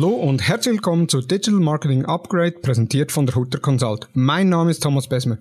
Hallo 0.00 0.10
und 0.10 0.46
herzlich 0.46 0.74
willkommen 0.74 1.08
zu 1.08 1.20
Digital 1.20 1.58
Marketing 1.58 2.04
Upgrade, 2.04 2.52
präsentiert 2.52 3.10
von 3.10 3.26
der 3.26 3.34
Hutter 3.34 3.58
Consult. 3.58 4.08
Mein 4.14 4.48
Name 4.48 4.70
ist 4.70 4.80
Thomas 4.80 5.08
Besmer. 5.08 5.38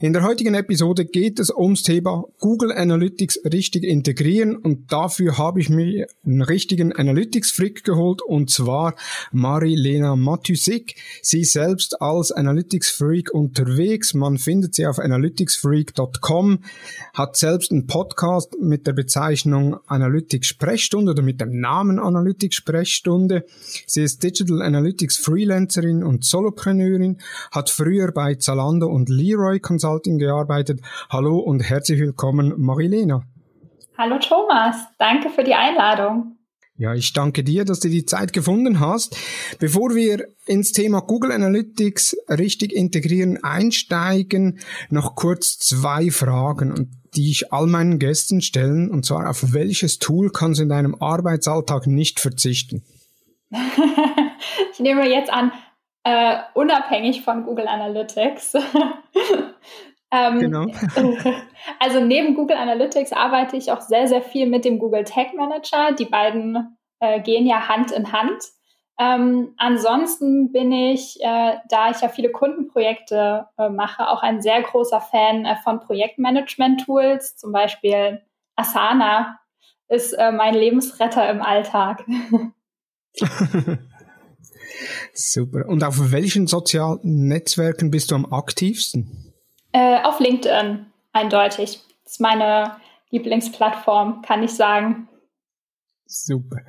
In 0.00 0.12
der 0.12 0.22
heutigen 0.22 0.54
Episode 0.54 1.06
geht 1.06 1.40
es 1.40 1.50
ums 1.50 1.82
Thema 1.82 2.22
Google 2.38 2.70
Analytics 2.70 3.40
richtig 3.52 3.82
integrieren 3.82 4.54
und 4.54 4.92
dafür 4.92 5.38
habe 5.38 5.60
ich 5.60 5.70
mir 5.70 6.06
einen 6.24 6.42
richtigen 6.42 6.92
Analytics-Freak 6.92 7.82
geholt 7.82 8.22
und 8.22 8.48
zwar 8.48 8.94
Marilena 9.32 10.14
Matysik. 10.14 10.94
Sie 11.20 11.42
selbst 11.42 12.00
als 12.00 12.30
Analytics-Freak 12.30 13.34
unterwegs. 13.34 14.14
Man 14.14 14.38
findet 14.38 14.76
sie 14.76 14.86
auf 14.86 15.00
analyticsfreak.com, 15.00 16.60
hat 17.12 17.36
selbst 17.36 17.72
einen 17.72 17.88
Podcast 17.88 18.56
mit 18.60 18.86
der 18.86 18.92
Bezeichnung 18.92 19.78
Analytics-Sprechstunde 19.88 21.10
oder 21.10 21.24
mit 21.24 21.40
dem 21.40 21.58
Namen 21.58 21.98
Analytics-Sprechstunde. 21.98 23.46
Sie 23.88 24.04
ist 24.04 24.22
Digital 24.22 24.62
Analytics 24.62 25.16
Freelancerin 25.16 26.04
und 26.04 26.24
Solopreneurin, 26.24 27.18
hat 27.50 27.68
früher 27.68 28.12
bei 28.12 28.36
Zalando 28.36 28.86
und 28.86 29.08
Leroy 29.08 29.58
Consulting 29.88 30.18
gearbeitet. 30.18 30.80
Hallo 31.08 31.38
und 31.38 31.60
herzlich 31.60 31.98
willkommen, 31.98 32.52
Marilena. 32.58 33.22
Hallo 33.96 34.18
Thomas, 34.18 34.76
danke 34.98 35.30
für 35.30 35.44
die 35.44 35.54
Einladung. 35.54 36.36
Ja, 36.76 36.94
ich 36.94 37.14
danke 37.14 37.42
dir, 37.42 37.64
dass 37.64 37.80
du 37.80 37.88
die 37.88 38.04
Zeit 38.04 38.34
gefunden 38.34 38.80
hast. 38.80 39.16
Bevor 39.58 39.94
wir 39.94 40.28
ins 40.46 40.72
Thema 40.72 41.00
Google 41.00 41.32
Analytics 41.32 42.16
richtig 42.28 42.74
integrieren 42.74 43.42
einsteigen, 43.42 44.60
noch 44.90 45.16
kurz 45.16 45.58
zwei 45.58 46.10
Fragen, 46.10 47.00
die 47.16 47.30
ich 47.30 47.50
all 47.50 47.66
meinen 47.66 47.98
Gästen 47.98 48.42
stellen, 48.42 48.90
und 48.90 49.06
zwar 49.06 49.28
auf 49.28 49.54
welches 49.54 49.98
Tool 49.98 50.30
kannst 50.30 50.58
du 50.58 50.64
in 50.64 50.68
deinem 50.68 50.94
Arbeitsalltag 51.00 51.86
nicht 51.86 52.20
verzichten? 52.20 52.84
ich 54.72 54.78
nehme 54.80 55.08
jetzt 55.08 55.32
an, 55.32 55.50
äh, 56.08 56.38
unabhängig 56.54 57.22
von 57.22 57.44
Google 57.44 57.68
Analytics. 57.68 58.54
ähm, 60.10 60.38
genau. 60.38 60.66
also 61.80 62.00
neben 62.00 62.34
Google 62.34 62.56
Analytics 62.56 63.12
arbeite 63.12 63.58
ich 63.58 63.70
auch 63.70 63.82
sehr, 63.82 64.08
sehr 64.08 64.22
viel 64.22 64.46
mit 64.46 64.64
dem 64.64 64.78
Google 64.78 65.04
Tag 65.04 65.34
Manager. 65.34 65.92
Die 65.92 66.06
beiden 66.06 66.78
äh, 67.00 67.20
gehen 67.20 67.46
ja 67.46 67.68
Hand 67.68 67.90
in 67.90 68.10
Hand. 68.10 68.42
Ähm, 68.98 69.52
ansonsten 69.58 70.50
bin 70.50 70.72
ich, 70.72 71.20
äh, 71.20 71.56
da 71.68 71.90
ich 71.90 72.00
ja 72.00 72.08
viele 72.08 72.30
Kundenprojekte 72.30 73.46
äh, 73.58 73.68
mache, 73.68 74.08
auch 74.08 74.22
ein 74.22 74.40
sehr 74.40 74.62
großer 74.62 75.02
Fan 75.02 75.44
äh, 75.44 75.56
von 75.56 75.80
Projektmanagement-Tools. 75.80 77.36
Zum 77.36 77.52
Beispiel 77.52 78.22
Asana 78.56 79.38
ist 79.88 80.14
äh, 80.14 80.32
mein 80.32 80.54
Lebensretter 80.54 81.28
im 81.28 81.42
Alltag. 81.42 82.06
Super. 85.12 85.66
Und 85.68 85.84
auf 85.84 86.12
welchen 86.12 86.46
sozialen 86.46 87.00
Netzwerken 87.02 87.90
bist 87.90 88.10
du 88.10 88.14
am 88.14 88.32
aktivsten? 88.32 89.32
Äh, 89.72 90.02
auf 90.02 90.20
LinkedIn, 90.20 90.86
eindeutig. 91.12 91.80
Das 92.04 92.12
ist 92.14 92.20
meine 92.20 92.76
Lieblingsplattform, 93.10 94.22
kann 94.22 94.42
ich 94.42 94.52
sagen. 94.52 95.08
Super. 96.10 96.62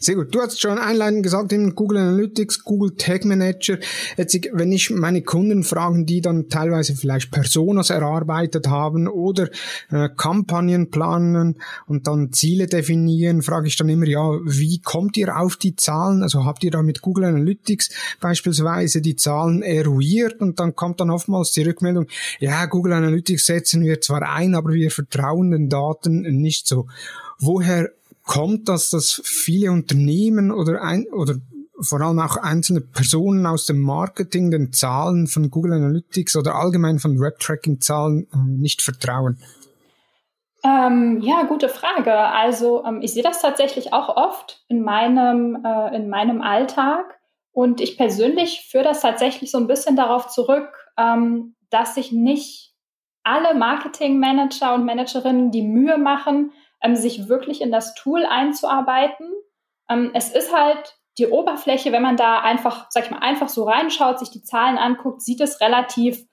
Sehr 0.00 0.16
gut. 0.16 0.34
Du 0.34 0.42
hast 0.42 0.60
schon 0.60 0.76
einleitend 0.76 1.22
gesagt, 1.22 1.50
in 1.50 1.74
Google 1.74 1.96
Analytics, 1.96 2.62
Google 2.62 2.94
Tag 2.98 3.24
Manager. 3.24 3.78
Jetzt, 4.18 4.38
wenn 4.52 4.70
ich 4.70 4.90
meine 4.90 5.22
Kunden 5.22 5.64
fragen, 5.64 6.04
die 6.04 6.20
dann 6.20 6.50
teilweise 6.50 6.94
vielleicht 6.94 7.30
Personas 7.30 7.88
erarbeitet 7.88 8.68
haben 8.68 9.08
oder 9.08 9.48
äh, 9.90 10.10
Kampagnen 10.14 10.90
planen 10.90 11.56
und 11.86 12.06
dann 12.06 12.34
Ziele 12.34 12.66
definieren, 12.66 13.40
frage 13.40 13.66
ich 13.66 13.76
dann 13.76 13.88
immer, 13.88 14.06
ja, 14.06 14.30
wie 14.44 14.78
kommt 14.80 15.16
ihr 15.16 15.38
auf 15.38 15.56
die 15.56 15.74
Zahlen? 15.74 16.22
Also 16.22 16.44
habt 16.44 16.62
ihr 16.62 16.70
da 16.70 16.82
mit 16.82 17.00
Google 17.00 17.24
Analytics 17.24 17.88
beispielsweise 18.20 19.00
die 19.00 19.16
Zahlen 19.16 19.62
eruiert 19.62 20.38
und 20.42 20.60
dann 20.60 20.76
kommt 20.76 21.00
dann 21.00 21.08
oftmals 21.08 21.52
die 21.52 21.62
Rückmeldung, 21.62 22.08
ja, 22.40 22.66
Google 22.66 22.92
Analytics 22.92 23.46
setzen 23.46 23.82
wir 23.84 24.02
zwar 24.02 24.20
ein, 24.20 24.54
aber 24.54 24.74
wir 24.74 24.90
vertrauen 24.90 25.50
den 25.50 25.70
Daten 25.70 26.20
nicht 26.42 26.68
so. 26.68 26.88
Woher 27.38 27.90
kommt 28.24 28.68
das, 28.68 28.90
dass 28.90 29.20
viele 29.24 29.72
Unternehmen 29.72 30.50
oder, 30.50 30.82
ein, 30.82 31.06
oder 31.12 31.36
vor 31.80 32.00
allem 32.00 32.18
auch 32.18 32.36
einzelne 32.36 32.80
Personen 32.80 33.46
aus 33.46 33.66
dem 33.66 33.80
Marketing 33.80 34.50
den 34.50 34.72
Zahlen 34.72 35.26
von 35.26 35.50
Google 35.50 35.74
Analytics 35.74 36.36
oder 36.36 36.54
allgemein 36.54 36.98
von 36.98 37.20
Web-Tracking-Zahlen 37.20 38.28
äh, 38.32 38.36
nicht 38.36 38.82
vertrauen? 38.82 39.38
Ähm, 40.64 41.20
ja, 41.22 41.42
gute 41.42 41.68
Frage. 41.68 42.14
Also 42.14 42.84
ähm, 42.84 43.00
ich 43.02 43.12
sehe 43.12 43.22
das 43.22 43.42
tatsächlich 43.42 43.92
auch 43.92 44.16
oft 44.16 44.64
in 44.68 44.82
meinem, 44.82 45.64
äh, 45.64 45.96
in 45.96 46.08
meinem 46.08 46.40
Alltag. 46.40 47.18
Und 47.50 47.80
ich 47.80 47.98
persönlich 47.98 48.68
führe 48.70 48.84
das 48.84 49.00
tatsächlich 49.00 49.50
so 49.50 49.58
ein 49.58 49.66
bisschen 49.66 49.96
darauf 49.96 50.28
zurück, 50.28 50.68
ähm, 50.96 51.56
dass 51.70 51.96
sich 51.96 52.12
nicht 52.12 52.72
alle 53.24 53.54
Marketing-Manager 53.54 54.74
und 54.74 54.84
Managerinnen 54.84 55.50
die 55.50 55.62
Mühe 55.62 55.98
machen, 55.98 56.52
ähm, 56.82 56.96
sich 56.96 57.28
wirklich 57.28 57.60
in 57.60 57.72
das 57.72 57.94
Tool 57.94 58.24
einzuarbeiten. 58.24 59.30
Ähm, 59.88 60.10
es 60.14 60.30
ist 60.30 60.54
halt 60.54 60.96
die 61.18 61.26
Oberfläche, 61.26 61.92
wenn 61.92 62.02
man 62.02 62.16
da 62.16 62.40
einfach, 62.40 62.86
sag 62.90 63.04
ich 63.04 63.10
mal, 63.10 63.18
einfach 63.18 63.48
so 63.48 63.64
reinschaut, 63.64 64.18
sich 64.18 64.30
die 64.30 64.42
Zahlen 64.42 64.78
anguckt, 64.78 65.20
sieht 65.20 65.40
es 65.40 65.60
relativ 65.60 66.24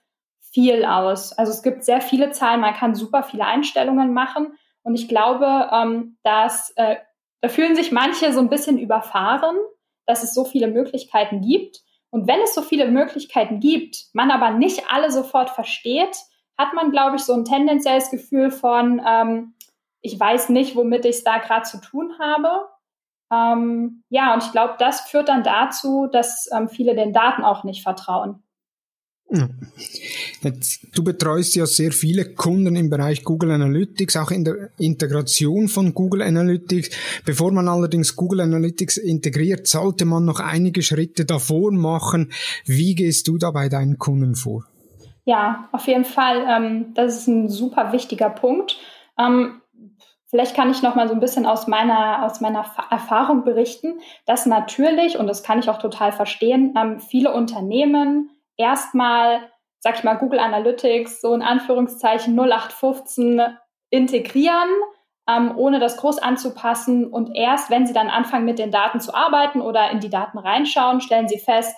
viel 0.52 0.84
aus. 0.84 1.32
Also 1.32 1.52
es 1.52 1.62
gibt 1.62 1.84
sehr 1.84 2.00
viele 2.00 2.30
Zahlen, 2.30 2.60
man 2.60 2.74
kann 2.74 2.94
super 2.94 3.22
viele 3.22 3.44
Einstellungen 3.44 4.12
machen. 4.12 4.54
Und 4.82 4.94
ich 4.94 5.08
glaube, 5.08 5.68
ähm, 5.72 6.16
dass 6.22 6.72
äh, 6.76 6.96
da 7.40 7.48
fühlen 7.48 7.76
sich 7.76 7.92
manche 7.92 8.32
so 8.32 8.40
ein 8.40 8.48
bisschen 8.48 8.78
überfahren, 8.78 9.56
dass 10.06 10.22
es 10.22 10.34
so 10.34 10.44
viele 10.44 10.68
Möglichkeiten 10.68 11.40
gibt. 11.40 11.80
Und 12.10 12.26
wenn 12.26 12.40
es 12.40 12.54
so 12.54 12.62
viele 12.62 12.90
Möglichkeiten 12.90 13.60
gibt, 13.60 14.06
man 14.12 14.30
aber 14.30 14.50
nicht 14.50 14.90
alle 14.90 15.10
sofort 15.10 15.50
versteht, 15.50 16.16
hat 16.58 16.74
man, 16.74 16.90
glaube 16.90 17.16
ich, 17.16 17.22
so 17.22 17.32
ein 17.32 17.44
tendenzielles 17.44 18.10
Gefühl 18.10 18.50
von, 18.50 19.00
ähm, 19.06 19.54
ich 20.00 20.18
weiß 20.18 20.48
nicht, 20.50 20.76
womit 20.76 21.04
ich 21.04 21.16
es 21.16 21.24
da 21.24 21.38
gerade 21.38 21.64
zu 21.64 21.80
tun 21.80 22.12
habe. 22.18 22.68
Ähm, 23.32 24.02
ja, 24.08 24.34
und 24.34 24.42
ich 24.42 24.52
glaube, 24.52 24.74
das 24.78 25.02
führt 25.02 25.28
dann 25.28 25.44
dazu, 25.44 26.08
dass 26.10 26.48
ähm, 26.56 26.68
viele 26.68 26.94
den 26.94 27.12
Daten 27.12 27.44
auch 27.44 27.64
nicht 27.64 27.82
vertrauen. 27.82 28.42
Jetzt, 30.42 30.88
du 30.96 31.04
betreust 31.04 31.54
ja 31.54 31.64
sehr 31.64 31.92
viele 31.92 32.34
Kunden 32.34 32.74
im 32.74 32.90
Bereich 32.90 33.22
Google 33.22 33.52
Analytics, 33.52 34.16
auch 34.16 34.32
in 34.32 34.44
der 34.44 34.70
Integration 34.78 35.68
von 35.68 35.94
Google 35.94 36.22
Analytics. 36.22 36.90
Bevor 37.24 37.52
man 37.52 37.68
allerdings 37.68 38.16
Google 38.16 38.40
Analytics 38.40 38.96
integriert, 38.96 39.68
sollte 39.68 40.04
man 40.04 40.24
noch 40.24 40.40
einige 40.40 40.82
Schritte 40.82 41.24
davor 41.24 41.70
machen. 41.70 42.32
Wie 42.64 42.96
gehst 42.96 43.28
du 43.28 43.38
da 43.38 43.52
bei 43.52 43.68
deinen 43.68 43.98
Kunden 43.98 44.34
vor? 44.34 44.64
Ja, 45.24 45.68
auf 45.70 45.86
jeden 45.86 46.04
Fall. 46.04 46.44
Ähm, 46.48 46.94
das 46.94 47.18
ist 47.18 47.28
ein 47.28 47.48
super 47.48 47.92
wichtiger 47.92 48.30
Punkt. 48.30 48.78
Ähm, 49.16 49.59
Vielleicht 50.30 50.54
kann 50.54 50.70
ich 50.70 50.80
noch 50.80 50.94
mal 50.94 51.08
so 51.08 51.14
ein 51.14 51.20
bisschen 51.20 51.44
aus 51.44 51.66
meiner, 51.66 52.24
aus 52.24 52.40
meiner 52.40 52.64
Erfahrung 52.88 53.42
berichten, 53.42 54.00
dass 54.26 54.46
natürlich, 54.46 55.18
und 55.18 55.26
das 55.26 55.42
kann 55.42 55.58
ich 55.58 55.68
auch 55.68 55.78
total 55.78 56.12
verstehen, 56.12 56.72
ähm, 56.78 57.00
viele 57.00 57.34
Unternehmen 57.34 58.30
erstmal, 58.56 59.40
sag 59.80 59.96
ich 59.96 60.04
mal, 60.04 60.14
Google 60.14 60.38
Analytics 60.38 61.20
so 61.20 61.34
in 61.34 61.42
Anführungszeichen 61.42 62.36
0815 62.38 63.42
integrieren, 63.90 64.68
ähm, 65.28 65.52
ohne 65.56 65.80
das 65.80 65.96
groß 65.96 66.18
anzupassen. 66.18 67.08
Und 67.08 67.34
erst, 67.34 67.68
wenn 67.68 67.88
sie 67.88 67.92
dann 67.92 68.08
anfangen, 68.08 68.44
mit 68.44 68.60
den 68.60 68.70
Daten 68.70 69.00
zu 69.00 69.12
arbeiten 69.12 69.60
oder 69.60 69.90
in 69.90 69.98
die 69.98 70.10
Daten 70.10 70.38
reinschauen, 70.38 71.00
stellen 71.00 71.26
sie 71.26 71.40
fest, 71.40 71.76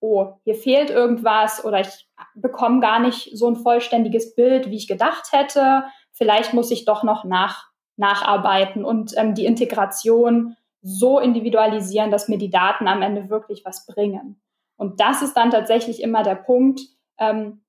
oh, 0.00 0.32
hier 0.42 0.56
fehlt 0.56 0.90
irgendwas 0.90 1.64
oder 1.64 1.78
ich 1.78 2.08
bekomme 2.34 2.80
gar 2.80 2.98
nicht 2.98 3.38
so 3.38 3.48
ein 3.48 3.56
vollständiges 3.56 4.34
Bild, 4.34 4.68
wie 4.68 4.76
ich 4.76 4.88
gedacht 4.88 5.30
hätte. 5.30 5.84
Vielleicht 6.10 6.54
muss 6.54 6.72
ich 6.72 6.84
doch 6.84 7.04
noch 7.04 7.22
nach 7.22 7.73
nacharbeiten 7.96 8.84
und 8.84 9.14
ähm, 9.16 9.34
die 9.34 9.46
Integration 9.46 10.56
so 10.82 11.18
individualisieren, 11.18 12.10
dass 12.10 12.28
mir 12.28 12.38
die 12.38 12.50
Daten 12.50 12.88
am 12.88 13.02
Ende 13.02 13.30
wirklich 13.30 13.64
was 13.64 13.86
bringen. 13.86 14.40
Und 14.76 15.00
das 15.00 15.22
ist 15.22 15.34
dann 15.34 15.50
tatsächlich 15.50 16.02
immer 16.02 16.22
der 16.22 16.34
Punkt, 16.34 16.80
ähm, 17.18 17.62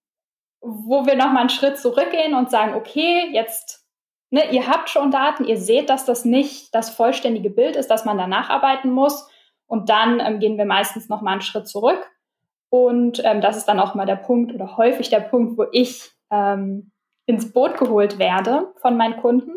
wo 0.59 1.05
wir 1.05 1.15
nochmal 1.15 1.41
einen 1.41 1.49
Schritt 1.49 1.77
zurückgehen 1.77 2.33
und 2.33 2.49
sagen, 2.49 2.73
okay, 2.73 3.29
jetzt, 3.31 3.85
ne, 4.31 4.51
ihr 4.51 4.67
habt 4.67 4.89
schon 4.89 5.11
Daten, 5.11 5.45
ihr 5.45 5.57
seht, 5.57 5.89
dass 5.89 6.05
das 6.05 6.25
nicht 6.25 6.73
das 6.73 6.89
vollständige 6.89 7.49
Bild 7.49 7.75
ist, 7.75 7.89
dass 7.89 8.05
man 8.05 8.17
da 8.17 8.27
nacharbeiten 8.27 8.91
muss. 8.91 9.29
Und 9.67 9.89
dann 9.89 10.19
ähm, 10.19 10.39
gehen 10.39 10.57
wir 10.57 10.65
meistens 10.65 11.07
nochmal 11.07 11.33
einen 11.33 11.41
Schritt 11.41 11.67
zurück. 11.67 12.11
Und 12.69 13.21
ähm, 13.23 13.41
das 13.41 13.55
ist 13.55 13.65
dann 13.65 13.79
auch 13.79 13.95
mal 13.95 14.05
der 14.05 14.15
Punkt 14.15 14.53
oder 14.53 14.75
häufig 14.75 15.09
der 15.09 15.21
Punkt, 15.21 15.57
wo 15.57 15.65
ich 15.71 16.11
ähm, 16.31 16.91
ins 17.27 17.53
Boot 17.53 17.77
geholt 17.77 18.19
werde 18.19 18.73
von 18.77 18.97
meinen 18.97 19.17
Kunden 19.17 19.53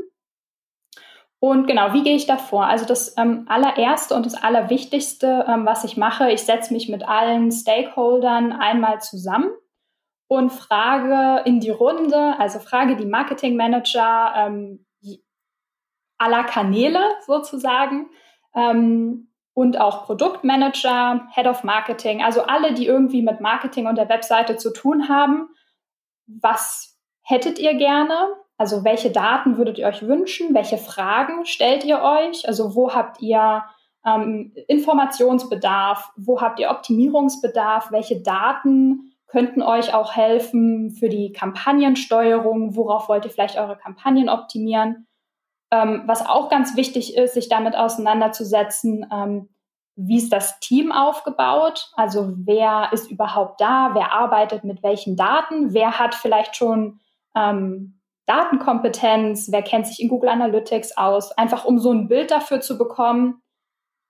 und 1.41 1.67
genau, 1.67 1.93
wie 1.93 2.03
gehe 2.03 2.17
ich 2.17 2.27
da 2.27 2.37
vor? 2.37 2.67
Also 2.67 2.85
das 2.85 3.17
ähm, 3.17 3.47
allererste 3.49 4.15
und 4.15 4.27
das 4.27 4.35
allerwichtigste, 4.35 5.45
ähm, 5.49 5.65
was 5.67 5.85
ich 5.85 5.97
mache, 5.97 6.31
ich 6.31 6.43
setze 6.43 6.73
mich 6.73 6.89
mit 6.89 7.09
allen 7.09 7.53
Stakeholdern 7.53 8.53
einmal 8.53 9.01
zusammen 9.01 9.51
und 10.27 10.51
frage 10.51 11.43
in 11.49 11.61
die 11.61 11.71
Runde, 11.71 12.35
also 12.39 12.59
frage 12.59 12.97
die 12.97 13.07
Marketingmanager 13.07 14.35
ähm, 14.37 14.85
aller 16.19 16.43
Kanäle 16.45 17.01
sozusagen, 17.25 18.11
ähm, 18.55 19.29
und 19.55 19.81
auch 19.81 20.05
Produktmanager, 20.05 21.27
Head 21.35 21.49
of 21.49 21.65
Marketing, 21.65 22.23
also 22.23 22.43
alle, 22.43 22.75
die 22.75 22.87
irgendwie 22.87 23.23
mit 23.23 23.41
Marketing 23.41 23.89
und 23.89 23.97
der 23.97 24.09
Webseite 24.09 24.57
zu 24.57 24.73
tun 24.73 25.09
haben. 25.09 25.49
Was 26.27 26.97
hättet 27.23 27.59
ihr 27.59 27.75
gerne? 27.75 28.37
Also 28.59 28.83
welche 28.85 29.11
Daten 29.11 29.57
würdet 29.57 29.79
ihr 29.79 29.87
euch 29.87 30.07
wünschen? 30.07 30.53
Welche 30.53 30.79
Fragen 30.79 31.47
stellt 31.47 31.85
ihr 31.85 32.03
euch? 32.03 32.47
Also 32.47 32.75
wo 32.75 32.93
habt 32.93 33.23
ihr 33.23 33.65
ähm, 34.05 34.53
Informationsbedarf? 34.67 36.11
Wo 36.17 36.41
habt 36.41 36.59
ihr 36.59 36.71
Optimierungsbedarf? 36.71 37.93
Welche 37.93 38.21
Daten 38.21 39.13
könnten 39.29 39.63
euch 39.63 39.95
auch 39.95 40.17
helfen 40.17 40.91
für 40.91 41.09
die 41.09 41.33
Kampagnensteuerung? 41.33 42.75
Worauf 42.75 43.09
wollt 43.09 43.25
ihr 43.25 43.31
vielleicht 43.31 43.59
eure 43.59 43.77
Kampagnen 43.77 44.29
optimieren? 44.29 45.07
Ähm, 45.71 46.03
was 46.07 46.27
auch 46.27 46.49
ganz 46.49 46.77
wichtig 46.77 47.17
ist, 47.17 47.35
sich 47.35 47.49
damit 47.49 47.77
auseinanderzusetzen, 47.77 49.07
ähm, 49.13 49.51
wie 49.95 50.17
ist 50.17 50.33
das 50.33 50.59
Team 50.61 50.93
aufgebaut? 50.93 51.91
Also 51.95 52.33
wer 52.37 52.91
ist 52.93 53.11
überhaupt 53.11 53.61
da? 53.61 53.91
Wer 53.95 54.13
arbeitet 54.13 54.65
mit 54.65 54.83
welchen 54.83 55.17
Daten? 55.17 55.75
Wer 55.75 55.99
hat 55.99 56.15
vielleicht 56.15 56.57
schon 56.57 57.01
ähm, 57.35 57.98
Datenkompetenz? 58.29 59.51
Wer 59.51 59.63
kennt 59.63 59.87
sich 59.87 60.01
in 60.01 60.09
Google 60.09 60.29
Analytics 60.29 60.97
aus? 60.97 61.33
Einfach 61.33 61.65
um 61.65 61.79
so 61.79 61.93
ein 61.93 62.09
Bild 62.09 62.31
dafür 62.31 62.61
zu 62.61 62.77
bekommen, 62.77 63.43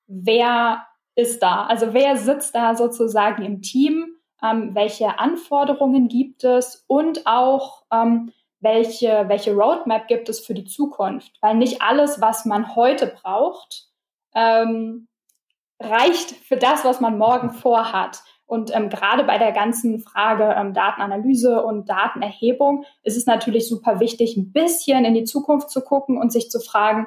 wer 0.09 0.85
ist 1.15 1.43
da? 1.43 1.67
Also 1.67 1.95
wer 1.95 2.17
sitzt 2.17 2.55
da 2.55 2.75
sozusagen 2.75 3.45
im 3.45 3.63
Team? 3.63 4.17
Ähm, 4.43 4.75
welche 4.75 5.19
Anforderungen 5.19 6.09
gibt 6.09 6.45
es? 6.45 6.85
Und 6.87 7.27
auch, 7.27 7.85
ähm, 7.93 8.33
welche, 8.61 9.25
welche 9.29 9.55
Roadmap 9.55 10.09
gibt 10.09 10.29
es 10.29 10.45
für 10.45 10.55
die 10.55 10.65
Zukunft? 10.65 11.33
Weil 11.41 11.57
nicht 11.57 11.81
alles, 11.81 12.21
was 12.21 12.45
man 12.45 12.75
heute 12.75 13.07
braucht, 13.07 13.89
ähm, 14.35 15.09
reicht 15.81 16.33
für 16.33 16.57
das, 16.57 16.85
was 16.85 17.01
man 17.01 17.19
morgen 17.19 17.51
vorhat. 17.51 18.23
Und 18.49 18.75
ähm, 18.75 18.89
gerade 18.89 19.25
bei 19.25 19.37
der 19.37 19.53
ganzen 19.53 20.01
Frage 20.01 20.55
ähm, 20.57 20.73
Datenanalyse 20.73 21.63
und 21.63 21.91
Datenerhebung 21.91 22.87
ist 23.03 23.19
es 23.19 23.27
natürlich 23.27 23.69
super 23.69 24.01
wichtig, 24.01 24.39
ein 24.39 24.53
bisschen 24.53 25.05
in 25.05 25.13
die 25.13 25.25
Zukunft 25.25 25.69
zu 25.69 25.83
gucken 25.83 26.17
und 26.17 26.33
sich 26.33 26.51
zu 26.51 26.59
fragen, 26.59 27.07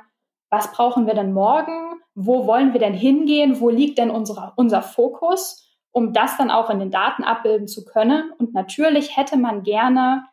was 0.52 0.72
brauchen 0.72 1.08
wir 1.08 1.16
denn 1.16 1.34
morgen? 1.34 2.00
Wo 2.14 2.46
wollen 2.46 2.74
wir 2.74 2.80
denn 2.80 2.94
hingehen? 2.94 3.60
Wo 3.60 3.70
liegt 3.70 3.98
denn 3.98 4.12
unsere, 4.12 4.54
unser 4.56 4.84
Fokus? 4.84 5.68
Um 5.92 6.14
das 6.14 6.38
dann 6.38 6.52
auch 6.52 6.70
in 6.70 6.78
den 6.78 6.92
Daten 6.92 7.24
abbilden 7.24 7.68
zu 7.68 7.86
können. 7.86 8.32
Und 8.38 8.54
natürlich 8.54 9.18
hätte 9.18 9.36
man 9.36 9.64
gerne 9.64 10.26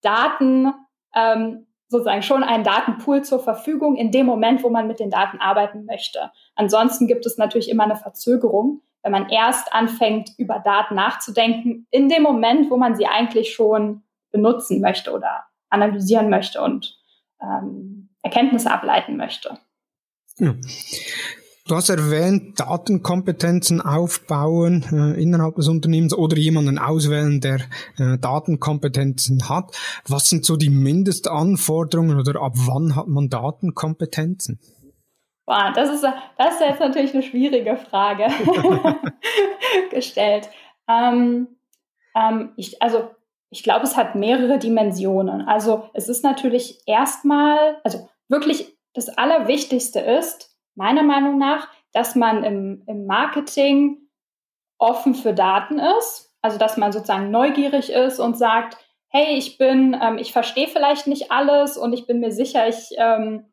Daten, 0.00 0.72
ähm, 1.14 1.68
sozusagen 1.86 2.22
schon 2.22 2.42
einen 2.42 2.64
Datenpool 2.64 3.22
zur 3.22 3.38
Verfügung 3.38 3.94
in 3.94 4.10
dem 4.10 4.26
Moment, 4.26 4.64
wo 4.64 4.68
man 4.68 4.88
mit 4.88 4.98
den 4.98 5.10
Daten 5.10 5.38
arbeiten 5.38 5.84
möchte. 5.84 6.32
Ansonsten 6.56 7.06
gibt 7.06 7.24
es 7.24 7.38
natürlich 7.38 7.70
immer 7.70 7.84
eine 7.84 7.94
Verzögerung, 7.94 8.82
wenn 9.06 9.12
man 9.12 9.28
erst 9.28 9.72
anfängt, 9.72 10.30
über 10.36 10.58
Daten 10.58 10.96
nachzudenken, 10.96 11.86
in 11.92 12.08
dem 12.08 12.24
Moment, 12.24 12.72
wo 12.72 12.76
man 12.76 12.96
sie 12.96 13.06
eigentlich 13.06 13.54
schon 13.54 14.02
benutzen 14.32 14.80
möchte 14.80 15.12
oder 15.12 15.44
analysieren 15.70 16.28
möchte 16.28 16.60
und 16.60 16.98
ähm, 17.40 18.08
Erkenntnisse 18.22 18.68
ableiten 18.68 19.16
möchte. 19.16 19.58
Ja. 20.38 20.56
Du 21.68 21.76
hast 21.76 21.88
erwähnt, 21.88 22.58
Datenkompetenzen 22.58 23.80
aufbauen 23.80 24.84
äh, 24.90 25.22
innerhalb 25.22 25.54
des 25.54 25.68
Unternehmens 25.68 26.12
oder 26.12 26.36
jemanden 26.36 26.78
auswählen, 26.78 27.40
der 27.40 27.60
äh, 27.98 28.18
Datenkompetenzen 28.18 29.48
hat. 29.48 29.76
Was 30.08 30.28
sind 30.28 30.44
so 30.44 30.56
die 30.56 30.70
Mindestanforderungen 30.70 32.18
oder 32.18 32.42
ab 32.42 32.54
wann 32.56 32.96
hat 32.96 33.06
man 33.06 33.28
Datenkompetenzen? 33.28 34.58
Boah, 35.46 35.72
das 35.74 35.90
ist, 35.90 36.04
das 36.36 36.54
ist 36.54 36.60
jetzt 36.60 36.80
natürlich 36.80 37.14
eine 37.14 37.22
schwierige 37.22 37.76
Frage 37.76 38.26
gestellt. 39.90 40.50
Ähm, 40.88 41.56
ähm, 42.16 42.52
ich, 42.56 42.82
also 42.82 43.10
ich 43.50 43.62
glaube, 43.62 43.84
es 43.84 43.96
hat 43.96 44.16
mehrere 44.16 44.58
Dimensionen. 44.58 45.42
Also 45.42 45.88
es 45.94 46.08
ist 46.08 46.24
natürlich 46.24 46.80
erstmal, 46.86 47.80
also 47.84 48.08
wirklich 48.28 48.76
das 48.92 49.08
Allerwichtigste 49.08 50.00
ist, 50.00 50.56
meiner 50.74 51.04
Meinung 51.04 51.38
nach, 51.38 51.68
dass 51.92 52.16
man 52.16 52.42
im, 52.42 52.82
im 52.86 53.06
Marketing 53.06 53.98
offen 54.78 55.14
für 55.14 55.32
Daten 55.32 55.78
ist, 55.78 56.34
also 56.42 56.58
dass 56.58 56.76
man 56.76 56.92
sozusagen 56.92 57.30
neugierig 57.30 57.90
ist 57.90 58.18
und 58.18 58.36
sagt, 58.36 58.76
hey, 59.08 59.38
ich 59.38 59.58
bin, 59.58 59.96
ähm, 60.02 60.18
ich 60.18 60.32
verstehe 60.32 60.68
vielleicht 60.68 61.06
nicht 61.06 61.30
alles 61.30 61.78
und 61.78 61.92
ich 61.92 62.06
bin 62.06 62.20
mir 62.20 62.32
sicher, 62.32 62.68
ich 62.68 62.90
ähm, 62.98 63.46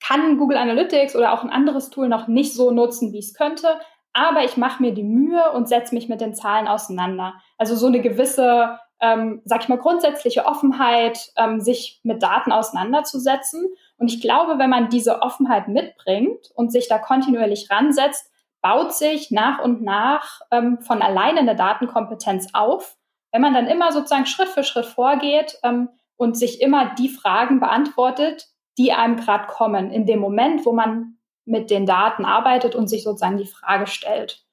kann 0.00 0.38
Google 0.38 0.58
Analytics 0.58 1.16
oder 1.16 1.32
auch 1.32 1.42
ein 1.42 1.50
anderes 1.50 1.90
Tool 1.90 2.08
noch 2.08 2.28
nicht 2.28 2.54
so 2.54 2.70
nutzen, 2.70 3.12
wie 3.12 3.18
es 3.18 3.34
könnte, 3.34 3.78
aber 4.12 4.44
ich 4.44 4.56
mache 4.56 4.82
mir 4.82 4.92
die 4.92 5.02
Mühe 5.02 5.52
und 5.52 5.68
setze 5.68 5.94
mich 5.94 6.08
mit 6.08 6.20
den 6.20 6.34
Zahlen 6.34 6.66
auseinander. 6.68 7.34
Also 7.56 7.76
so 7.76 7.86
eine 7.86 8.00
gewisse, 8.00 8.78
ähm, 9.00 9.42
sag 9.44 9.62
ich 9.62 9.68
mal, 9.68 9.78
grundsätzliche 9.78 10.46
Offenheit, 10.46 11.32
ähm, 11.36 11.60
sich 11.60 12.00
mit 12.02 12.22
Daten 12.22 12.52
auseinanderzusetzen 12.52 13.66
und 13.98 14.12
ich 14.12 14.20
glaube, 14.20 14.58
wenn 14.58 14.70
man 14.70 14.88
diese 14.88 15.22
Offenheit 15.22 15.68
mitbringt 15.68 16.50
und 16.54 16.72
sich 16.72 16.88
da 16.88 16.98
kontinuierlich 16.98 17.68
ransetzt, 17.70 18.30
baut 18.62 18.94
sich 18.94 19.30
nach 19.30 19.60
und 19.60 19.82
nach 19.82 20.40
ähm, 20.50 20.80
von 20.80 21.02
alleine 21.02 21.40
eine 21.40 21.56
Datenkompetenz 21.56 22.48
auf. 22.54 22.96
Wenn 23.32 23.42
man 23.42 23.54
dann 23.54 23.66
immer 23.66 23.92
sozusagen 23.92 24.26
Schritt 24.26 24.48
für 24.48 24.64
Schritt 24.64 24.86
vorgeht 24.86 25.58
ähm, 25.62 25.90
und 26.16 26.36
sich 26.36 26.60
immer 26.60 26.94
die 26.94 27.08
Fragen 27.08 27.60
beantwortet, 27.60 28.48
die 28.78 28.92
einem 28.92 29.16
gerade 29.16 29.46
kommen, 29.46 29.90
in 29.90 30.06
dem 30.06 30.20
Moment, 30.20 30.64
wo 30.64 30.72
man 30.72 31.18
mit 31.44 31.70
den 31.70 31.86
Daten 31.86 32.24
arbeitet 32.24 32.74
und 32.74 32.88
sich 32.88 33.02
sozusagen 33.02 33.38
die 33.38 33.46
Frage 33.46 33.86
stellt. 33.86 34.44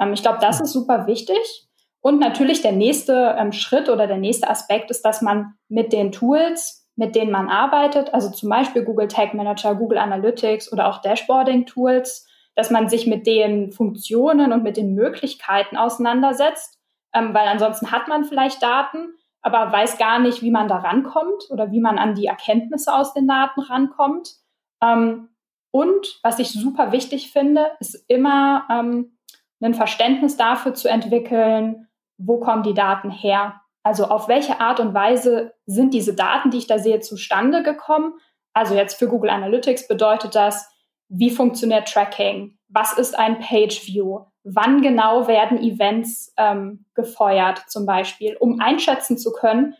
Ähm, 0.00 0.12
ich 0.12 0.22
glaube, 0.22 0.38
das 0.40 0.60
ist 0.60 0.72
super 0.72 1.06
wichtig. 1.06 1.68
Und 2.00 2.18
natürlich 2.18 2.62
der 2.62 2.72
nächste 2.72 3.36
ähm, 3.38 3.52
Schritt 3.52 3.88
oder 3.88 4.06
der 4.06 4.18
nächste 4.18 4.48
Aspekt 4.48 4.90
ist, 4.90 5.04
dass 5.04 5.22
man 5.22 5.54
mit 5.68 5.92
den 5.92 6.12
Tools 6.12 6.82
mit 6.94 7.14
denen 7.14 7.30
man 7.30 7.48
arbeitet, 7.48 8.12
also 8.12 8.30
zum 8.30 8.48
Beispiel 8.48 8.84
Google 8.84 9.08
Tag 9.08 9.34
Manager, 9.34 9.74
Google 9.74 9.98
Analytics 9.98 10.72
oder 10.72 10.88
auch 10.88 11.00
Dashboarding-Tools, 11.00 12.26
dass 12.54 12.70
man 12.70 12.88
sich 12.88 13.06
mit 13.06 13.26
den 13.26 13.72
Funktionen 13.72 14.52
und 14.52 14.62
mit 14.62 14.76
den 14.76 14.94
Möglichkeiten 14.94 15.76
auseinandersetzt, 15.76 16.78
ähm, 17.14 17.32
weil 17.32 17.48
ansonsten 17.48 17.90
hat 17.90 18.08
man 18.08 18.24
vielleicht 18.24 18.62
Daten, 18.62 19.14
aber 19.42 19.72
weiß 19.72 19.98
gar 19.98 20.18
nicht, 20.20 20.42
wie 20.42 20.50
man 20.50 20.68
da 20.68 20.78
rankommt 20.78 21.50
oder 21.50 21.72
wie 21.72 21.80
man 21.80 21.98
an 21.98 22.14
die 22.14 22.26
Erkenntnisse 22.26 22.94
aus 22.94 23.12
den 23.12 23.26
Daten 23.26 23.60
rankommt. 23.60 24.36
Ähm, 24.82 25.28
und 25.72 26.20
was 26.22 26.38
ich 26.38 26.52
super 26.52 26.92
wichtig 26.92 27.32
finde, 27.32 27.72
ist 27.80 28.04
immer 28.08 28.66
ähm, 28.70 29.18
ein 29.60 29.74
Verständnis 29.74 30.36
dafür 30.36 30.74
zu 30.74 30.88
entwickeln, 30.88 31.88
wo 32.18 32.38
kommen 32.38 32.62
die 32.62 32.74
Daten 32.74 33.10
her? 33.10 33.60
Also 33.82 34.06
auf 34.06 34.28
welche 34.28 34.60
Art 34.60 34.78
und 34.78 34.94
Weise 34.94 35.54
sind 35.66 35.92
diese 35.92 36.14
Daten, 36.14 36.50
die 36.50 36.58
ich 36.58 36.66
da 36.66 36.78
sehe, 36.78 37.00
zustande 37.00 37.62
gekommen? 37.62 38.14
Also 38.52 38.74
jetzt 38.74 38.98
für 38.98 39.08
Google 39.08 39.30
Analytics 39.30 39.88
bedeutet 39.88 40.34
das, 40.34 40.68
wie 41.08 41.30
funktioniert 41.30 41.88
Tracking? 41.88 42.58
Was 42.68 42.96
ist 42.96 43.18
ein 43.18 43.40
Page 43.40 43.86
View? 43.86 44.26
Wann 44.44 44.82
genau 44.82 45.28
werden 45.28 45.58
Events 45.58 46.32
ähm, 46.36 46.86
gefeuert 46.94 47.64
zum 47.68 47.86
Beispiel, 47.86 48.36
um 48.38 48.60
einschätzen 48.60 49.16
zu 49.18 49.32
können, 49.32 49.74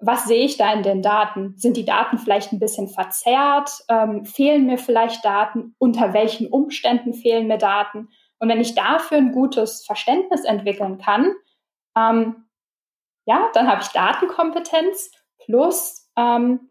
was 0.00 0.26
sehe 0.26 0.44
ich 0.44 0.56
da 0.56 0.72
in 0.72 0.82
den 0.82 1.02
Daten? 1.02 1.54
Sind 1.56 1.76
die 1.76 1.84
Daten 1.84 2.18
vielleicht 2.18 2.52
ein 2.52 2.58
bisschen 2.58 2.88
verzerrt? 2.88 3.70
Ähm, 3.88 4.24
fehlen 4.24 4.66
mir 4.66 4.76
vielleicht 4.76 5.24
Daten? 5.24 5.74
Unter 5.78 6.12
welchen 6.12 6.48
Umständen 6.48 7.14
fehlen 7.14 7.46
mir 7.46 7.58
Daten? 7.58 8.08
Und 8.38 8.48
wenn 8.48 8.60
ich 8.60 8.74
dafür 8.74 9.18
ein 9.18 9.32
gutes 9.32 9.86
Verständnis 9.86 10.44
entwickeln 10.44 10.98
kann, 10.98 11.32
ähm, 11.96 12.44
ja, 13.24 13.48
dann 13.54 13.68
habe 13.68 13.80
ich 13.80 13.88
Datenkompetenz 13.88 15.10
plus 15.38 16.10
ähm, 16.16 16.70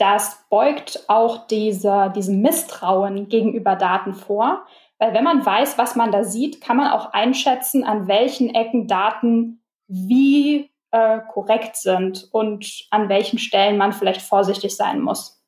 das 0.00 0.46
beugt 0.48 1.04
auch 1.08 1.46
diese, 1.46 2.10
diesem 2.16 2.40
Misstrauen 2.40 3.28
gegenüber 3.28 3.76
Daten 3.76 4.14
vor. 4.14 4.64
Weil 5.00 5.14
wenn 5.14 5.24
man 5.24 5.44
weiß, 5.44 5.78
was 5.78 5.96
man 5.96 6.12
da 6.12 6.24
sieht, 6.24 6.60
kann 6.60 6.76
man 6.76 6.92
auch 6.92 7.14
einschätzen, 7.14 7.84
an 7.84 8.06
welchen 8.06 8.54
Ecken 8.54 8.86
Daten 8.86 9.62
wie 9.88 10.70
äh, 10.90 11.20
korrekt 11.32 11.76
sind 11.76 12.28
und 12.32 12.86
an 12.90 13.08
welchen 13.08 13.38
Stellen 13.38 13.78
man 13.78 13.94
vielleicht 13.94 14.20
vorsichtig 14.20 14.76
sein 14.76 15.00
muss. 15.00 15.42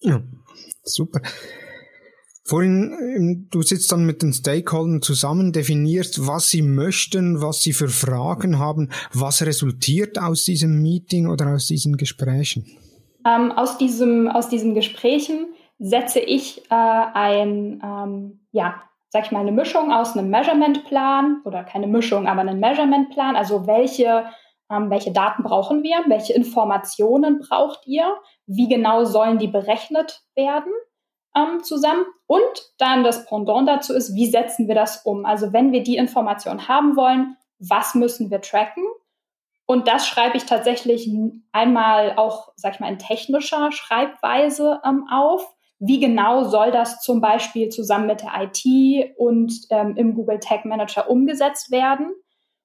Ja, 0.00 0.20
super. 0.82 1.20
Vorhin, 2.44 2.96
ähm, 3.00 3.48
du 3.50 3.62
sitzt 3.62 3.92
dann 3.92 4.04
mit 4.04 4.22
den 4.22 4.32
Stakeholdern 4.32 5.02
zusammen, 5.02 5.52
definierst, 5.52 6.26
was 6.26 6.50
sie 6.50 6.62
möchten, 6.62 7.40
was 7.40 7.62
sie 7.62 7.72
für 7.72 7.88
Fragen 7.88 8.58
haben. 8.58 8.90
Was 9.12 9.42
resultiert 9.46 10.18
aus 10.18 10.44
diesem 10.44 10.82
Meeting 10.82 11.28
oder 11.28 11.54
aus 11.54 11.66
diesen 11.66 11.96
Gesprächen? 11.96 12.66
Ähm, 13.24 13.52
aus, 13.52 13.78
diesem, 13.78 14.28
aus 14.28 14.48
diesen 14.48 14.74
Gesprächen 14.74 15.46
setze 15.78 16.20
ich 16.20 16.62
äh, 16.70 16.74
ein, 16.74 17.80
ähm, 17.84 18.40
ja, 18.52 18.82
sag 19.10 19.26
ich 19.26 19.32
mal, 19.32 19.40
eine 19.40 19.52
Mischung 19.52 19.92
aus 19.92 20.16
einem 20.16 20.30
Measurement-Plan 20.30 21.42
oder 21.44 21.64
keine 21.64 21.86
Mischung, 21.86 22.26
aber 22.26 22.40
einen 22.40 22.60
Measurement-Plan. 22.60 23.36
Also 23.36 23.66
welche, 23.66 24.26
ähm, 24.70 24.90
welche 24.90 25.12
Daten 25.12 25.42
brauchen 25.42 25.82
wir? 25.82 26.04
Welche 26.06 26.32
Informationen 26.32 27.40
braucht 27.40 27.86
ihr? 27.86 28.16
Wie 28.46 28.68
genau 28.68 29.04
sollen 29.04 29.38
die 29.38 29.48
berechnet 29.48 30.22
werden? 30.34 30.72
ähm, 31.36 31.62
zusammen. 31.62 32.06
Und 32.26 32.72
dann 32.78 33.04
das 33.04 33.26
Pendant 33.26 33.68
dazu 33.68 33.92
ist, 33.92 34.14
wie 34.14 34.26
setzen 34.26 34.66
wir 34.66 34.74
das 34.74 35.04
um? 35.04 35.24
Also 35.24 35.52
wenn 35.52 35.72
wir 35.72 35.82
die 35.82 35.96
Information 35.96 36.66
haben 36.66 36.96
wollen, 36.96 37.36
was 37.58 37.94
müssen 37.94 38.30
wir 38.30 38.40
tracken? 38.40 38.84
Und 39.66 39.88
das 39.88 40.06
schreibe 40.06 40.36
ich 40.36 40.46
tatsächlich 40.46 41.10
einmal 41.52 42.16
auch, 42.16 42.52
sag 42.56 42.74
ich 42.74 42.80
mal, 42.80 42.90
in 42.90 42.98
technischer 42.98 43.72
Schreibweise 43.72 44.80
ähm, 44.84 45.06
auf. 45.10 45.55
Wie 45.78 46.00
genau 46.00 46.44
soll 46.44 46.70
das 46.70 47.00
zum 47.00 47.20
Beispiel 47.20 47.68
zusammen 47.68 48.06
mit 48.06 48.22
der 48.22 48.32
IT 48.42 49.14
und 49.18 49.52
ähm, 49.70 49.96
im 49.96 50.14
Google 50.14 50.40
Tag 50.40 50.64
Manager 50.64 51.10
umgesetzt 51.10 51.70
werden? 51.70 52.14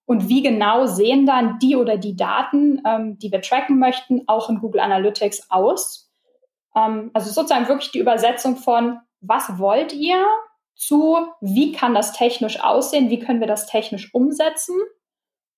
Und 0.06 0.30
wie 0.30 0.42
genau 0.42 0.88
sehen 0.88 1.26
dann 1.26 1.60
die 1.60 1.76
oder 1.76 1.98
die 1.98 2.16
Daten, 2.16 2.82
ähm, 2.86 3.18
die 3.20 3.32
wir 3.32 3.42
tracken 3.42 3.80
möchten, 3.80 4.24
auch 4.28 4.50
in 4.50 4.60
Google 4.60 4.82
Analytics 4.82 5.50
aus? 5.50 6.12
Ähm, 6.76 7.12
also 7.14 7.32
sozusagen 7.32 7.68
wirklich 7.68 7.92
die 7.92 8.00
Übersetzung 8.00 8.58
von, 8.58 9.00
was 9.20 9.60
wollt 9.60 9.94
ihr 9.94 10.26
zu, 10.76 11.18
wie 11.42 11.72
kann 11.72 11.94
das 11.94 12.14
technisch 12.14 12.62
aussehen, 12.62 13.10
wie 13.10 13.20
können 13.20 13.40
wir 13.40 13.48
das 13.48 13.68
technisch 13.68 14.14
umsetzen? 14.14 14.76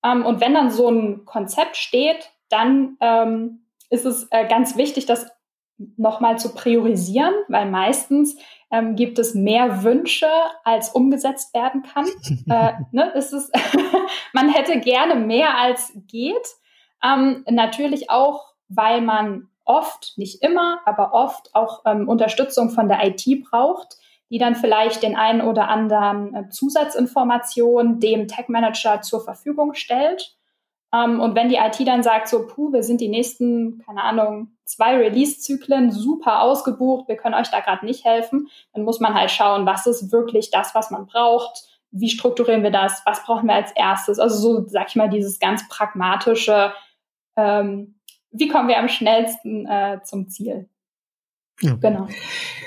Ähm, 0.04 0.26
und 0.26 0.40
wenn 0.40 0.54
dann 0.54 0.70
so 0.70 0.88
ein 0.88 1.24
Konzept 1.24 1.76
steht, 1.76 2.30
dann 2.48 2.96
ähm, 3.00 3.66
ist 3.90 4.04
es 4.04 4.28
äh, 4.30 4.46
ganz 4.46 4.76
wichtig, 4.76 5.06
das 5.06 5.26
nochmal 5.96 6.38
zu 6.38 6.54
priorisieren, 6.54 7.34
weil 7.48 7.70
meistens 7.70 8.36
ähm, 8.70 8.96
gibt 8.96 9.18
es 9.18 9.34
mehr 9.34 9.82
Wünsche, 9.82 10.28
als 10.62 10.90
umgesetzt 10.90 11.54
werden 11.54 11.82
kann. 11.82 12.06
äh, 12.48 12.72
ne, 12.92 13.10
ist 13.14 13.32
es 13.32 13.50
man 14.32 14.48
hätte 14.48 14.80
gerne 14.80 15.14
mehr, 15.14 15.58
als 15.58 15.92
geht. 16.06 16.46
Ähm, 17.02 17.44
natürlich 17.48 18.10
auch, 18.10 18.54
weil 18.68 19.00
man 19.00 19.48
oft, 19.64 20.14
nicht 20.16 20.42
immer, 20.42 20.80
aber 20.84 21.12
oft 21.12 21.54
auch 21.54 21.82
ähm, 21.86 22.08
Unterstützung 22.08 22.70
von 22.70 22.88
der 22.88 23.04
IT 23.06 23.24
braucht, 23.48 23.96
die 24.30 24.38
dann 24.38 24.54
vielleicht 24.54 25.02
den 25.02 25.16
einen 25.16 25.40
oder 25.40 25.68
anderen 25.68 26.34
äh, 26.34 26.48
Zusatzinformation 26.50 28.00
dem 28.00 28.28
Tech 28.28 28.48
Manager 28.48 29.00
zur 29.00 29.22
Verfügung 29.22 29.74
stellt. 29.74 30.36
Ähm, 30.94 31.20
und 31.20 31.34
wenn 31.34 31.48
die 31.48 31.56
IT 31.56 31.86
dann 31.86 32.02
sagt, 32.02 32.28
so, 32.28 32.46
puh, 32.46 32.72
wir 32.72 32.82
sind 32.82 33.00
die 33.00 33.08
nächsten, 33.08 33.82
keine 33.84 34.02
Ahnung, 34.02 34.52
zwei 34.64 34.96
Release-Zyklen 34.96 35.90
super 35.90 36.42
ausgebucht, 36.42 37.08
wir 37.08 37.16
können 37.16 37.34
euch 37.34 37.48
da 37.48 37.60
gerade 37.60 37.84
nicht 37.84 38.04
helfen, 38.04 38.48
dann 38.72 38.84
muss 38.84 39.00
man 39.00 39.14
halt 39.14 39.30
schauen, 39.30 39.66
was 39.66 39.86
ist 39.86 40.12
wirklich 40.12 40.50
das, 40.50 40.74
was 40.74 40.90
man 40.90 41.06
braucht, 41.06 41.64
wie 41.90 42.10
strukturieren 42.10 42.62
wir 42.62 42.70
das, 42.70 43.02
was 43.04 43.24
brauchen 43.24 43.48
wir 43.48 43.54
als 43.54 43.72
erstes. 43.72 44.18
Also 44.18 44.36
so, 44.36 44.68
sag 44.68 44.88
ich 44.88 44.96
mal, 44.96 45.08
dieses 45.08 45.38
ganz 45.38 45.68
pragmatische, 45.68 46.72
ähm, 47.36 47.98
wie 48.30 48.48
kommen 48.48 48.68
wir 48.68 48.78
am 48.78 48.88
schnellsten 48.88 49.66
äh, 49.66 50.00
zum 50.04 50.28
Ziel. 50.28 50.68
Ja. 51.60 51.74
Genau. 51.76 52.08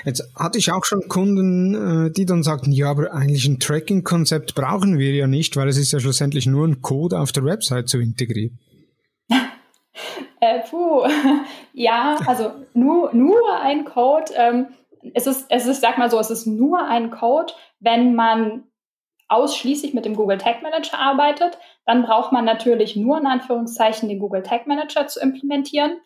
Jetzt 0.04 0.22
hatte 0.34 0.58
ich 0.58 0.72
auch 0.72 0.84
schon 0.84 1.08
Kunden, 1.08 2.06
äh, 2.06 2.10
die 2.10 2.24
dann 2.24 2.42
sagten, 2.42 2.72
ja, 2.72 2.90
aber 2.90 3.12
eigentlich 3.12 3.46
ein 3.46 3.60
Tracking-Konzept 3.60 4.54
brauchen 4.54 4.98
wir 4.98 5.12
ja 5.12 5.26
nicht, 5.26 5.56
weil 5.56 5.68
es 5.68 5.76
ist 5.76 5.92
ja 5.92 6.00
schlussendlich 6.00 6.46
nur 6.46 6.66
ein 6.66 6.80
Code 6.80 7.18
auf 7.18 7.32
der 7.32 7.44
Website 7.44 7.88
zu 7.88 7.98
integrieren. 7.98 8.58
äh, 10.40 10.60
puh, 10.70 11.06
ja, 11.74 12.16
also 12.26 12.52
nur, 12.72 13.12
nur 13.14 13.60
ein 13.60 13.84
Code. 13.84 14.32
Ähm, 14.34 14.68
es 15.14 15.26
ist, 15.26 15.46
es 15.50 15.66
ist, 15.66 15.82
sag 15.82 15.98
mal 15.98 16.10
so, 16.10 16.18
es 16.18 16.30
ist 16.30 16.46
nur 16.46 16.82
ein 16.82 17.10
Code, 17.10 17.52
wenn 17.80 18.14
man 18.14 18.64
ausschließlich 19.28 19.92
mit 19.92 20.06
dem 20.06 20.16
Google 20.16 20.38
Tag 20.38 20.62
Manager 20.62 20.98
arbeitet, 20.98 21.58
dann 21.84 22.02
braucht 22.02 22.32
man 22.32 22.46
natürlich 22.46 22.96
nur 22.96 23.18
in 23.18 23.26
Anführungszeichen 23.26 24.08
den 24.08 24.18
Google 24.18 24.42
Tag 24.42 24.66
Manager 24.66 25.06
zu 25.06 25.20
implementieren. 25.20 25.98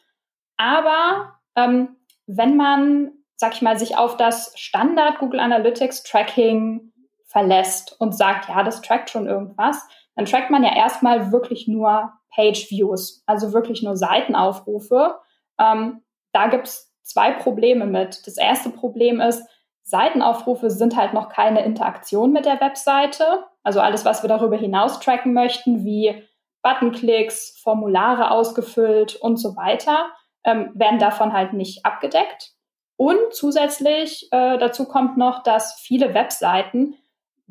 Aber 0.57 1.39
ähm, 1.55 1.97
wenn 2.37 2.57
man, 2.57 3.13
sag 3.37 3.55
ich 3.55 3.63
mal, 3.63 3.79
sich 3.79 3.97
auf 3.97 4.17
das 4.17 4.53
Standard 4.59 5.19
Google 5.19 5.41
Analytics 5.41 6.03
Tracking 6.03 6.93
verlässt 7.27 7.99
und 8.01 8.17
sagt, 8.17 8.49
ja, 8.49 8.63
das 8.63 8.83
trackt 8.83 9.11
schon 9.11 9.27
irgendwas, 9.27 9.87
dann 10.15 10.27
trackt 10.27 10.51
man 10.51 10.63
ja 10.63 10.75
erstmal 10.77 11.33
wirklich 11.33 11.67
nur 11.67 12.13
Page 12.35 12.71
Views, 12.71 13.23
also 13.27 13.53
wirklich 13.53 13.83
nur 13.83 13.97
Seitenaufrufe. 13.97 15.17
Ähm, 15.59 16.03
da 16.33 16.49
gibt's 16.49 16.93
zwei 17.03 17.33
Probleme 17.33 17.87
mit. 17.87 18.27
Das 18.27 18.37
erste 18.37 18.71
Problem 18.71 19.21
ist, 19.21 19.47
Seitenaufrufe 19.83 20.71
sind 20.71 20.97
halt 20.97 21.13
noch 21.13 21.29
keine 21.29 21.65
Interaktion 21.65 22.33
mit 22.33 22.47
der 22.47 22.61
Webseite. 22.61 23.45
Also 23.63 23.81
alles, 23.81 24.05
was 24.05 24.23
wir 24.23 24.29
darüber 24.29 24.57
hinaus 24.57 25.01
tracken 25.01 25.35
möchten, 25.35 25.85
wie 25.85 26.23
Buttonklicks, 26.63 27.59
Formulare 27.63 28.31
ausgefüllt 28.31 29.17
und 29.17 29.37
so 29.37 29.57
weiter, 29.57 30.13
ähm, 30.45 30.71
werden 30.75 30.99
davon 30.99 31.33
halt 31.33 31.53
nicht 31.53 31.85
abgedeckt. 31.85 32.53
Und 32.97 33.33
zusätzlich 33.33 34.29
äh, 34.33 34.59
dazu 34.59 34.87
kommt 34.87 35.17
noch, 35.17 35.43
dass 35.43 35.81
viele 35.81 36.15
Webseiten 36.15 36.95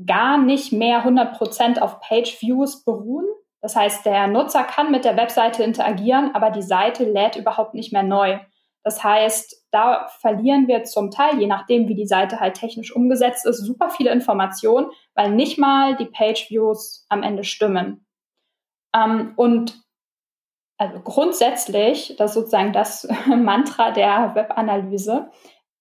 gar 0.06 0.38
nicht 0.38 0.72
mehr 0.72 1.04
100% 1.06 1.80
auf 1.80 2.00
Page 2.00 2.42
Views 2.42 2.84
beruhen. 2.84 3.26
Das 3.62 3.76
heißt, 3.76 4.06
der 4.06 4.28
Nutzer 4.28 4.64
kann 4.64 4.92
mit 4.92 5.06
der 5.06 5.18
Webseite 5.18 5.64
interagieren, 5.64 6.34
aber 6.34 6.50
die 6.50 6.62
Seite 6.62 7.04
lädt 7.04 7.36
überhaupt 7.36 7.74
nicht 7.74 7.94
mehr 7.94 8.04
neu. 8.04 8.40
Das 8.84 9.04
heißt, 9.04 9.68
da 9.72 10.08
verlieren 10.20 10.68
wir 10.68 10.84
zum 10.84 11.12
Teil, 11.12 11.40
je 11.40 11.46
nachdem, 11.46 11.88
wie 11.88 11.96
die 11.96 12.08
Seite 12.08 12.40
halt 12.40 12.56
technisch 12.56 12.96
umgesetzt 12.96 13.46
ist, 13.46 13.60
super 13.60 13.92
viele 13.92 14.12
Informationen, 14.12 14.90
weil 15.14 15.32
nicht 15.32 15.60
mal 15.60 15.96
die 15.96 16.06
Page 16.06 16.50
Views 16.50 17.06
am 17.10 17.22
Ende 17.22 17.44
stimmen. 17.44 18.06
Ähm, 18.96 19.34
und 19.36 19.80
also 20.82 21.00
grundsätzlich, 21.00 22.16
das 22.18 22.32
ist 22.32 22.34
sozusagen 22.34 22.74
das 22.74 23.08
Mantra 23.28 23.92
der 23.92 24.34
Webanalyse, 24.34 25.30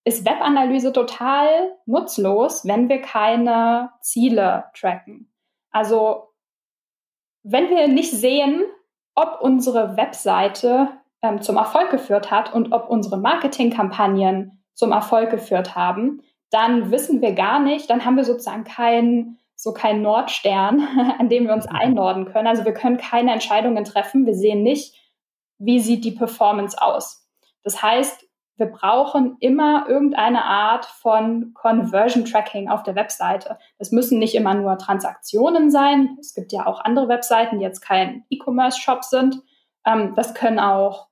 ist 0.04 0.26
Webanalyse 0.26 0.92
total 0.92 1.74
nutzlos, 1.86 2.66
wenn 2.66 2.90
wir 2.90 3.00
keine 3.00 3.92
Ziele 4.02 4.64
tracken. 4.78 5.32
Also 5.70 6.28
wenn 7.42 7.70
wir 7.70 7.88
nicht 7.88 8.10
sehen, 8.10 8.62
ob 9.14 9.38
unsere 9.40 9.96
Webseite 9.96 10.88
ähm, 11.22 11.40
zum 11.40 11.56
Erfolg 11.56 11.88
geführt 11.90 12.30
hat 12.30 12.52
und 12.52 12.72
ob 12.72 12.90
unsere 12.90 13.16
Marketingkampagnen 13.16 14.62
zum 14.74 14.92
Erfolg 14.92 15.30
geführt 15.30 15.74
haben, 15.74 16.20
dann 16.50 16.90
wissen 16.90 17.22
wir 17.22 17.32
gar 17.32 17.58
nicht, 17.58 17.88
dann 17.88 18.04
haben 18.04 18.16
wir 18.16 18.24
sozusagen 18.24 18.64
keinen 18.64 19.38
so 19.60 19.74
kein 19.74 20.00
Nordstern, 20.00 20.80
an 21.18 21.28
dem 21.28 21.46
wir 21.46 21.52
uns 21.52 21.68
mhm. 21.68 21.76
einnorden 21.76 22.24
können. 22.26 22.46
Also 22.46 22.64
wir 22.64 22.72
können 22.72 22.96
keine 22.96 23.32
Entscheidungen 23.32 23.84
treffen. 23.84 24.24
Wir 24.24 24.34
sehen 24.34 24.62
nicht, 24.62 24.94
wie 25.58 25.80
sieht 25.80 26.04
die 26.04 26.12
Performance 26.12 26.80
aus. 26.80 27.28
Das 27.62 27.82
heißt, 27.82 28.24
wir 28.56 28.66
brauchen 28.66 29.36
immer 29.40 29.86
irgendeine 29.88 30.44
Art 30.44 30.86
von 30.86 31.52
Conversion 31.54 32.24
Tracking 32.24 32.68
auf 32.68 32.82
der 32.82 32.94
Webseite. 32.94 33.58
Das 33.78 33.90
müssen 33.90 34.18
nicht 34.18 34.34
immer 34.34 34.54
nur 34.54 34.78
Transaktionen 34.78 35.70
sein. 35.70 36.16
Es 36.20 36.34
gibt 36.34 36.52
ja 36.52 36.66
auch 36.66 36.80
andere 36.80 37.08
Webseiten, 37.08 37.58
die 37.58 37.64
jetzt 37.64 37.80
kein 37.80 38.24
E-Commerce-Shop 38.30 39.04
sind. 39.04 39.42
Ähm, 39.86 40.14
das 40.14 40.34
können 40.34 40.58
auch 40.58 41.08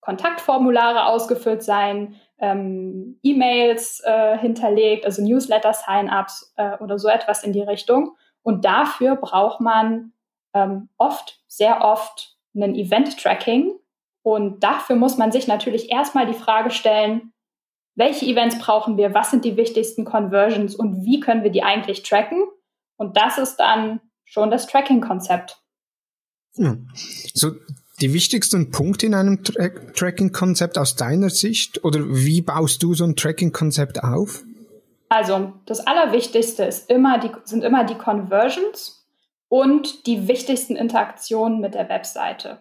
Kontaktformulare 0.00 1.06
ausgefüllt 1.06 1.62
sein, 1.62 2.16
ähm, 2.40 3.18
E-Mails 3.22 4.00
äh, 4.04 4.38
hinterlegt, 4.38 5.04
also 5.04 5.22
Newsletter-Sign-ups 5.22 6.54
äh, 6.56 6.76
oder 6.78 6.98
so 6.98 7.08
etwas 7.08 7.42
in 7.42 7.52
die 7.52 7.62
Richtung. 7.62 8.16
Und 8.42 8.64
dafür 8.64 9.16
braucht 9.16 9.60
man 9.60 10.12
ähm, 10.54 10.88
oft, 10.96 11.40
sehr 11.46 11.82
oft 11.82 12.36
ein 12.54 12.74
Event-Tracking. 12.74 13.78
Und 14.22 14.62
dafür 14.62 14.96
muss 14.96 15.16
man 15.16 15.32
sich 15.32 15.46
natürlich 15.46 15.90
erstmal 15.90 16.26
die 16.26 16.38
Frage 16.38 16.70
stellen, 16.70 17.32
welche 17.94 18.26
Events 18.26 18.58
brauchen 18.58 18.96
wir, 18.96 19.12
was 19.12 19.30
sind 19.32 19.44
die 19.44 19.56
wichtigsten 19.56 20.04
Conversions 20.04 20.76
und 20.76 21.04
wie 21.04 21.18
können 21.18 21.42
wir 21.42 21.50
die 21.50 21.64
eigentlich 21.64 22.04
tracken? 22.04 22.44
Und 22.96 23.16
das 23.16 23.38
ist 23.38 23.56
dann 23.56 24.00
schon 24.24 24.50
das 24.50 24.68
Tracking-Konzept. 24.68 25.60
So 27.34 27.52
die 28.00 28.12
wichtigsten 28.14 28.70
Punkte 28.70 29.06
in 29.06 29.14
einem 29.14 29.42
Tra 29.42 29.68
Tracking-Konzept 29.94 30.78
aus 30.78 30.96
deiner 30.96 31.30
Sicht 31.30 31.84
oder 31.84 32.00
wie 32.02 32.40
baust 32.42 32.82
du 32.82 32.94
so 32.94 33.04
ein 33.04 33.16
Tracking-Konzept 33.16 34.02
auf? 34.02 34.44
Also 35.08 35.52
das 35.66 35.86
Allerwichtigste 35.86 36.64
ist 36.64 36.90
immer 36.90 37.18
die, 37.18 37.30
sind 37.44 37.64
immer 37.64 37.84
die 37.84 37.96
Conversions 37.96 39.06
und 39.48 40.06
die 40.06 40.28
wichtigsten 40.28 40.76
Interaktionen 40.76 41.60
mit 41.60 41.74
der 41.74 41.88
Webseite. 41.88 42.60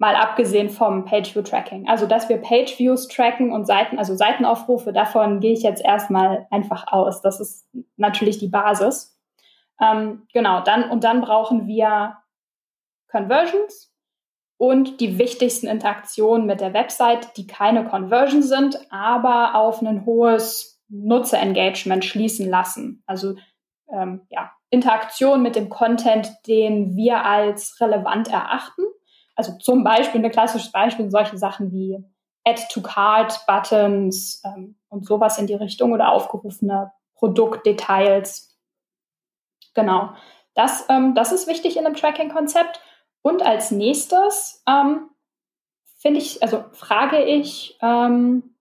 Mal 0.00 0.14
abgesehen 0.14 0.70
vom 0.70 1.04
Page-View-Tracking. 1.06 1.88
Also, 1.88 2.06
dass 2.06 2.28
wir 2.28 2.36
Page-Views 2.36 3.08
tracken 3.08 3.50
und 3.50 3.66
Seiten, 3.66 3.98
also 3.98 4.14
Seitenaufrufe, 4.14 4.92
davon 4.92 5.40
gehe 5.40 5.54
ich 5.54 5.62
jetzt 5.62 5.84
erstmal 5.84 6.46
einfach 6.50 6.86
aus. 6.86 7.20
Das 7.20 7.40
ist 7.40 7.66
natürlich 7.96 8.38
die 8.38 8.46
Basis. 8.46 9.18
Ähm, 9.80 10.22
genau, 10.32 10.60
dann, 10.60 10.88
und 10.90 11.02
dann 11.02 11.20
brauchen 11.20 11.66
wir 11.66 12.16
Conversions, 13.10 13.87
und 14.58 15.00
die 15.00 15.18
wichtigsten 15.18 15.68
Interaktionen 15.68 16.46
mit 16.46 16.60
der 16.60 16.74
Website, 16.74 17.36
die 17.36 17.46
keine 17.46 17.84
Conversion 17.84 18.42
sind, 18.42 18.78
aber 18.90 19.54
auf 19.54 19.80
ein 19.80 20.04
hohes 20.04 20.82
Nutzerengagement 20.88 22.04
schließen 22.04 22.50
lassen. 22.50 23.02
Also 23.06 23.36
ähm, 23.92 24.22
ja, 24.30 24.50
Interaktion 24.70 25.42
mit 25.42 25.56
dem 25.56 25.68
Content, 25.70 26.30
den 26.46 26.96
wir 26.96 27.24
als 27.24 27.80
relevant 27.80 28.28
erachten. 28.28 28.82
Also 29.36 29.56
zum 29.58 29.84
Beispiel, 29.84 30.22
ein 30.24 30.30
klassisches 30.30 30.72
Beispiel, 30.72 31.10
solche 31.10 31.38
Sachen 31.38 31.72
wie 31.72 32.04
Add-to-Card-Buttons 32.44 34.42
ähm, 34.44 34.76
und 34.88 35.06
sowas 35.06 35.38
in 35.38 35.46
die 35.46 35.54
Richtung 35.54 35.92
oder 35.92 36.10
aufgerufene 36.10 36.92
Produktdetails. 37.14 38.58
Genau. 39.74 40.10
Das, 40.54 40.86
ähm, 40.88 41.14
das 41.14 41.30
ist 41.30 41.46
wichtig 41.46 41.76
in 41.76 41.86
einem 41.86 41.94
Tracking-Konzept. 41.94 42.80
Und 43.22 43.42
als 43.42 43.70
nächstes 43.70 44.62
ähm, 44.68 45.10
finde 45.98 46.20
ich, 46.20 46.42
also 46.42 46.64
frage 46.72 47.22
ich 47.24 47.76
ähm, 47.82 48.54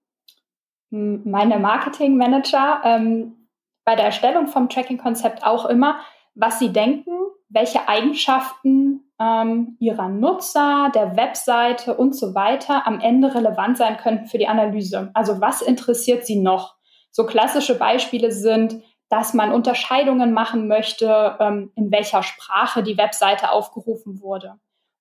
meine 0.89 1.59
Marketing-Manager 1.59 2.81
ähm, 2.83 3.49
bei 3.85 3.95
der 3.95 4.05
Erstellung 4.05 4.47
vom 4.47 4.69
Tracking-Konzept 4.69 5.45
auch 5.45 5.65
immer, 5.65 5.99
was 6.35 6.59
sie 6.59 6.71
denken, 6.71 7.11
welche 7.49 7.87
Eigenschaften 7.87 9.11
ähm, 9.19 9.77
ihrer 9.79 10.09
Nutzer, 10.09 10.91
der 10.93 11.15
Webseite 11.15 11.95
und 11.95 12.15
so 12.15 12.35
weiter 12.35 12.85
am 12.85 12.99
Ende 12.99 13.33
relevant 13.33 13.77
sein 13.77 13.97
könnten 13.97 14.27
für 14.27 14.37
die 14.37 14.47
Analyse. 14.47 15.11
Also 15.13 15.41
was 15.41 15.61
interessiert 15.61 16.25
sie 16.25 16.39
noch? 16.39 16.75
So 17.11 17.25
klassische 17.25 17.77
Beispiele 17.77 18.31
sind, 18.31 18.81
dass 19.09 19.33
man 19.33 19.51
Unterscheidungen 19.51 20.33
machen 20.33 20.67
möchte, 20.67 21.37
ähm, 21.39 21.71
in 21.75 21.91
welcher 21.91 22.23
Sprache 22.23 22.83
die 22.83 22.97
Webseite 22.97 23.51
aufgerufen 23.51 24.21
wurde. 24.21 24.55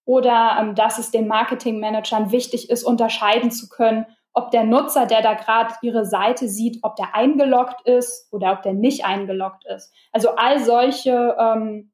Oder 0.05 0.57
ähm, 0.61 0.75
dass 0.75 0.99
es 0.99 1.11
den 1.11 1.27
Marketingmanagern 1.27 2.31
wichtig 2.31 2.71
ist, 2.71 2.85
unterscheiden 2.85 3.51
zu 3.51 3.69
können, 3.69 4.07
ob 4.33 4.51
der 4.51 4.65
Nutzer, 4.65 5.07
der 5.07 5.23
da 5.23 5.35
gerade 5.35 5.75
ihre 5.83 6.05
Seite 6.05 6.47
sieht, 6.49 6.81
ob 6.83 6.95
der 6.97 7.15
eingeloggt 7.15 7.87
ist 7.87 8.33
oder 8.33 8.53
ob 8.53 8.63
der 8.63 8.75
nicht 8.75 9.05
eingeloggt 9.05 9.65
ist. 9.67 9.93
Also 10.13 10.37
all 10.37 10.63
solche, 10.63 11.35
ähm, 11.39 11.93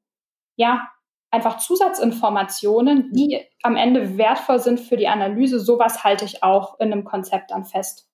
ja, 0.55 0.87
einfach 1.31 1.57
Zusatzinformationen, 1.57 3.11
die 3.11 3.41
am 3.63 3.75
Ende 3.75 4.17
wertvoll 4.17 4.59
sind 4.59 4.79
für 4.79 4.97
die 4.97 5.07
Analyse. 5.07 5.59
Sowas 5.59 6.03
halte 6.03 6.25
ich 6.25 6.43
auch 6.43 6.79
in 6.79 6.91
einem 6.91 7.05
Konzept 7.05 7.49
dann 7.49 7.65
fest. 7.65 8.07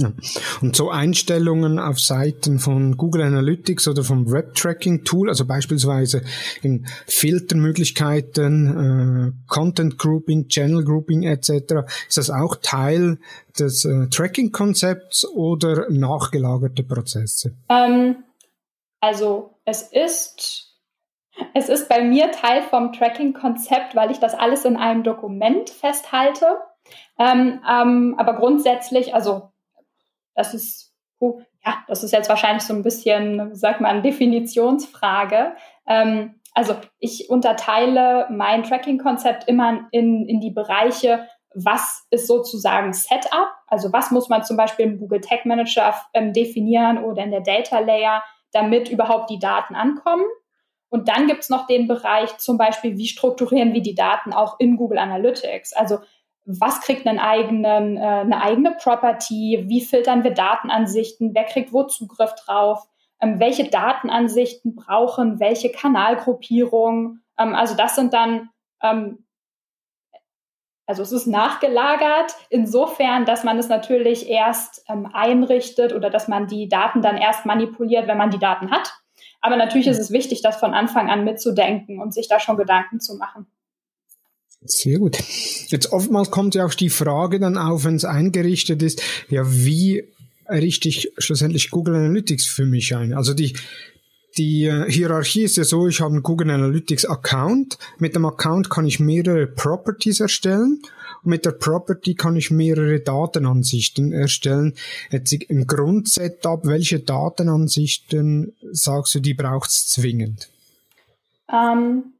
Ja. 0.00 0.12
Und 0.62 0.76
so 0.76 0.90
Einstellungen 0.90 1.80
auf 1.80 1.98
Seiten 1.98 2.60
von 2.60 2.96
Google 2.96 3.22
Analytics 3.22 3.88
oder 3.88 4.04
vom 4.04 4.30
Web-Tracking-Tool, 4.30 5.28
also 5.28 5.44
beispielsweise 5.44 6.22
in 6.62 6.86
Filtermöglichkeiten, 7.06 9.34
äh, 9.34 9.48
Content 9.48 9.98
Grouping, 9.98 10.46
Channel 10.46 10.84
Grouping 10.84 11.24
etc., 11.24 11.50
ist 12.08 12.16
das 12.16 12.30
auch 12.30 12.54
Teil 12.62 13.18
des 13.58 13.84
äh, 13.84 14.06
Tracking-Konzepts 14.08 15.26
oder 15.26 15.90
nachgelagerte 15.90 16.84
Prozesse? 16.84 17.56
Ähm, 17.68 18.22
also 19.00 19.56
es 19.64 19.82
ist 19.82 20.68
es 21.54 21.68
ist 21.68 21.88
bei 21.88 22.02
mir 22.02 22.30
Teil 22.30 22.62
vom 22.62 22.92
Tracking-Konzept, 22.92 23.96
weil 23.96 24.10
ich 24.10 24.18
das 24.18 24.34
alles 24.34 24.64
in 24.64 24.76
einem 24.76 25.02
Dokument 25.02 25.70
festhalte. 25.70 26.58
Ähm, 27.18 27.60
ähm, 27.68 28.14
aber 28.18 28.34
grundsätzlich, 28.34 29.14
also 29.14 29.50
das 30.38 30.54
ist, 30.54 30.94
uh, 31.20 31.40
ja, 31.66 31.78
das 31.88 32.04
ist 32.04 32.12
jetzt 32.12 32.28
wahrscheinlich 32.28 32.62
so 32.62 32.72
ein 32.72 32.84
bisschen, 32.84 33.54
sag 33.54 33.80
mal, 33.80 33.88
eine 33.88 34.02
Definitionsfrage. 34.02 35.56
Ähm, 35.86 36.40
also 36.54 36.76
ich 37.00 37.28
unterteile 37.28 38.26
mein 38.30 38.62
Tracking-Konzept 38.62 39.48
immer 39.48 39.88
in, 39.90 40.26
in 40.28 40.40
die 40.40 40.52
Bereiche, 40.52 41.26
was 41.54 42.06
ist 42.10 42.28
sozusagen 42.28 42.92
Setup, 42.92 43.48
also 43.66 43.92
was 43.92 44.12
muss 44.12 44.28
man 44.28 44.44
zum 44.44 44.56
Beispiel 44.56 44.86
im 44.86 44.98
Google 44.98 45.20
Tag 45.20 45.44
Manager 45.44 45.94
ähm, 46.14 46.32
definieren 46.32 47.02
oder 47.02 47.24
in 47.24 47.32
der 47.32 47.40
Data 47.40 47.80
Layer, 47.80 48.22
damit 48.52 48.88
überhaupt 48.88 49.28
die 49.30 49.40
Daten 49.40 49.74
ankommen. 49.74 50.24
Und 50.88 51.08
dann 51.08 51.26
gibt's 51.26 51.50
noch 51.50 51.66
den 51.66 51.88
Bereich 51.88 52.38
zum 52.38 52.58
Beispiel, 52.58 52.96
wie 52.96 53.08
strukturieren 53.08 53.74
wir 53.74 53.82
die 53.82 53.94
Daten 53.96 54.32
auch 54.32 54.60
in 54.60 54.76
Google 54.76 54.98
Analytics? 54.98 55.72
Also 55.72 55.98
was 56.48 56.80
kriegt 56.80 57.06
einen 57.06 57.18
eigenen, 57.18 57.98
äh, 57.98 58.00
eine 58.00 58.40
eigene 58.40 58.72
Property, 58.82 59.64
wie 59.68 59.82
filtern 59.82 60.24
wir 60.24 60.32
Datenansichten, 60.32 61.34
wer 61.34 61.44
kriegt 61.44 61.74
wo 61.74 61.82
Zugriff 61.82 62.34
drauf, 62.34 62.88
ähm, 63.20 63.38
welche 63.38 63.68
Datenansichten 63.68 64.74
brauchen 64.74 65.40
welche 65.40 65.70
Kanalgruppierung. 65.70 67.18
Ähm, 67.38 67.54
also 67.54 67.76
das 67.76 67.96
sind 67.96 68.14
dann, 68.14 68.48
ähm, 68.82 69.26
also 70.86 71.02
es 71.02 71.12
ist 71.12 71.26
nachgelagert 71.26 72.34
insofern, 72.48 73.26
dass 73.26 73.44
man 73.44 73.58
es 73.58 73.68
natürlich 73.68 74.30
erst 74.30 74.86
ähm, 74.88 75.06
einrichtet 75.12 75.92
oder 75.92 76.08
dass 76.08 76.28
man 76.28 76.46
die 76.46 76.66
Daten 76.70 77.02
dann 77.02 77.18
erst 77.18 77.44
manipuliert, 77.44 78.08
wenn 78.08 78.16
man 78.16 78.30
die 78.30 78.38
Daten 78.38 78.70
hat. 78.70 78.94
Aber 79.42 79.56
natürlich 79.56 79.86
ist 79.86 79.98
es 79.98 80.12
wichtig, 80.12 80.40
das 80.40 80.56
von 80.56 80.72
Anfang 80.72 81.10
an 81.10 81.24
mitzudenken 81.24 82.00
und 82.00 82.14
sich 82.14 82.26
da 82.26 82.40
schon 82.40 82.56
Gedanken 82.56 83.00
zu 83.00 83.16
machen. 83.16 83.46
Sehr 84.60 84.98
gut. 84.98 85.18
Jetzt 85.68 85.92
oftmals 85.92 86.30
kommt 86.30 86.54
ja 86.54 86.66
auch 86.66 86.74
die 86.74 86.90
Frage 86.90 87.38
dann 87.38 87.56
auf, 87.56 87.84
wenn 87.84 87.94
es 87.94 88.04
eingerichtet 88.04 88.82
ist, 88.82 89.02
ja, 89.28 89.42
wie 89.46 90.04
richte 90.48 90.88
ich 90.88 91.12
schlussendlich 91.18 91.70
Google 91.70 91.94
Analytics 91.94 92.46
für 92.46 92.64
mich 92.64 92.94
ein? 92.96 93.12
Also 93.12 93.34
die, 93.34 93.54
die 94.36 94.64
äh, 94.64 94.90
Hierarchie 94.90 95.42
ist 95.42 95.56
ja 95.56 95.64
so, 95.64 95.86
ich 95.88 96.00
habe 96.00 96.12
einen 96.12 96.22
Google 96.22 96.50
Analytics 96.50 97.04
Account. 97.04 97.78
Mit 97.98 98.14
dem 98.14 98.24
Account 98.24 98.70
kann 98.70 98.86
ich 98.86 98.98
mehrere 98.98 99.46
Properties 99.46 100.20
erstellen 100.20 100.82
und 101.22 101.30
mit 101.30 101.44
der 101.44 101.52
Property 101.52 102.14
kann 102.14 102.36
ich 102.36 102.50
mehrere 102.50 103.00
Datenansichten 103.00 104.12
erstellen. 104.12 104.74
Jetzt 105.10 105.32
im 105.32 105.66
Grundsetup, 105.66 106.66
welche 106.66 107.00
Datenansichten 107.00 108.54
sagst 108.72 109.14
du, 109.14 109.20
die 109.20 109.34
braucht 109.34 109.70
es 109.70 109.86
zwingend? 109.86 110.48
Ähm, 111.50 112.12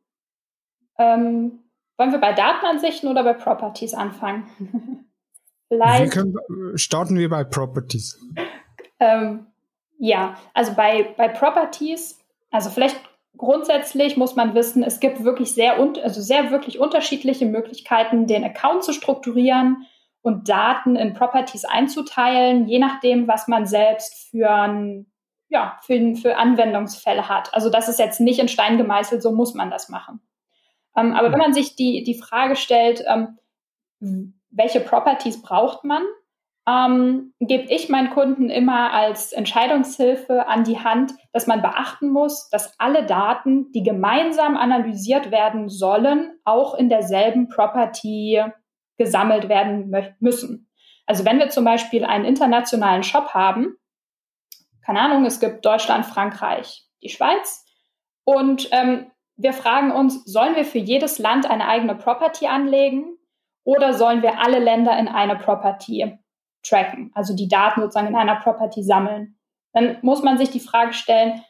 ähm, 0.99 1.53
wollen 1.99 2.13
wir 2.13 2.19
bei 2.19 2.33
Datenansichten 2.33 3.09
oder 3.11 3.25
bei 3.25 3.35
Properties 3.35 3.93
anfangen? 3.93 4.47
Vielleicht. 5.69 6.13
Können, 6.13 6.35
starten 6.77 7.19
wir 7.19 7.29
bei 7.29 7.45
Properties. 7.45 8.19
Ähm, 9.01 9.47
ja, 9.99 10.39
also 10.55 10.73
bei, 10.75 11.15
bei 11.17 11.29
Properties, 11.29 12.19
also 12.51 12.71
vielleicht 12.71 12.99
grundsätzlich 13.37 14.17
muss 14.17 14.35
man 14.35 14.55
wissen, 14.55 14.83
es 14.83 14.99
gibt 14.99 15.25
wirklich 15.25 15.53
sehr, 15.53 15.77
also 15.77 16.23
sehr 16.23 16.51
wirklich 16.51 16.79
unterschiedliche 16.79 17.45
Möglichkeiten, 17.45 18.27
den 18.27 18.45
Account 18.45 18.85
zu 18.85 18.95
strukturieren 18.95 19.87
und 20.23 20.49
Daten 20.49 20.97
in 20.97 21.13
Properties 21.13 21.67
einzuteilen, 21.67 22.67
je 22.67 22.79
nachdem, 22.79 23.29
was 23.29 23.47
man 23.47 23.67
selbst 23.67 24.31
für 24.31 24.51
ein 24.51 25.07
ja, 25.51 25.79
für, 25.83 26.15
für 26.17 26.37
Anwendungsfälle 26.37 27.29
hat. 27.29 27.53
Also 27.55 27.71
das 27.71 27.89
ist 27.89 27.99
jetzt 27.99 28.21
nicht 28.21 28.39
in 28.39 28.49
Stein 28.49 28.77
gemeißelt, 28.77 29.23
so 29.23 29.33
muss 29.33 29.55
man 29.55 29.71
das 29.71 29.89
machen. 29.89 30.21
Ähm, 30.99 31.15
aber 31.15 31.33
wenn 31.33 31.39
man 31.39 31.53
sich 31.53 31.77
die, 31.77 32.03
die 32.03 32.19
Frage 32.19 32.57
stellt, 32.57 33.05
ähm, 33.07 33.39
welche 34.51 34.81
Properties 34.81 35.43
braucht 35.43 35.85
man, 35.85 36.03
ähm, 36.69 37.33
gebe 37.41 37.73
ich 37.73 37.89
meinen 37.89 38.11
Kunden 38.11 38.51
immer 38.51 38.93
als 38.93 39.33
Entscheidungshilfe 39.33 40.47
an 40.47 40.65
die 40.65 40.79
Hand, 40.79 41.13
dass 41.33 41.47
man 41.47 41.63
beachten 41.63 42.11
muss, 42.11 42.51
dass 42.51 42.79
alle 42.79 43.07
Daten, 43.07 43.73
die 43.73 43.83
gemeinsam 43.83 44.57
analysiert 44.57 45.31
werden 45.31 45.69
sollen, 45.69 46.33
auch 46.45 46.75
in 46.75 46.89
derselben 46.89 47.49
Property 47.49 48.43
gesammelt 48.99 49.49
werden 49.49 49.95
müssen. 50.21 50.69
Also 51.07 51.25
wenn 51.25 51.39
wir 51.39 51.49
zum 51.49 51.65
Beispiel 51.65 52.05
einen 52.05 52.27
internationalen 52.27 53.03
Shop 53.03 53.31
haben, 53.33 53.77
keine 54.85 55.01
Ahnung, 55.01 55.25
es 55.25 55.41
gibt 55.41 55.65
Deutschland, 55.65 56.05
Frankreich, 56.05 56.87
die 57.03 57.09
Schweiz, 57.09 57.65
und 58.25 58.69
ähm, 58.73 59.11
wir 59.39 59.53
fragen 59.53 59.93
uns, 59.93 60.25
sollen 60.25 60.57
wir 60.57 60.65
für 60.65 60.79
jedes 60.79 61.19
Land 61.19 61.49
eine 61.49 61.69
eigene 61.69 61.95
Property 61.95 62.47
anlegen 62.47 63.17
oder 63.65 63.95
sollen 63.95 64.21
wir 64.21 64.41
alle 64.41 64.59
Länder 64.59 64.99
in 64.99 65.09
eine 65.09 65.37
Property 65.37 66.19
tracken, 66.63 67.13
also 67.15 67.35
die 67.35 67.49
Daten 67.49 67.81
sozusagen 67.81 68.09
in 68.09 68.17
einer 68.17 68.37
Property 68.37 68.83
sammeln? 68.83 69.39
Dann 69.73 69.99
muss 70.03 70.23
man 70.23 70.39
sich 70.39 70.51
die 70.51 70.61
Frage 70.61 70.93
stellen, 70.93 71.41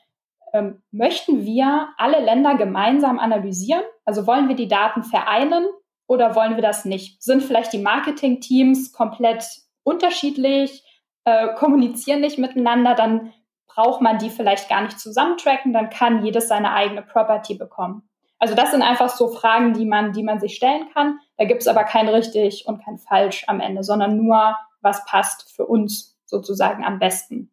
ähm, 0.53 0.83
möchten 0.91 1.45
wir 1.45 1.89
alle 1.97 2.21
Länder 2.21 2.57
gemeinsam 2.57 3.19
analysieren? 3.19 3.83
Also 4.05 4.27
wollen 4.27 4.49
wir 4.49 4.57
die 4.57 4.69
Daten 4.69 5.03
vereinen 5.03 5.67
oder 6.07 6.35
wollen 6.35 6.57
wir 6.57 6.63
das 6.63 6.85
nicht? 6.85 7.23
Sind 7.23 7.43
vielleicht 7.43 7.73
die 7.73 7.79
Marketing-Teams 7.79 8.93
komplett 8.93 9.47
unterschiedlich, 9.83 10.85
äh, 11.25 11.55
kommunizieren 11.55 12.21
nicht 12.21 12.39
miteinander? 12.39 12.95
Dann 12.95 13.33
braucht 13.69 14.01
man 14.01 14.19
die 14.19 14.31
vielleicht 14.31 14.69
gar 14.69 14.83
nicht 14.83 14.99
zusammentracken, 14.99 15.73
dann 15.73 15.91
kann 15.91 16.25
jedes 16.25 16.49
seine 16.49 16.73
eigene 16.73 17.03
Property 17.03 17.55
bekommen. 17.55 18.09
Also 18.39 18.55
das 18.55 18.71
sind 18.71 18.83
einfach 18.83 19.11
so 19.11 19.29
Fragen, 19.29 19.75
die 19.75 19.85
man, 19.85 20.13
die 20.13 20.23
man 20.23 20.41
sich 20.41 20.55
stellen 20.55 20.89
kann. 20.95 21.19
Da 21.37 21.45
gibt 21.45 21.61
es 21.61 21.69
aber 21.69 21.85
kein 21.85 22.09
richtig 22.09 22.65
und 22.67 22.85
kein 22.85 22.99
falsch 22.99 23.45
am 23.49 23.61
Ende, 23.61 23.83
sondern 23.83 24.17
nur, 24.17 24.57
was 24.81 25.05
passt 25.07 25.53
für 25.55 25.67
uns 25.67 26.17
sozusagen 26.25 26.85
am 26.85 26.99
besten. 26.99 27.51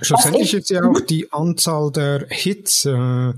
Schlussendlich 0.00 0.54
ist 0.54 0.70
ja 0.70 0.82
auch 0.82 1.00
die 1.00 1.32
Anzahl 1.32 1.90
der 1.90 2.26
Hits 2.28 2.84
äh, 2.84 3.32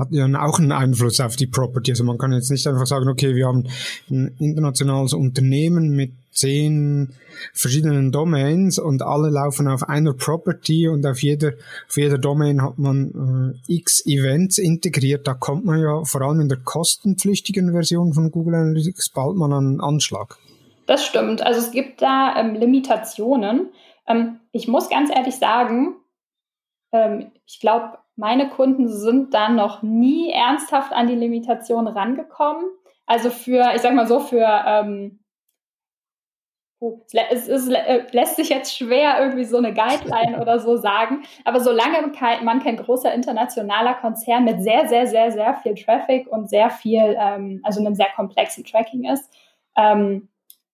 hat 0.00 0.08
ja 0.10 0.26
auch 0.42 0.58
einen 0.58 0.72
Einfluss 0.72 1.20
auf 1.20 1.36
die 1.36 1.46
Property. 1.46 1.92
Also 1.92 2.04
man 2.04 2.18
kann 2.18 2.32
jetzt 2.32 2.50
nicht 2.50 2.66
einfach 2.66 2.86
sagen, 2.86 3.08
okay, 3.08 3.34
wir 3.34 3.46
haben 3.46 3.68
ein 4.10 4.34
internationales 4.38 5.12
Unternehmen 5.12 5.94
mit 5.94 6.12
zehn 6.32 7.14
verschiedenen 7.52 8.12
Domains 8.12 8.78
und 8.78 9.02
alle 9.02 9.30
laufen 9.30 9.68
auf 9.68 9.88
einer 9.88 10.14
Property 10.14 10.88
und 10.88 11.06
auf 11.06 11.22
jeder, 11.22 11.52
auf 11.88 11.96
jeder 11.96 12.18
Domain 12.18 12.62
hat 12.62 12.78
man 12.78 13.54
äh, 13.68 13.72
x 13.74 14.04
Events 14.06 14.58
integriert. 14.58 15.26
Da 15.26 15.34
kommt 15.34 15.64
man 15.64 15.80
ja 15.80 16.04
vor 16.04 16.22
allem 16.22 16.40
in 16.40 16.48
der 16.48 16.58
kostenpflichtigen 16.58 17.72
Version 17.72 18.12
von 18.12 18.30
Google 18.30 18.54
Analytics 18.54 19.10
bald 19.10 19.36
mal 19.36 19.52
an 19.52 19.66
einen 19.66 19.80
Anschlag. 19.80 20.38
Das 20.86 21.04
stimmt. 21.04 21.42
Also 21.42 21.60
es 21.60 21.70
gibt 21.70 22.02
da 22.02 22.34
ähm, 22.36 22.54
Limitationen. 22.54 23.68
Ähm, 24.08 24.40
ich 24.52 24.66
muss 24.66 24.88
ganz 24.88 25.10
ehrlich 25.14 25.36
sagen, 25.36 25.94
ähm, 26.92 27.30
ich 27.46 27.60
glaube, 27.60 27.98
meine 28.20 28.50
Kunden 28.50 28.86
sind 28.86 29.32
da 29.32 29.48
noch 29.48 29.82
nie 29.82 30.30
ernsthaft 30.30 30.92
an 30.92 31.06
die 31.06 31.14
Limitation 31.14 31.88
rangekommen. 31.88 32.64
Also 33.06 33.30
für, 33.30 33.72
ich 33.74 33.80
sag 33.80 33.94
mal 33.94 34.06
so, 34.06 34.20
für 34.20 34.46
ähm, 34.66 35.20
es, 37.30 37.48
ist, 37.48 37.70
äh, 37.70 38.06
lässt 38.12 38.36
sich 38.36 38.50
jetzt 38.50 38.76
schwer 38.76 39.20
irgendwie 39.20 39.44
so 39.44 39.56
eine 39.56 39.72
Guideline 39.72 40.40
oder 40.40 40.60
so 40.60 40.76
sagen, 40.76 41.24
aber 41.44 41.60
solange 41.60 42.12
man 42.42 42.62
kein 42.62 42.76
großer 42.76 43.12
internationaler 43.12 43.94
Konzern 43.94 44.44
mit 44.44 44.62
sehr, 44.62 44.86
sehr, 44.88 45.06
sehr, 45.06 45.32
sehr 45.32 45.54
viel 45.54 45.74
Traffic 45.74 46.28
und 46.28 46.48
sehr 46.50 46.68
viel, 46.70 47.16
ähm, 47.18 47.60
also 47.64 47.80
einem 47.80 47.94
sehr 47.94 48.10
komplexen 48.14 48.64
Tracking 48.64 49.10
ist, 49.10 49.30
ähm, 49.76 50.28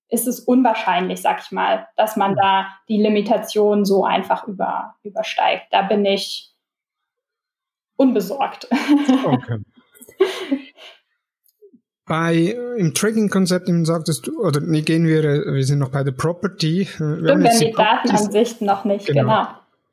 ist 0.09 0.27
es 0.27 0.41
unwahrscheinlich, 0.41 1.23
sag 1.23 1.41
ich 1.41 1.53
mal, 1.53 1.89
dass 1.97 2.17
man 2.17 2.35
da 2.35 2.67
die 2.89 3.01
Limitation 3.01 3.85
so 3.85 4.05
einfach 4.05 4.47
über, 4.49 4.97
übersteigt. 5.03 5.67
Da 5.71 5.83
bin 5.83 6.05
ich 6.05 6.56
unbesorgt. 7.97 8.69
Okay. 9.25 9.59
Bei 12.07 12.57
im 12.79 12.95
Tracking-Konzept 12.95 13.69
sagtest 13.83 14.29
du, 14.29 14.41
oder 14.41 14.61
nee, 14.61 14.83
gehen 14.83 15.07
wir, 15.07 15.23
wir 15.23 15.65
sind 15.65 15.81
noch 15.81 15.89
bei 15.89 16.05
der 16.05 16.13
Property. 16.13 16.83
Äh, 16.83 16.85
Stimmt, 16.85 17.25
wir 17.25 17.33
haben 17.33 17.43
die, 17.43 17.67
die 17.67 17.73
Datenansicht 17.73 18.63
noch 18.63 18.85
nicht, 18.85 19.07
genau. 19.07 19.23
genau. 19.23 19.49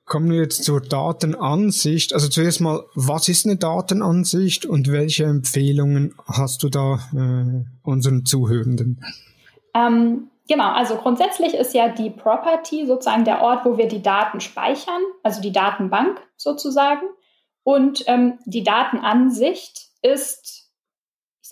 Kommen 0.06 0.30
wir 0.30 0.42
jetzt 0.42 0.64
zur 0.64 0.82
Datenansicht. 0.82 2.14
Also 2.14 2.28
zuerst 2.28 2.62
mal, 2.62 2.84
was 2.94 3.30
ist 3.30 3.48
eine 3.48 3.56
Datenansicht 3.56 4.66
und 4.66 4.92
welche 4.92 5.24
Empfehlungen 5.24 6.14
hast 6.28 6.62
du 6.62 6.70
da 6.70 7.00
äh, 7.16 7.66
unseren 7.82 8.26
Zuhörenden? 8.26 9.04
Ähm, 9.74 10.28
genau, 10.48 10.72
also 10.72 10.98
grundsätzlich 10.98 11.56
ist 11.56 11.74
ja 11.74 11.90
die 11.90 12.12
Property 12.12 12.86
sozusagen 12.86 13.26
der 13.26 13.42
Ort, 13.42 13.66
wo 13.66 13.78
wir 13.78 13.88
die 13.88 14.04
Daten 14.04 14.40
speichern, 14.40 15.02
also 15.24 15.42
die 15.42 15.52
Datenbank 15.52 16.22
sozusagen. 16.38 17.08
Und 17.64 18.04
ähm, 18.08 18.40
die 18.46 18.64
Datenansicht 18.64 19.90
ist 20.02 20.64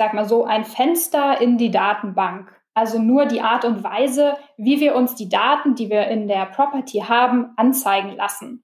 sag 0.02 0.14
mal 0.16 0.28
so, 0.28 0.46
ein 0.46 0.66
Fenster 0.66 1.40
in 1.42 1.60
die 1.60 1.70
Datenbank. 1.70 2.52
Also 2.74 2.98
nur 2.98 3.28
die 3.28 3.42
Art 3.42 3.66
und 3.66 3.84
Weise, 3.84 4.36
wie 4.58 4.80
wir 4.80 4.96
uns 4.96 5.14
die 5.14 5.30
Daten, 5.30 5.76
die 5.76 5.90
wir 5.90 6.08
in 6.08 6.28
der 6.28 6.48
Property 6.48 7.00
haben, 7.00 7.54
anzeigen 7.58 8.16
lassen. 8.16 8.64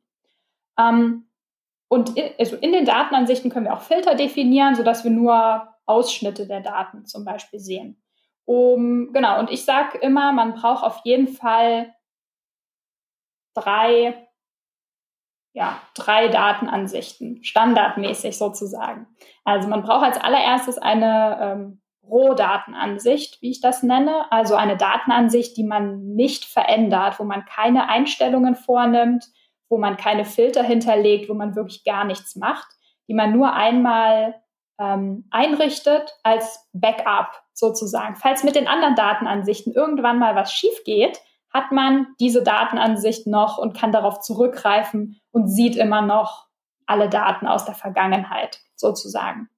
Ähm, 0.79 1.29
und 1.89 2.17
in, 2.17 2.31
also 2.39 2.55
in 2.55 2.71
den 2.71 2.85
Datenansichten 2.85 3.51
können 3.51 3.65
wir 3.65 3.73
auch 3.73 3.81
Filter 3.81 4.15
definieren, 4.15 4.73
sodass 4.73 5.03
wir 5.03 5.11
nur 5.11 5.67
Ausschnitte 5.85 6.47
der 6.47 6.61
Daten 6.61 7.05
zum 7.05 7.23
Beispiel 7.23 7.59
sehen. 7.59 8.01
Um, 8.45 9.11
genau, 9.13 9.39
und 9.39 9.51
ich 9.51 9.63
sage 9.63 9.97
immer, 9.99 10.31
man 10.31 10.53
braucht 10.53 10.83
auf 10.83 11.01
jeden 11.03 11.27
Fall 11.27 11.93
drei 13.53 14.26
ja, 15.57 15.81
drei 15.95 16.27
Datenansichten, 16.27 17.43
standardmäßig 17.43 18.37
sozusagen. 18.37 19.07
Also 19.43 19.67
man 19.67 19.81
braucht 19.81 20.05
als 20.05 20.17
allererstes 20.17 20.77
eine 20.77 21.39
ähm, 21.41 21.81
Rohdatenansicht, 22.07 23.41
wie 23.41 23.49
ich 23.49 23.59
das 23.59 23.81
nenne, 23.81 24.31
also 24.31 24.53
eine 24.53 24.77
Datenansicht, 24.77 25.57
die 25.57 25.63
man 25.63 26.13
nicht 26.13 26.45
verändert, 26.45 27.19
wo 27.19 27.23
man 27.23 27.43
keine 27.45 27.89
Einstellungen 27.89 28.53
vornimmt, 28.53 29.25
wo 29.67 29.79
man 29.79 29.97
keine 29.97 30.25
Filter 30.25 30.61
hinterlegt, 30.61 31.27
wo 31.27 31.33
man 31.33 31.55
wirklich 31.55 31.83
gar 31.83 32.05
nichts 32.05 32.35
macht, 32.35 32.67
die 33.07 33.15
man 33.15 33.31
nur 33.31 33.51
einmal 33.51 34.35
ähm, 34.79 35.25
einrichtet 35.31 36.13
als 36.21 36.69
Backup 36.71 37.31
sozusagen. 37.53 38.15
Falls 38.15 38.43
mit 38.43 38.53
den 38.53 38.67
anderen 38.67 38.93
Datenansichten 38.93 39.73
irgendwann 39.73 40.19
mal 40.19 40.35
was 40.35 40.53
schief 40.53 40.83
geht, 40.85 41.19
hat 41.57 41.71
man 41.71 42.07
diese 42.19 42.43
Datenansicht 42.43 43.25
noch 43.25 43.57
und 43.57 43.75
kann 43.75 43.91
darauf 43.91 44.19
zurückgreifen 44.19 45.19
und 45.31 45.47
sieht 45.47 45.75
immer 45.75 46.03
noch 46.03 46.45
alle 46.85 47.09
Daten 47.09 47.47
aus 47.47 47.65
der 47.65 47.73
Vergangenheit 47.73 48.59
sozusagen. 48.75 49.49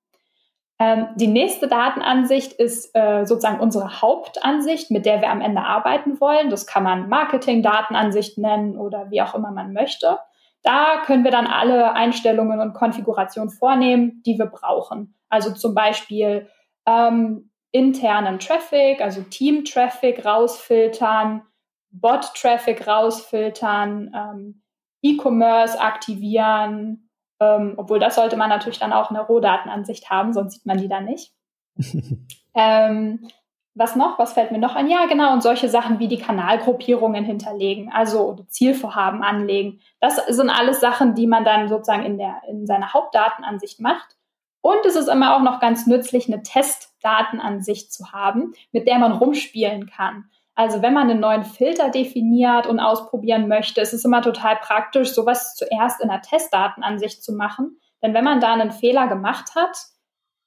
Ähm, 0.79 1.09
die 1.15 1.27
nächste 1.27 1.67
Datenansicht 1.67 2.53
ist 2.53 2.95
äh, 2.95 3.25
sozusagen 3.25 3.59
unsere 3.59 4.01
Hauptansicht, 4.01 4.91
mit 4.91 5.05
der 5.05 5.19
wir 5.19 5.29
am 5.29 5.41
Ende 5.41 5.61
arbeiten 5.61 6.21
wollen. 6.21 6.49
Das 6.49 6.65
kann 6.65 6.83
man 6.83 7.09
Marketing-Datenansicht 7.09 8.37
nennen 8.37 8.77
oder 8.77 9.11
wie 9.11 9.21
auch 9.21 9.35
immer 9.35 9.51
man 9.51 9.73
möchte. 9.73 10.19
Da 10.63 11.01
können 11.05 11.25
wir 11.25 11.31
dann 11.31 11.47
alle 11.47 11.93
Einstellungen 11.93 12.61
und 12.61 12.73
Konfigurationen 12.73 13.49
vornehmen, 13.49 14.23
die 14.25 14.39
wir 14.39 14.45
brauchen. 14.45 15.15
Also 15.27 15.51
zum 15.51 15.75
Beispiel 15.75 16.47
ähm, 16.85 17.51
internen 17.71 18.39
Traffic, 18.39 19.01
also 19.01 19.21
Team-Traffic 19.21 20.25
rausfiltern, 20.25 21.43
Bot-Traffic 21.91 22.87
rausfiltern, 22.87 24.11
ähm, 24.13 24.61
E-Commerce 25.01 25.79
aktivieren, 25.79 27.09
ähm, 27.39 27.75
obwohl 27.77 27.99
das 27.99 28.15
sollte 28.15 28.37
man 28.37 28.49
natürlich 28.49 28.79
dann 28.79 28.93
auch 28.93 29.09
in 29.09 29.15
der 29.15 29.23
Rohdatenansicht 29.23 30.09
haben, 30.09 30.33
sonst 30.33 30.55
sieht 30.55 30.65
man 30.65 30.77
die 30.77 30.89
dann 30.89 31.05
nicht. 31.05 31.33
ähm, 32.53 33.27
was 33.75 33.95
noch? 33.95 34.19
Was 34.19 34.33
fällt 34.33 34.51
mir 34.51 34.57
noch 34.57 34.75
ein? 34.75 34.89
Ja, 34.89 35.05
genau, 35.05 35.31
und 35.31 35.41
solche 35.41 35.69
Sachen 35.69 35.99
wie 35.99 36.09
die 36.09 36.17
Kanalgruppierungen 36.17 37.23
hinterlegen, 37.23 37.91
also 37.91 38.45
Zielvorhaben 38.49 39.23
anlegen. 39.23 39.79
Das 40.01 40.17
sind 40.27 40.49
alles 40.49 40.81
Sachen, 40.81 41.15
die 41.15 41.27
man 41.27 41.45
dann 41.45 41.69
sozusagen 41.69 42.03
in, 42.03 42.17
der, 42.17 42.41
in 42.49 42.67
seiner 42.67 42.93
Hauptdatenansicht 42.93 43.79
macht. 43.79 44.17
Und 44.61 44.85
es 44.85 44.97
ist 44.97 45.07
immer 45.07 45.35
auch 45.35 45.41
noch 45.41 45.61
ganz 45.61 45.87
nützlich, 45.87 46.27
eine 46.27 46.43
Testdatenansicht 46.43 47.93
zu 47.93 48.11
haben, 48.11 48.53
mit 48.73 48.87
der 48.87 48.99
man 48.99 49.13
rumspielen 49.13 49.89
kann. 49.89 50.25
Also 50.59 50.81
wenn 50.81 50.93
man 50.93 51.09
einen 51.09 51.21
neuen 51.21 51.45
Filter 51.45 51.89
definiert 51.89 52.67
und 52.67 52.81
ausprobieren 52.81 53.47
möchte, 53.47 53.79
ist 53.79 53.93
es 53.93 54.03
immer 54.03 54.21
total 54.21 54.57
praktisch, 54.57 55.13
sowas 55.13 55.55
zuerst 55.55 56.01
in 56.01 56.09
der 56.09 56.21
Testdatenansicht 56.21 57.23
zu 57.23 57.31
machen. 57.31 57.79
Denn 58.03 58.13
wenn 58.13 58.25
man 58.25 58.41
da 58.41 58.51
einen 58.51 58.71
Fehler 58.71 59.07
gemacht 59.07 59.55
hat 59.55 59.77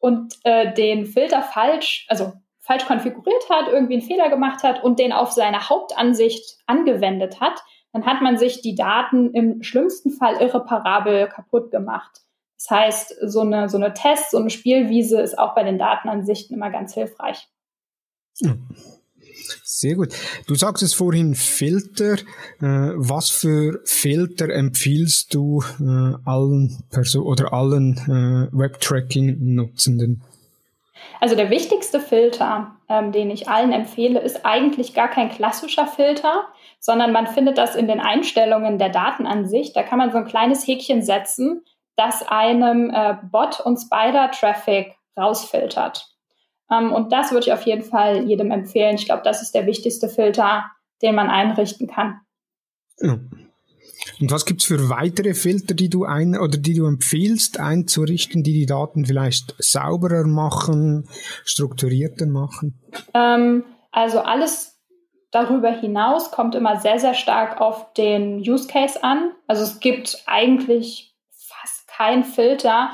und 0.01 0.35
äh, 0.45 0.75
den 0.75 1.07
Filter 1.07 1.41
falsch, 1.41 2.05
also 2.11 2.35
falsch 2.61 2.85
konfiguriert 2.85 3.49
hat, 3.49 3.69
irgendwie 3.69 3.95
einen 3.95 4.03
Fehler 4.03 4.29
gemacht 4.29 4.63
hat 4.63 4.85
und 4.85 4.99
den 4.99 5.15
auf 5.15 5.33
seine 5.33 5.71
Hauptansicht 5.71 6.59
angewendet 6.67 7.41
hat, 7.41 7.63
dann 7.95 8.05
hat 8.05 8.21
man 8.21 8.37
sich 8.37 8.61
die 8.61 8.75
Daten 8.75 9.33
im 9.33 9.63
schlimmsten 9.63 10.11
Fall 10.11 10.35
irreparabel 10.43 11.27
kaputt 11.29 11.71
gemacht. 11.71 12.21
Das 12.59 12.69
heißt, 12.69 13.17
so 13.23 13.41
eine, 13.41 13.71
so 13.71 13.79
eine 13.79 13.95
Test, 13.95 14.33
so 14.33 14.37
eine 14.37 14.51
Spielwiese 14.51 15.23
ist 15.23 15.39
auch 15.39 15.55
bei 15.55 15.63
den 15.63 15.79
Datenansichten 15.79 16.55
immer 16.55 16.69
ganz 16.69 16.93
hilfreich. 16.93 17.49
Ja. 18.41 18.53
Sehr 19.63 19.97
gut. 19.97 20.09
Du 20.47 20.55
sagst 20.55 20.83
es 20.83 20.95
vorhin 20.95 21.35
Filter. 21.35 22.15
Äh, 22.61 22.93
was 22.95 23.31
für 23.31 23.81
Filter 23.85 24.49
empfiehlst 24.49 25.35
du 25.35 25.63
äh, 25.81 26.15
allen 26.25 26.85
Person 26.91 27.25
oder 27.25 27.53
allen 27.53 27.97
äh, 27.97 28.57
Webtracking-Nutzenden? 28.57 30.23
Also 31.21 31.37
der 31.37 31.51
wichtigste 31.51 32.01
Filter, 32.01 32.77
ähm, 32.89 33.13
den 33.13 33.31
ich 33.31 33.49
allen 33.49 33.73
empfehle, 33.73 34.21
ist 34.21 34.45
eigentlich 34.45 34.95
gar 34.95 35.09
kein 35.09 35.31
klassischer 35.31 35.87
Filter, 35.87 36.47
sondern 36.81 37.13
man 37.13 37.27
findet 37.27 37.59
das 37.59 37.77
in 37.77 37.87
den 37.87 38.01
Einstellungen 38.01 38.79
der 38.79 38.89
Datenansicht. 38.89 39.77
Da 39.77 39.83
kann 39.83 39.99
man 39.99 40.11
so 40.11 40.19
ein 40.19 40.27
kleines 40.27 40.67
Häkchen 40.67 41.03
setzen, 41.03 41.65
das 41.97 42.23
einem 42.27 42.91
äh, 42.91 43.17
Bot- 43.31 43.61
und 43.61 43.79
Spider-Traffic 43.79 44.97
rausfiltert. 45.17 46.12
Ähm, 46.73 46.93
und 46.93 47.13
das 47.13 47.33
würde 47.33 47.47
ich 47.47 47.53
auf 47.53 47.63
jeden 47.63 47.83
Fall 47.83 48.25
jedem 48.25 48.51
empfehlen. 48.51 48.97
Ich 48.97 49.05
glaube, 49.05 49.23
das 49.25 49.43
ist 49.43 49.55
der 49.55 49.67
wichtigste 49.67 50.09
Filter, 50.09 50.65
den 51.03 51.15
man 51.15 51.29
einrichten 51.29 51.87
kann. 51.87 52.21
Ja. 53.01 53.19
Und 54.21 54.31
was 54.31 54.47
gibt 54.47 54.63
es 54.63 54.67
für 54.67 54.89
weitere 54.89 55.35
Filter, 55.35 55.75
die 55.75 55.89
du 55.89 56.05
ein 56.05 56.37
oder 56.37 56.59
die 56.59 56.75
du 56.75 56.87
empfiehlst 56.87 57.61
einzurichten, 57.61 58.43
die 58.43 58.53
die 58.53 58.67
Daten 58.67 59.07
vielleicht 59.07 59.55
sauberer 59.59 60.25
machen, 60.27 61.09
strukturierter 61.45 62.27
machen? 62.27 62.81
Ähm, 63.15 63.65
also 63.93 64.21
alles 64.21 64.81
darüber 65.31 65.71
hinaus 65.71 66.31
kommt 66.31 66.55
immer 66.55 66.81
sehr, 66.81 66.99
sehr 66.99 67.15
stark 67.15 67.61
auf 67.61 67.93
den 67.95 68.39
Use 68.39 68.67
Case 68.67 69.03
an. 69.03 69.33
Also 69.47 69.63
es 69.63 69.81
gibt 69.81 70.23
eigentlich 70.27 71.15
fast 71.31 71.89
keinen 71.89 72.25
Filter, 72.25 72.91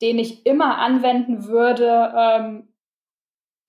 den 0.00 0.18
ich 0.18 0.46
immer 0.46 0.78
anwenden 0.78 1.46
würde, 1.46 2.12
ähm, 2.16 2.68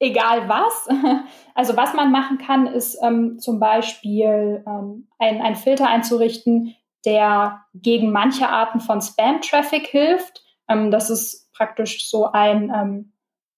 egal 0.04 0.50
was. 0.50 0.88
Also 1.56 1.78
was 1.78 1.94
man 1.94 2.12
machen 2.12 2.40
kann, 2.40 2.66
ist 2.66 2.98
ähm, 3.04 3.38
zum 3.38 3.60
Beispiel 3.60 4.64
ähm, 4.66 5.08
ein, 5.20 5.40
ein 5.40 5.56
Filter 5.56 5.88
einzurichten, 5.88 6.76
der 7.06 7.64
gegen 7.76 8.12
manche 8.12 8.50
Arten 8.50 8.80
von 8.80 9.04
Spam-Traffic 9.04 9.86
hilft. 9.86 10.44
Ähm, 10.68 10.90
das 10.90 11.12
ist 11.12 11.54
praktisch 11.54 12.10
so 12.10 12.32
ein 12.32 12.74
ähm, 12.76 13.14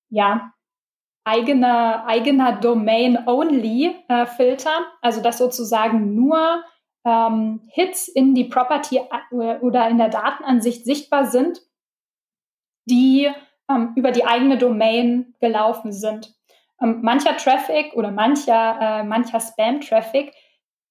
ja, 0.10 0.52
eigener, 1.24 2.06
eigener 2.06 2.60
Domain-Only-Filter. 2.60 4.70
Äh, 4.70 4.98
also 5.02 5.22
dass 5.22 5.38
sozusagen 5.38 6.16
nur 6.16 6.66
ähm, 7.06 7.62
Hits 7.72 8.10
in 8.10 8.36
die 8.36 8.46
Property 8.46 8.98
äh, 8.98 9.60
oder 9.60 9.88
in 9.88 10.00
der 10.00 10.10
Datenansicht 10.10 10.84
sichtbar 10.84 11.28
sind, 11.28 11.62
die 12.86 13.32
ähm, 13.70 13.94
über 13.96 14.12
die 14.12 14.26
eigene 14.26 14.58
Domain 14.58 15.36
gelaufen 15.40 15.92
sind. 15.92 16.35
Ähm, 16.82 17.00
mancher 17.02 17.38
Traffic 17.38 17.94
oder 17.94 18.12
mancher, 18.12 18.78
äh, 18.82 19.04
mancher 19.04 19.40
Spam-Traffic 19.40 20.34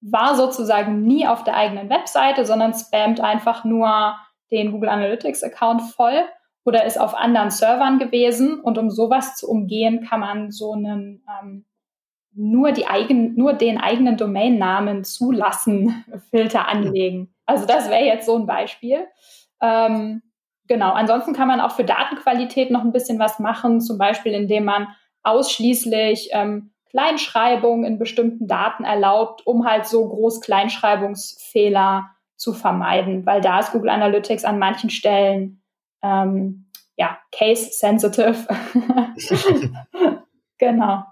war 0.01 0.35
sozusagen 0.35 1.03
nie 1.03 1.27
auf 1.27 1.43
der 1.43 1.55
eigenen 1.55 1.89
Webseite, 1.89 2.45
sondern 2.45 2.73
spammt 2.73 3.21
einfach 3.21 3.63
nur 3.63 4.15
den 4.51 4.71
Google 4.71 4.89
Analytics 4.89 5.43
Account 5.43 5.81
voll 5.81 6.25
oder 6.63 6.85
ist 6.85 6.99
auf 6.99 7.15
anderen 7.15 7.49
Servern 7.49 7.99
gewesen. 7.99 8.59
Und 8.59 8.77
um 8.77 8.89
sowas 8.89 9.35
zu 9.35 9.49
umgehen, 9.49 10.05
kann 10.07 10.19
man 10.19 10.51
so 10.51 10.73
einen 10.73 11.23
ähm, 11.41 11.65
nur 12.35 12.71
die 12.73 12.85
eigen, 12.85 13.35
nur 13.35 13.53
den 13.53 13.79
eigenen 13.79 14.17
Domainnamen 14.17 15.03
zulassen 15.03 16.03
Filter 16.29 16.67
anlegen. 16.67 17.33
Also 17.45 17.65
das 17.65 17.89
wäre 17.89 18.03
jetzt 18.03 18.25
so 18.25 18.35
ein 18.35 18.45
Beispiel. 18.45 19.07
Ähm, 19.61 20.21
genau. 20.67 20.91
Ansonsten 20.91 21.33
kann 21.33 21.47
man 21.47 21.61
auch 21.61 21.71
für 21.71 21.85
Datenqualität 21.85 22.71
noch 22.71 22.81
ein 22.81 22.91
bisschen 22.91 23.19
was 23.19 23.39
machen, 23.39 23.79
zum 23.79 23.97
Beispiel 23.97 24.33
indem 24.33 24.65
man 24.65 24.87
ausschließlich 25.25 26.29
ähm, 26.31 26.71
Kleinschreibung 26.89 27.83
in 27.83 27.99
bestimmten 27.99 28.47
Daten 28.47 28.85
erlaubt, 28.85 29.45
um 29.45 29.67
halt 29.67 29.85
so 29.85 30.07
Groß-Kleinschreibungsfehler 30.07 32.05
zu 32.37 32.53
vermeiden, 32.53 33.25
weil 33.25 33.41
da 33.41 33.59
ist 33.59 33.71
Google 33.71 33.89
Analytics 33.89 34.45
an 34.45 34.59
manchen 34.59 34.89
Stellen 34.89 35.61
ähm, 36.01 36.67
ja 36.95 37.17
case 37.31 37.71
sensitive. 37.71 38.47
genau. 40.57 41.03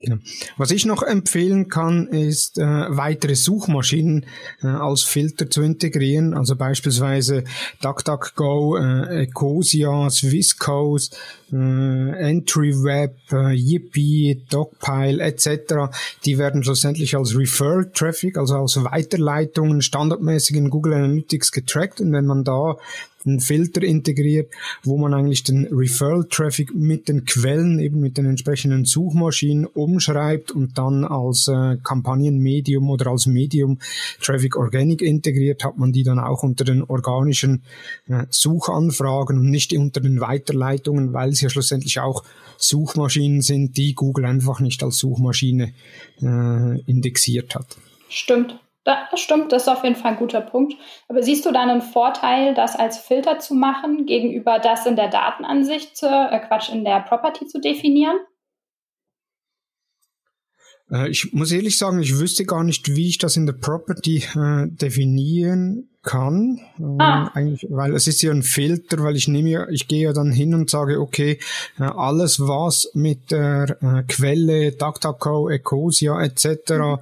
Ja. 0.00 0.18
Was 0.58 0.72
ich 0.72 0.84
noch 0.84 1.02
empfehlen 1.02 1.68
kann, 1.68 2.06
ist 2.08 2.58
äh, 2.58 2.62
weitere 2.64 3.34
Suchmaschinen 3.34 4.26
äh, 4.62 4.66
als 4.66 5.02
Filter 5.02 5.48
zu 5.48 5.62
integrieren, 5.62 6.34
also 6.34 6.54
beispielsweise 6.54 7.44
DuckDuckGo, 7.80 8.76
äh, 8.76 9.22
Ecosia, 9.22 10.10
Swisscoast, 10.10 11.18
äh, 11.50 11.56
EntryWeb, 11.56 13.16
äh, 13.32 13.54
Yippie, 13.54 14.42
Dogpile 14.50 15.24
etc. 15.24 15.96
Die 16.26 16.36
werden 16.36 16.62
schlussendlich 16.62 17.16
als 17.16 17.34
Referral 17.34 17.90
Traffic, 17.94 18.36
also 18.36 18.56
als 18.56 18.76
Weiterleitungen 18.76 19.80
standardmäßig 19.80 20.56
in 20.56 20.68
Google 20.68 20.92
Analytics 20.92 21.52
getrackt 21.52 22.02
und 22.02 22.12
wenn 22.12 22.26
man 22.26 22.44
da 22.44 22.76
einen 23.26 23.40
Filter 23.40 23.82
integriert, 23.82 24.52
wo 24.82 24.96
man 24.98 25.14
eigentlich 25.14 25.44
den 25.44 25.66
Referral-Traffic 25.66 26.74
mit 26.74 27.08
den 27.08 27.24
Quellen, 27.24 27.78
eben 27.78 28.00
mit 28.00 28.16
den 28.16 28.26
entsprechenden 28.26 28.84
Suchmaschinen 28.84 29.66
umschreibt 29.66 30.50
und 30.50 30.78
dann 30.78 31.04
als 31.04 31.48
äh, 31.48 31.76
Kampagnenmedium 31.82 32.88
oder 32.90 33.08
als 33.08 33.26
Medium 33.26 33.78
Traffic 34.20 34.56
Organic 34.56 35.02
integriert, 35.02 35.64
hat 35.64 35.78
man 35.78 35.92
die 35.92 36.02
dann 36.02 36.18
auch 36.18 36.42
unter 36.42 36.64
den 36.64 36.82
organischen 36.82 37.62
äh, 38.08 38.24
Suchanfragen 38.30 39.38
und 39.38 39.50
nicht 39.50 39.72
unter 39.72 40.00
den 40.00 40.20
Weiterleitungen, 40.20 41.12
weil 41.12 41.32
sie 41.32 41.44
ja 41.44 41.50
schlussendlich 41.50 42.00
auch 42.00 42.22
Suchmaschinen 42.58 43.42
sind, 43.42 43.76
die 43.76 43.94
Google 43.94 44.24
einfach 44.24 44.60
nicht 44.60 44.82
als 44.82 44.98
Suchmaschine 44.98 45.72
äh, 46.22 46.80
indexiert 46.82 47.54
hat. 47.54 47.76
Stimmt. 48.08 48.58
Das 48.86 49.20
stimmt, 49.20 49.50
das 49.50 49.62
ist 49.62 49.68
auf 49.68 49.82
jeden 49.82 49.96
Fall 49.96 50.12
ein 50.12 50.16
guter 50.16 50.40
Punkt. 50.40 50.76
Aber 51.08 51.20
siehst 51.20 51.44
du 51.44 51.50
da 51.50 51.62
einen 51.62 51.82
Vorteil, 51.82 52.54
das 52.54 52.76
als 52.76 52.98
Filter 52.98 53.40
zu 53.40 53.54
machen, 53.54 54.06
gegenüber 54.06 54.60
das 54.60 54.86
in 54.86 54.94
der 54.94 55.08
Datenansicht, 55.08 56.00
äh, 56.04 56.38
Quatsch, 56.38 56.70
in 56.70 56.84
der 56.84 57.00
Property 57.00 57.46
zu 57.46 57.60
definieren? 57.60 58.16
Äh, 60.90 61.10
ich 61.10 61.32
muss 61.32 61.52
ehrlich 61.52 61.78
sagen, 61.78 62.00
ich 62.00 62.18
wüsste 62.18 62.44
gar 62.44 62.64
nicht, 62.64 62.94
wie 62.94 63.08
ich 63.08 63.18
das 63.18 63.36
in 63.36 63.46
der 63.46 63.54
Property 63.54 64.24
äh, 64.34 64.66
definieren 64.68 65.88
kann, 66.02 66.60
äh, 66.78 67.02
ah. 67.02 67.30
eigentlich, 67.34 67.66
weil 67.68 67.94
es 67.94 68.06
ist 68.06 68.22
ja 68.22 68.30
ein 68.30 68.42
Filter, 68.42 69.02
weil 69.02 69.16
ich 69.16 69.26
nehme 69.28 69.50
ja, 69.50 69.68
ich 69.68 69.88
gehe 69.88 70.04
ja 70.04 70.12
dann 70.12 70.30
hin 70.30 70.54
und 70.54 70.70
sage, 70.70 71.00
okay, 71.00 71.38
äh, 71.78 71.82
alles 71.82 72.40
was 72.40 72.90
mit 72.94 73.32
der 73.32 73.76
äh, 73.82 74.02
Quelle 74.04 74.72
DuckDuckGo, 74.72 75.50
Ecosia 75.50 76.22
etc. 76.22 76.98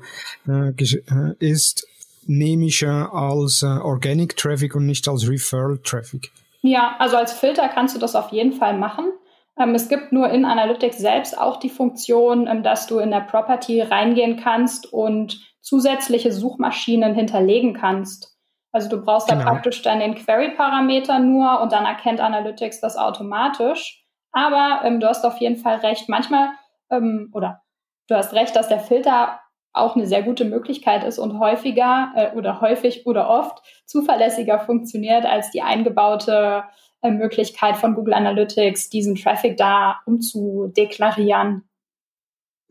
Mhm. 0.47 0.75
Äh, 0.79 1.35
ist, 1.38 1.87
nehme 2.27 2.66
ich 2.66 2.87
als 2.87 3.62
Organic 3.62 4.35
Traffic 4.38 4.75
und 4.75 4.87
nicht 4.87 5.07
als 5.07 5.29
Referral 5.29 5.79
Traffic. 5.85 6.31
Ja, 6.62 6.97
also 6.99 7.18
als 7.18 7.35
Filter 7.35 7.68
kannst 7.68 7.94
du 7.94 8.01
das 8.01 8.14
auf 8.14 8.33
jeden 8.33 8.55
Fall 8.55 8.79
machen. 8.79 9.12
Ähm, 9.59 9.75
es 9.75 9.88
gibt 9.88 10.12
nur 10.12 10.29
in 10.31 10.45
Analytics 10.45 10.99
selbst 10.99 11.38
auch 11.38 11.59
die 11.59 11.71
Funktion, 11.71 12.47
ähm, 12.47 12.62
dass 12.62 12.87
du 12.87 12.99
in 12.99 13.11
der 13.11 13.21
Property 13.21 13.81
reingehen 13.81 14.37
kannst 14.37 14.93
und 14.93 15.40
zusätzliche 15.61 16.33
Suchmaschinen 16.33 17.14
hinterlegen 17.14 17.75
kannst. 17.75 18.37
Also 18.73 18.88
du 18.88 19.03
brauchst 19.03 19.29
genau. 19.29 19.45
da 19.45 19.51
praktisch 19.51 19.83
dann 19.83 20.01
den 20.01 20.17
Query-Parameter 20.17 21.21
nur 21.21 21.61
und 21.61 21.73
dann 21.73 21.87
erkennt 21.87 22.21
Analytics 22.21 22.81
das 22.81 22.97
automatisch. 22.97 24.05
Aber 24.33 24.81
ähm, 24.85 24.99
du 24.99 25.09
hast 25.09 25.25
auf 25.25 25.38
jeden 25.38 25.57
Fall 25.57 25.77
recht. 25.77 26.09
Manchmal, 26.09 26.49
ähm, 26.90 27.31
oder 27.33 27.62
du 28.09 28.17
hast 28.17 28.35
recht, 28.35 28.57
dass 28.57 28.69
der 28.69 28.81
Filter 28.81 29.38
auch 29.73 29.97
eine 29.97 30.07
sehr 30.07 30.23
gute 30.23 30.45
Möglichkeit 30.45 31.05
ist 31.05 31.19
und 31.19 31.38
häufiger 31.38 32.12
äh, 32.14 32.37
oder 32.37 32.61
häufig 32.61 33.07
oder 33.07 33.29
oft 33.29 33.62
zuverlässiger 33.87 34.59
funktioniert 34.59 35.25
als 35.25 35.51
die 35.51 35.62
eingebaute 35.62 36.64
Möglichkeit 37.12 37.77
von 37.77 37.95
Google 37.95 38.14
Analytics, 38.14 38.88
diesen 38.88 39.14
Traffic 39.14 39.57
da 39.57 40.01
umzudeklarieren. 40.07 41.62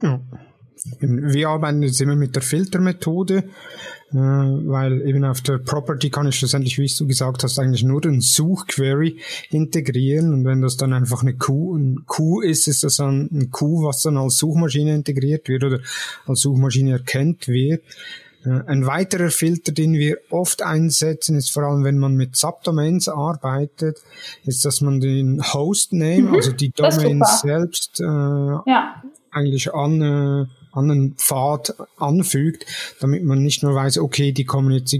Ja. 0.01 0.19
Wir 0.99 1.49
arbeiten 1.49 1.83
jetzt 1.83 2.01
immer 2.01 2.15
mit 2.15 2.35
der 2.35 2.41
Filtermethode. 2.41 3.43
Äh, 4.13 4.17
weil 4.17 5.01
eben 5.07 5.25
auf 5.25 5.41
der 5.41 5.57
Property 5.57 6.11
kann 6.11 6.27
ich 6.27 6.35
schlussendlich, 6.35 6.77
wie 6.77 6.87
du 6.87 7.07
gesagt 7.07 7.43
hast, 7.43 7.57
eigentlich 7.57 7.83
nur 7.83 7.99
den 7.99 8.21
Suchquery 8.21 9.19
integrieren 9.49 10.33
und 10.33 10.45
wenn 10.45 10.61
das 10.61 10.77
dann 10.77 10.93
einfach 10.93 11.23
eine 11.23 11.33
Q, 11.33 11.75
ein 11.75 12.03
Q 12.05 12.41
ist, 12.41 12.67
ist 12.67 12.83
das 12.83 12.97
dann 12.97 13.27
ein 13.31 13.49
Q, 13.49 13.83
was 13.83 14.03
dann 14.03 14.17
als 14.17 14.37
Suchmaschine 14.37 14.93
integriert 14.93 15.47
wird 15.47 15.63
oder 15.63 15.79
als 16.27 16.41
Suchmaschine 16.41 16.91
erkennt 16.91 17.47
wird. 17.47 17.81
Äh, 18.45 18.61
ein 18.67 18.85
weiterer 18.85 19.29
Filter, 19.29 19.71
den 19.71 19.93
wir 19.93 20.17
oft 20.29 20.61
einsetzen, 20.61 21.37
ist 21.37 21.51
vor 21.51 21.63
allem, 21.63 21.83
wenn 21.83 21.97
man 21.97 22.15
mit 22.15 22.35
Subdomains 22.35 23.07
arbeitet, 23.07 23.97
ist, 24.45 24.65
dass 24.65 24.81
man 24.81 24.99
den 24.99 25.41
Hostname, 25.41 26.23
mhm, 26.23 26.35
also 26.35 26.51
die 26.51 26.71
Domain 26.71 27.21
selbst, 27.41 28.01
äh, 28.01 28.03
ja. 28.03 29.01
eigentlich 29.31 29.73
an, 29.73 30.01
äh, 30.01 30.45
an 30.73 30.91
einen 30.91 31.15
Pfad 31.15 31.75
anfügt, 31.97 32.65
damit 32.99 33.23
man 33.23 33.41
nicht 33.43 33.63
nur 33.63 33.73
weiß, 33.75 33.99
okay, 33.99 34.31
die 34.31 34.43
kommen 34.43 34.71
jetzt 34.71 34.97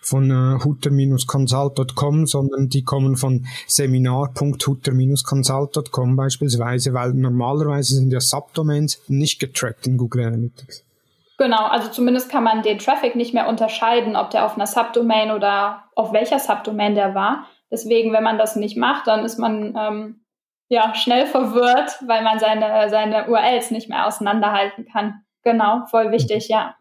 von 0.00 0.30
äh, 0.30 0.58
hutter-consult.com, 0.64 2.26
sondern 2.26 2.70
die 2.70 2.82
kommen 2.82 3.16
von 3.16 3.46
seminar.hutter-consult.com 3.66 6.16
beispielsweise, 6.16 6.94
weil 6.94 7.12
normalerweise 7.12 7.96
sind 7.96 8.10
ja 8.12 8.20
Subdomains 8.20 9.02
nicht 9.08 9.38
getrackt 9.38 9.86
in 9.86 9.98
Google 9.98 10.24
Analytics. 10.24 10.84
Genau, 11.40 11.64
also 11.68 11.88
zumindest 11.88 12.30
kann 12.30 12.44
man 12.44 12.60
den 12.60 12.78
Traffic 12.78 13.16
nicht 13.16 13.32
mehr 13.32 13.48
unterscheiden, 13.48 14.14
ob 14.14 14.28
der 14.28 14.44
auf 14.44 14.56
einer 14.56 14.66
Subdomain 14.66 15.30
oder 15.30 15.84
auf 15.96 16.12
welcher 16.12 16.38
Subdomain 16.38 16.94
der 16.94 17.14
war. 17.14 17.46
Deswegen, 17.70 18.12
wenn 18.12 18.22
man 18.22 18.36
das 18.36 18.56
nicht 18.56 18.76
macht, 18.76 19.06
dann 19.06 19.24
ist 19.24 19.38
man 19.38 19.74
ähm, 19.74 20.26
ja, 20.68 20.94
schnell 20.94 21.24
verwirrt, 21.24 21.96
weil 22.06 22.22
man 22.22 22.38
seine, 22.38 22.90
seine 22.90 23.26
URLs 23.30 23.70
nicht 23.70 23.88
mehr 23.88 24.06
auseinanderhalten 24.06 24.84
kann. 24.84 25.24
Genau, 25.42 25.86
voll 25.86 26.12
wichtig, 26.12 26.48
ja. 26.48 26.74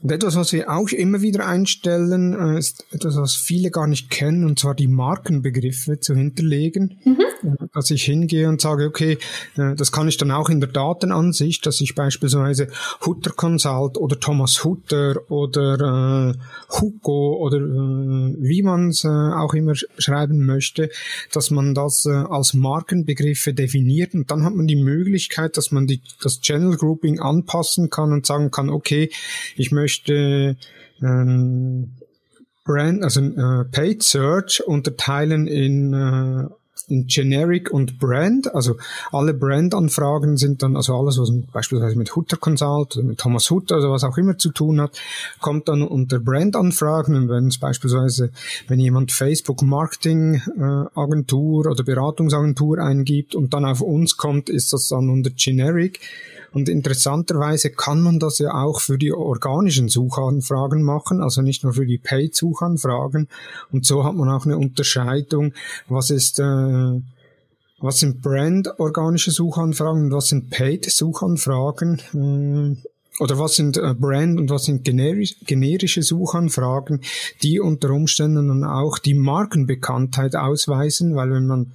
Und 0.00 0.12
etwas, 0.12 0.36
was 0.36 0.52
wir 0.52 0.70
auch 0.70 0.88
immer 0.90 1.22
wieder 1.22 1.46
einstellen, 1.46 2.34
äh, 2.34 2.58
ist 2.58 2.84
etwas, 2.92 3.16
was 3.16 3.34
viele 3.34 3.70
gar 3.70 3.86
nicht 3.86 4.10
kennen, 4.10 4.44
und 4.44 4.58
zwar 4.58 4.74
die 4.74 4.86
Markenbegriffe 4.86 5.98
zu 6.00 6.14
hinterlegen. 6.14 6.98
Mhm. 7.04 7.18
Äh, 7.42 7.66
dass 7.72 7.90
ich 7.90 8.04
hingehe 8.04 8.48
und 8.48 8.60
sage, 8.60 8.86
okay, 8.86 9.18
äh, 9.56 9.74
das 9.74 9.92
kann 9.92 10.08
ich 10.08 10.16
dann 10.16 10.30
auch 10.30 10.48
in 10.48 10.60
der 10.60 10.68
Datenansicht, 10.68 11.66
dass 11.66 11.80
ich 11.80 11.94
beispielsweise 11.94 12.68
Hutter 13.04 13.30
Consult 13.30 13.96
oder 13.96 14.18
Thomas 14.18 14.64
Hutter 14.64 15.16
oder 15.30 16.34
äh, 16.34 16.78
Hugo 16.80 17.36
oder 17.38 17.58
äh, 17.58 18.36
wie 18.38 18.62
man 18.62 18.88
es 18.90 19.04
äh, 19.04 19.08
auch 19.08 19.54
immer 19.54 19.74
schreiben 19.74 20.44
möchte, 20.44 20.90
dass 21.32 21.50
man 21.50 21.74
das 21.74 22.06
äh, 22.06 22.10
als 22.10 22.54
Markenbegriffe 22.54 23.54
definiert 23.54 24.14
und 24.14 24.30
dann 24.30 24.44
hat 24.44 24.54
man 24.54 24.66
die 24.66 24.76
Möglichkeit, 24.76 25.56
dass 25.56 25.70
man 25.70 25.86
die, 25.86 26.00
das 26.22 26.40
Channel 26.40 26.76
Grouping 26.76 27.20
anpassen 27.20 27.90
kann 27.90 28.12
und 28.12 28.26
sagen 28.26 28.50
kann, 28.50 28.70
okay, 28.70 29.10
ich 29.56 29.70
möchte 29.70 29.87
ähm, 31.02 31.92
Brand, 32.64 33.02
also 33.02 33.20
äh, 33.20 33.64
Paid 33.64 34.02
Search 34.02 34.62
unterteilen 34.66 35.46
in 35.46 35.94
äh, 35.94 36.48
in 36.88 37.06
Generic 37.06 37.70
und 37.70 37.98
Brand. 37.98 38.54
Also 38.54 38.76
alle 39.12 39.34
Brand-Anfragen 39.34 40.36
sind 40.36 40.62
dann, 40.62 40.76
also 40.76 40.96
alles, 40.96 41.18
was 41.18 41.30
beispielsweise 41.52 41.96
mit 41.96 42.14
Hutter 42.16 42.36
Consult 42.36 42.96
oder 42.96 43.06
mit 43.06 43.18
Thomas 43.18 43.50
Hutter 43.50 43.78
oder 43.78 43.90
was 43.90 44.04
auch 44.04 44.16
immer 44.16 44.38
zu 44.38 44.50
tun 44.50 44.80
hat, 44.80 44.98
kommt 45.40 45.68
dann 45.68 45.82
unter 45.82 46.18
Brand-Anfragen. 46.18 47.14
Und 47.14 47.28
wenn 47.28 47.48
es 47.48 47.58
beispielsweise, 47.58 48.30
wenn 48.68 48.80
jemand 48.80 49.12
Facebook 49.12 49.62
Marketing 49.62 50.42
äh, 50.56 50.98
Agentur 50.98 51.66
oder 51.66 51.84
Beratungsagentur 51.84 52.78
eingibt 52.78 53.34
und 53.34 53.54
dann 53.54 53.64
auf 53.64 53.80
uns 53.80 54.16
kommt, 54.16 54.48
ist 54.48 54.72
das 54.72 54.88
dann 54.88 55.10
unter 55.10 55.30
Generic. 55.30 56.00
Und 56.52 56.68
interessanterweise 56.68 57.70
kann 57.70 58.00
man 58.00 58.18
das 58.18 58.38
ja 58.38 58.54
auch 58.54 58.80
für 58.80 58.98
die 58.98 59.12
organischen 59.12 59.88
Suchanfragen 59.88 60.82
machen, 60.82 61.22
also 61.22 61.42
nicht 61.42 61.64
nur 61.64 61.74
für 61.74 61.86
die 61.86 61.98
Paid-Suchanfragen. 61.98 63.28
Und 63.70 63.84
so 63.86 64.04
hat 64.04 64.14
man 64.14 64.28
auch 64.30 64.46
eine 64.46 64.56
Unterscheidung, 64.56 65.52
was 65.88 66.10
ist 66.10 66.40
äh, 66.40 67.00
Was 67.80 68.00
sind 68.00 68.22
Brand-organische 68.22 69.30
Suchanfragen 69.30 70.06
und 70.06 70.12
was 70.12 70.28
sind 70.28 70.50
Paid-Suchanfragen? 70.50 72.02
Hm, 72.10 72.78
oder 73.20 73.38
was 73.38 73.56
sind 73.56 73.76
äh, 73.76 73.94
Brand 73.94 74.38
und 74.38 74.50
was 74.50 74.64
sind 74.64 74.84
generische 74.84 76.02
Suchanfragen, 76.02 77.00
die 77.42 77.60
unter 77.60 77.90
Umständen 77.90 78.48
dann 78.48 78.64
auch 78.64 78.98
die 78.98 79.14
Markenbekanntheit 79.14 80.36
ausweisen, 80.36 81.14
weil 81.16 81.30
wenn 81.30 81.46
man 81.46 81.72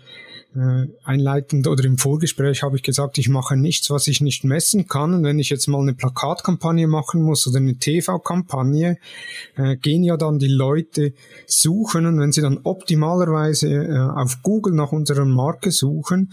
äh, 0.56 0.88
einleitend 1.04 1.68
oder 1.68 1.84
im 1.86 1.98
Vorgespräch 1.98 2.64
habe 2.64 2.76
ich 2.76 2.84
gesagt, 2.84 3.18
ich 3.18 3.30
mache 3.30 3.58
nichts, 3.58 3.90
was 3.90 4.08
ich 4.08 4.22
nicht 4.22 4.44
messen 4.44 4.88
kann. 4.88 5.14
Und 5.14 5.24
wenn 5.24 5.40
ich 5.40 5.50
jetzt 5.50 5.68
mal 5.68 5.82
eine 5.82 5.94
Plakatkampagne 5.94 6.88
machen 6.88 7.22
muss 7.22 7.48
oder 7.48 7.58
eine 7.58 7.76
TV-Kampagne, 7.76 8.98
äh, 9.56 9.76
gehen 9.78 10.04
ja 10.04 10.18
dann 10.18 10.40
die 10.40 10.48
Leute 10.48 11.14
suchen 11.48 12.06
und 12.06 12.20
wenn 12.20 12.32
sie 12.32 12.42
dann 12.42 12.60
optimalerweise 12.64 13.70
äh, 13.70 13.98
auf 13.98 14.42
Google 14.44 14.74
nach 14.74 14.92
unserer 14.92 15.26
Marke 15.26 15.72
suchen, 15.72 16.32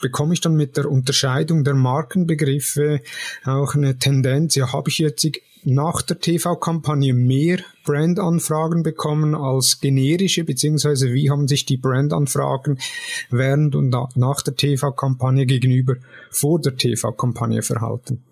bekomme 0.00 0.34
ich 0.34 0.40
dann 0.40 0.56
mit 0.56 0.76
der 0.76 0.90
Unterscheidung 0.90 1.64
der 1.64 1.74
Markenbegriffe 1.74 3.00
auch 3.44 3.74
eine 3.74 3.98
Tendenz, 3.98 4.54
ja, 4.54 4.72
habe 4.72 4.88
ich 4.88 4.98
jetzt 4.98 5.26
nach 5.64 6.02
der 6.02 6.18
TV-Kampagne 6.18 7.14
mehr 7.14 7.58
Brandanfragen 7.84 8.82
bekommen 8.82 9.34
als 9.34 9.80
generische, 9.80 10.44
beziehungsweise 10.44 11.12
wie 11.12 11.30
haben 11.30 11.46
sich 11.46 11.64
die 11.66 11.76
Brandanfragen 11.76 12.78
während 13.30 13.76
und 13.76 13.90
nach 13.90 14.42
der 14.42 14.56
TV-Kampagne 14.56 15.46
gegenüber 15.46 15.96
vor 16.30 16.60
der 16.60 16.76
TV-Kampagne 16.76 17.62
verhalten? 17.62 18.24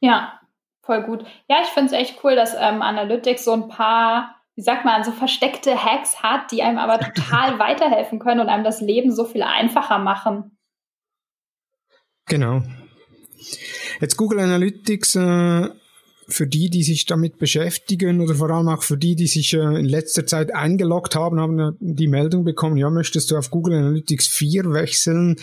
Ja, 0.00 0.40
voll 0.82 1.02
gut. 1.02 1.24
Ja, 1.48 1.56
ich 1.62 1.68
finde 1.68 1.88
es 1.88 1.92
echt 1.92 2.20
cool, 2.24 2.36
dass 2.36 2.54
ähm, 2.54 2.82
Analytics 2.82 3.44
so 3.44 3.52
ein 3.52 3.68
paar 3.68 4.34
wie 4.58 4.62
sagt 4.62 4.84
man, 4.84 5.04
so 5.04 5.12
versteckte 5.12 5.84
Hacks 5.84 6.20
hat, 6.20 6.50
die 6.50 6.64
einem 6.64 6.78
aber 6.78 6.98
total 7.14 7.60
weiterhelfen 7.60 8.18
können 8.18 8.40
und 8.40 8.48
einem 8.48 8.64
das 8.64 8.80
Leben 8.80 9.12
so 9.12 9.24
viel 9.24 9.44
einfacher 9.44 10.00
machen. 10.00 10.57
Genau. 12.28 12.62
Jetzt 14.00 14.16
Google 14.16 14.40
Analytics 14.40 15.16
äh, 15.16 15.68
für 16.28 16.46
die, 16.46 16.68
die 16.68 16.82
sich 16.82 17.06
damit 17.06 17.38
beschäftigen 17.38 18.20
oder 18.20 18.34
vor 18.34 18.50
allem 18.50 18.68
auch 18.68 18.82
für 18.82 18.98
die, 18.98 19.16
die 19.16 19.26
sich 19.26 19.54
äh, 19.54 19.58
in 19.58 19.86
letzter 19.86 20.26
Zeit 20.26 20.54
eingeloggt 20.54 21.14
haben, 21.14 21.40
haben 21.40 21.76
die 21.80 22.06
Meldung 22.06 22.44
bekommen, 22.44 22.76
ja, 22.76 22.90
möchtest 22.90 23.30
du 23.30 23.36
auf 23.36 23.50
Google 23.50 23.74
Analytics 23.74 24.28
4 24.28 24.72
wechseln? 24.72 25.36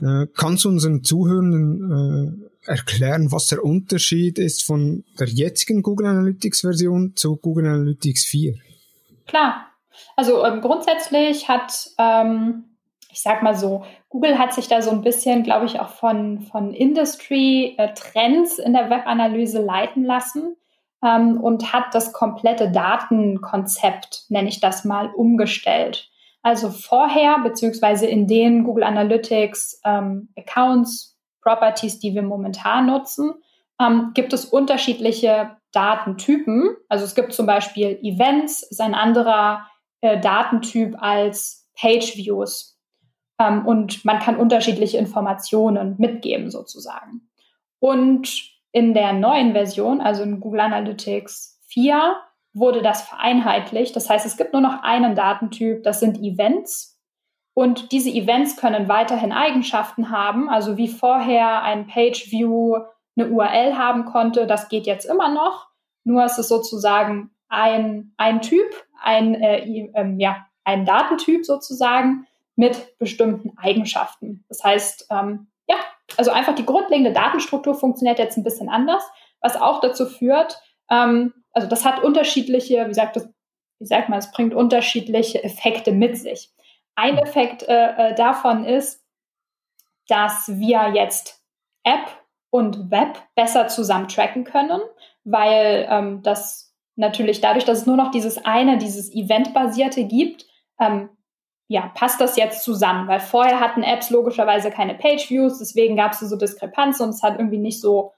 Äh, 0.00 0.26
kannst 0.34 0.64
du 0.64 0.70
unseren 0.70 1.04
Zuhörenden 1.04 2.48
äh, 2.66 2.70
erklären, 2.70 3.30
was 3.30 3.48
der 3.48 3.62
Unterschied 3.62 4.38
ist 4.38 4.62
von 4.62 5.04
der 5.18 5.28
jetzigen 5.28 5.82
Google 5.82 6.06
Analytics 6.06 6.62
Version 6.62 7.12
zu 7.14 7.36
Google 7.36 7.66
Analytics 7.66 8.24
4? 8.24 8.54
Klar. 9.26 9.66
Also 10.16 10.44
ähm, 10.44 10.60
grundsätzlich 10.60 11.48
hat 11.48 11.90
ähm, 11.98 12.64
ich 13.14 13.22
sag 13.22 13.44
mal 13.44 13.54
so, 13.54 13.84
Google 14.08 14.40
hat 14.40 14.52
sich 14.52 14.66
da 14.66 14.82
so 14.82 14.90
ein 14.90 15.02
bisschen, 15.02 15.44
glaube 15.44 15.66
ich, 15.66 15.78
auch 15.78 15.90
von, 15.90 16.40
von 16.40 16.74
Industry-Trends 16.74 18.58
in 18.58 18.72
der 18.72 18.90
Webanalyse 18.90 19.62
leiten 19.62 20.04
lassen 20.04 20.56
ähm, 21.00 21.40
und 21.40 21.72
hat 21.72 21.94
das 21.94 22.12
komplette 22.12 22.72
Datenkonzept, 22.72 24.24
nenne 24.30 24.48
ich 24.48 24.58
das 24.58 24.84
mal, 24.84 25.10
umgestellt. 25.14 26.10
Also 26.42 26.70
vorher, 26.70 27.38
beziehungsweise 27.38 28.06
in 28.06 28.26
den 28.26 28.64
Google 28.64 28.82
Analytics 28.82 29.80
ähm, 29.84 30.30
Accounts, 30.36 31.16
Properties, 31.40 32.00
die 32.00 32.14
wir 32.16 32.22
momentan 32.22 32.86
nutzen, 32.86 33.34
ähm, 33.80 34.10
gibt 34.14 34.32
es 34.32 34.44
unterschiedliche 34.44 35.56
Datentypen. 35.70 36.76
Also 36.88 37.04
es 37.04 37.14
gibt 37.14 37.32
zum 37.32 37.46
Beispiel 37.46 37.96
Events, 38.02 38.64
ist 38.64 38.80
ein 38.80 38.94
anderer 38.94 39.68
äh, 40.00 40.18
Datentyp 40.18 40.96
als 41.00 41.68
Page 41.78 42.16
Views. 42.16 42.73
Ähm, 43.38 43.66
und 43.66 44.04
man 44.04 44.18
kann 44.18 44.36
unterschiedliche 44.36 44.98
Informationen 44.98 45.96
mitgeben 45.98 46.50
sozusagen. 46.50 47.28
Und 47.78 48.54
in 48.72 48.94
der 48.94 49.12
neuen 49.12 49.52
Version, 49.52 50.00
also 50.00 50.22
in 50.22 50.40
Google 50.40 50.60
Analytics 50.60 51.60
4, 51.68 52.16
wurde 52.52 52.82
das 52.82 53.02
vereinheitlicht. 53.02 53.94
Das 53.94 54.08
heißt, 54.08 54.24
es 54.26 54.36
gibt 54.36 54.52
nur 54.52 54.62
noch 54.62 54.82
einen 54.82 55.14
Datentyp, 55.14 55.82
das 55.82 56.00
sind 56.00 56.18
Events. 56.18 56.98
Und 57.52 57.92
diese 57.92 58.10
Events 58.10 58.56
können 58.56 58.88
weiterhin 58.88 59.32
Eigenschaften 59.32 60.10
haben, 60.10 60.48
also 60.48 60.76
wie 60.76 60.88
vorher 60.88 61.62
ein 61.62 61.86
Page 61.86 62.32
View 62.32 62.78
eine 63.16 63.28
URL 63.28 63.76
haben 63.76 64.06
konnte, 64.06 64.46
das 64.46 64.68
geht 64.68 64.86
jetzt 64.86 65.04
immer 65.04 65.32
noch. 65.32 65.68
Nur 66.02 66.24
ist 66.24 66.38
es 66.38 66.48
sozusagen 66.48 67.30
ein, 67.48 68.12
ein 68.16 68.40
Typ, 68.42 68.66
ein, 69.00 69.34
äh, 69.34 69.88
äh, 69.94 70.14
ja, 70.18 70.46
ein 70.64 70.84
Datentyp 70.84 71.44
sozusagen, 71.44 72.26
mit 72.56 72.98
bestimmten 72.98 73.56
Eigenschaften. 73.58 74.44
Das 74.48 74.62
heißt, 74.62 75.08
ähm, 75.10 75.48
ja, 75.68 75.76
also 76.16 76.30
einfach 76.30 76.54
die 76.54 76.66
grundlegende 76.66 77.12
Datenstruktur 77.12 77.74
funktioniert 77.74 78.18
jetzt 78.18 78.36
ein 78.36 78.44
bisschen 78.44 78.68
anders, 78.68 79.02
was 79.40 79.60
auch 79.60 79.80
dazu 79.80 80.06
führt, 80.06 80.60
ähm, 80.90 81.32
also 81.52 81.68
das 81.68 81.84
hat 81.84 82.02
unterschiedliche, 82.02 82.86
wie 82.88 82.94
sagt 82.94 83.16
das, 83.16 83.28
wie 83.78 83.86
sagt 83.86 84.08
man, 84.08 84.18
es 84.18 84.30
bringt 84.30 84.54
unterschiedliche 84.54 85.42
Effekte 85.42 85.92
mit 85.92 86.18
sich. 86.18 86.50
Ein 86.96 87.18
Effekt 87.18 87.62
äh, 87.62 88.10
äh, 88.10 88.14
davon 88.14 88.64
ist, 88.64 89.04
dass 90.08 90.48
wir 90.48 90.92
jetzt 90.94 91.42
App 91.82 92.06
und 92.50 92.90
Web 92.90 93.20
besser 93.34 93.68
zusammen 93.68 94.08
tracken 94.08 94.44
können, 94.44 94.80
weil 95.24 95.86
ähm, 95.90 96.22
das 96.22 96.74
natürlich 96.96 97.40
dadurch, 97.40 97.64
dass 97.64 97.80
es 97.80 97.86
nur 97.86 97.96
noch 97.96 98.10
dieses 98.10 98.44
eine, 98.44 98.78
dieses 98.78 99.12
Event-basierte 99.12 100.04
gibt, 100.04 100.46
ähm, 100.78 101.08
ja, 101.68 101.90
passt 101.94 102.20
das 102.20 102.36
jetzt 102.36 102.62
zusammen? 102.62 103.08
Weil 103.08 103.20
vorher 103.20 103.60
hatten 103.60 103.82
Apps 103.82 104.10
logischerweise 104.10 104.70
keine 104.70 104.94
Page-Views, 104.94 105.58
deswegen 105.58 105.96
gab 105.96 106.12
es 106.12 106.20
so 106.20 106.36
Diskrepanzen 106.36 107.06
und 107.06 107.10
es 107.10 107.22
hat 107.22 107.38
irgendwie 107.38 107.58
nicht 107.58 107.80
so, 107.80 108.12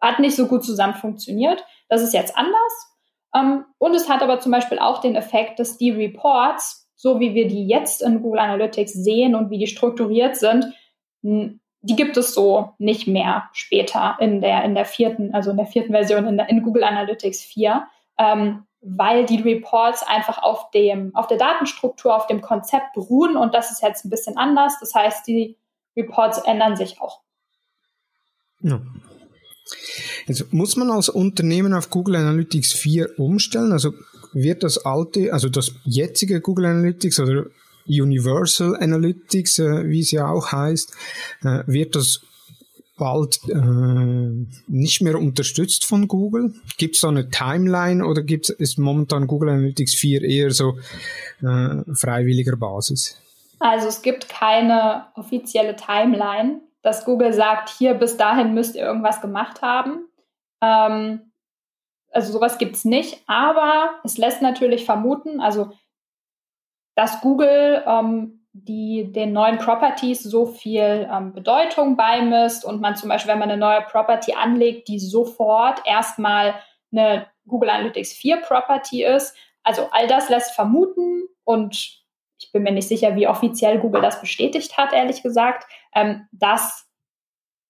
hat 0.00 0.18
nicht 0.18 0.36
so 0.36 0.46
gut 0.46 0.64
zusammen 0.64 0.94
funktioniert. 0.94 1.64
Das 1.88 2.02
ist 2.02 2.12
jetzt 2.12 2.36
anders. 2.36 2.92
Ähm, 3.34 3.64
und 3.78 3.94
es 3.94 4.08
hat 4.08 4.22
aber 4.22 4.40
zum 4.40 4.52
Beispiel 4.52 4.78
auch 4.78 5.00
den 5.00 5.16
Effekt, 5.16 5.58
dass 5.58 5.78
die 5.78 5.90
Reports, 5.90 6.90
so 6.94 7.18
wie 7.18 7.34
wir 7.34 7.48
die 7.48 7.66
jetzt 7.66 8.02
in 8.02 8.22
Google 8.22 8.40
Analytics 8.40 8.92
sehen 8.92 9.34
und 9.34 9.50
wie 9.50 9.58
die 9.58 9.66
strukturiert 9.66 10.36
sind, 10.36 10.72
die 11.22 11.96
gibt 11.96 12.16
es 12.16 12.34
so 12.34 12.74
nicht 12.78 13.06
mehr 13.06 13.48
später 13.52 14.16
in 14.20 14.40
der, 14.40 14.64
in 14.64 14.74
der 14.74 14.84
vierten, 14.84 15.34
also 15.34 15.50
in 15.50 15.56
der 15.56 15.66
vierten 15.66 15.92
Version 15.92 16.26
in, 16.26 16.36
der, 16.36 16.48
in 16.48 16.62
Google 16.62 16.84
Analytics 16.84 17.42
4. 17.42 17.86
Ähm, 18.18 18.64
weil 18.82 19.24
die 19.24 19.40
Reports 19.40 20.02
einfach 20.02 20.42
auf 20.42 20.70
dem, 20.72 21.14
auf 21.14 21.28
der 21.28 21.38
Datenstruktur, 21.38 22.14
auf 22.14 22.26
dem 22.26 22.40
Konzept 22.40 22.92
beruhen 22.94 23.36
und 23.36 23.54
das 23.54 23.70
ist 23.70 23.82
jetzt 23.82 24.04
ein 24.04 24.10
bisschen 24.10 24.36
anders. 24.36 24.74
Das 24.80 24.94
heißt, 24.94 25.26
die 25.26 25.56
Reports 25.96 26.38
ändern 26.38 26.76
sich 26.76 27.00
auch. 27.00 27.20
Ja. 28.60 28.80
Also 30.28 30.44
muss 30.50 30.76
man 30.76 30.90
als 30.90 31.08
Unternehmen 31.08 31.74
auf 31.74 31.90
Google 31.90 32.16
Analytics 32.16 32.72
4 32.72 33.18
umstellen? 33.18 33.72
Also 33.72 33.92
wird 34.32 34.62
das 34.62 34.84
alte, 34.84 35.32
also 35.32 35.48
das 35.48 35.74
jetzige 35.84 36.40
Google 36.40 36.66
Analytics 36.66 37.20
oder 37.20 37.46
Universal 37.86 38.76
Analytics, 38.76 39.58
äh, 39.58 39.88
wie 39.88 40.00
es 40.00 40.10
ja 40.10 40.28
auch 40.28 40.52
heißt, 40.52 40.94
äh, 41.42 41.62
wird 41.66 41.96
das 41.96 42.22
bald 43.02 43.40
äh, 43.48 44.46
nicht 44.68 45.02
mehr 45.02 45.18
unterstützt 45.18 45.84
von 45.84 46.06
Google? 46.06 46.54
Gibt 46.78 46.94
es 46.94 47.00
da 47.00 47.08
eine 47.08 47.30
Timeline 47.30 48.06
oder 48.06 48.22
gibt's, 48.22 48.48
ist 48.48 48.78
momentan 48.78 49.26
Google 49.26 49.48
Analytics 49.48 49.96
4 49.96 50.22
eher 50.22 50.52
so 50.52 50.78
äh, 51.40 51.82
freiwilliger 51.94 52.56
Basis? 52.56 53.20
Also 53.58 53.88
es 53.88 54.02
gibt 54.02 54.28
keine 54.28 55.06
offizielle 55.16 55.74
Timeline, 55.74 56.60
dass 56.82 57.04
Google 57.04 57.32
sagt, 57.32 57.70
hier 57.70 57.94
bis 57.94 58.16
dahin 58.16 58.54
müsst 58.54 58.76
ihr 58.76 58.82
irgendwas 58.82 59.20
gemacht 59.20 59.62
haben. 59.62 60.06
Ähm, 60.62 61.32
also 62.12 62.32
sowas 62.32 62.58
gibt 62.58 62.76
es 62.76 62.84
nicht, 62.84 63.20
aber 63.26 63.94
es 64.04 64.16
lässt 64.16 64.42
natürlich 64.42 64.84
vermuten, 64.84 65.40
also 65.40 65.72
dass 66.94 67.20
Google 67.20 67.82
ähm, 67.84 68.41
die 68.52 69.10
den 69.12 69.32
neuen 69.32 69.58
Properties 69.58 70.22
so 70.22 70.44
viel 70.46 71.08
ähm, 71.10 71.32
Bedeutung 71.32 71.96
beimisst 71.96 72.64
und 72.64 72.80
man 72.80 72.96
zum 72.96 73.08
Beispiel, 73.08 73.32
wenn 73.32 73.38
man 73.38 73.50
eine 73.50 73.60
neue 73.60 73.80
Property 73.82 74.34
anlegt, 74.34 74.88
die 74.88 74.98
sofort 74.98 75.80
erstmal 75.86 76.54
eine 76.92 77.26
Google 77.46 77.70
Analytics 77.70 78.12
4 78.12 78.42
Property 78.42 79.04
ist. 79.04 79.34
Also 79.62 79.88
all 79.92 80.06
das 80.06 80.28
lässt 80.28 80.52
vermuten 80.52 81.24
und 81.44 82.02
ich 82.38 82.52
bin 82.52 82.64
mir 82.64 82.72
nicht 82.72 82.88
sicher, 82.88 83.16
wie 83.16 83.28
offiziell 83.28 83.78
Google 83.78 84.02
das 84.02 84.20
bestätigt 84.20 84.76
hat, 84.76 84.92
ehrlich 84.92 85.22
gesagt, 85.22 85.66
ähm, 85.94 86.26
dass 86.32 86.88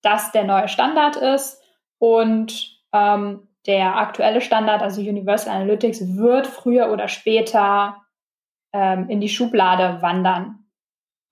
das 0.02 0.32
der 0.32 0.44
neue 0.44 0.68
Standard 0.68 1.16
ist 1.16 1.62
und 1.98 2.80
ähm, 2.92 3.48
der 3.66 3.96
aktuelle 3.96 4.40
Standard, 4.40 4.82
also 4.82 5.00
Universal 5.00 5.54
Analytics, 5.54 6.16
wird 6.16 6.48
früher 6.48 6.90
oder 6.90 7.06
später 7.06 8.02
ähm, 8.72 9.08
in 9.08 9.20
die 9.20 9.28
Schublade 9.28 10.02
wandern. 10.02 10.61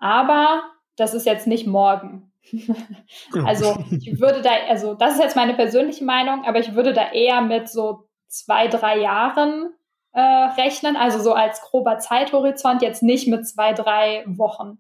Aber 0.01 0.63
das 0.97 1.15
ist 1.15 1.27
jetzt 1.27 1.47
nicht 1.47 1.67
morgen. 1.67 2.33
also 3.45 3.77
ich 3.91 4.21
würde 4.21 4.43
da, 4.43 4.51
also 4.69 4.95
das 4.95 5.15
ist 5.15 5.21
jetzt 5.21 5.37
meine 5.37 5.55
persönliche 5.55 6.05
Meinung, 6.05 6.45
aber 6.45 6.59
ich 6.59 6.75
würde 6.75 6.93
da 6.93 7.13
eher 7.13 7.43
mit 7.43 7.69
so 7.69 8.09
zwei, 8.27 8.67
drei 8.67 8.99
Jahren 8.99 9.73
äh, 10.13 10.21
rechnen, 10.21 10.97
also 10.97 11.21
so 11.21 11.35
als 11.35 11.61
grober 11.63 11.99
Zeithorizont, 11.99 12.83
jetzt 12.83 13.03
nicht 13.03 13.29
mit 13.29 13.47
zwei, 13.47 13.73
drei 13.73 14.25
Wochen. 14.27 14.79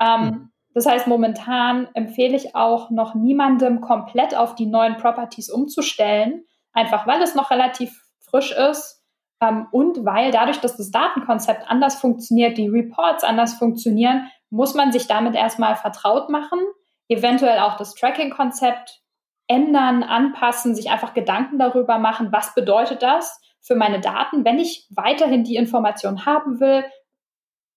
Ähm, 0.00 0.24
mhm. 0.24 0.52
Das 0.74 0.86
heißt, 0.86 1.06
momentan 1.06 1.88
empfehle 1.94 2.36
ich 2.36 2.54
auch 2.54 2.90
noch 2.90 3.14
niemandem 3.14 3.80
komplett 3.80 4.36
auf 4.36 4.54
die 4.54 4.66
neuen 4.66 4.96
Properties 4.96 5.50
umzustellen, 5.50 6.44
einfach 6.72 7.06
weil 7.06 7.20
es 7.22 7.34
noch 7.34 7.50
relativ 7.50 8.04
frisch 8.20 8.52
ist 8.52 9.02
ähm, 9.40 9.66
und 9.72 10.04
weil 10.04 10.30
dadurch, 10.30 10.58
dass 10.58 10.76
das 10.76 10.90
Datenkonzept 10.90 11.68
anders 11.68 11.96
funktioniert, 11.96 12.58
die 12.58 12.68
Reports 12.68 13.24
anders 13.24 13.54
funktionieren, 13.54 14.28
muss 14.50 14.74
man 14.74 14.92
sich 14.92 15.06
damit 15.06 15.34
erstmal 15.34 15.76
vertraut 15.76 16.30
machen, 16.30 16.60
eventuell 17.08 17.58
auch 17.60 17.76
das 17.76 17.94
Tracking-Konzept 17.94 19.02
ändern, 19.46 20.02
anpassen, 20.02 20.74
sich 20.74 20.90
einfach 20.90 21.14
Gedanken 21.14 21.58
darüber 21.58 21.98
machen, 21.98 22.32
was 22.32 22.54
bedeutet 22.54 23.02
das 23.02 23.40
für 23.60 23.74
meine 23.74 24.00
Daten, 24.00 24.44
wenn 24.44 24.58
ich 24.58 24.86
weiterhin 24.90 25.44
die 25.44 25.56
Information 25.56 26.26
haben 26.26 26.60
will, 26.60 26.84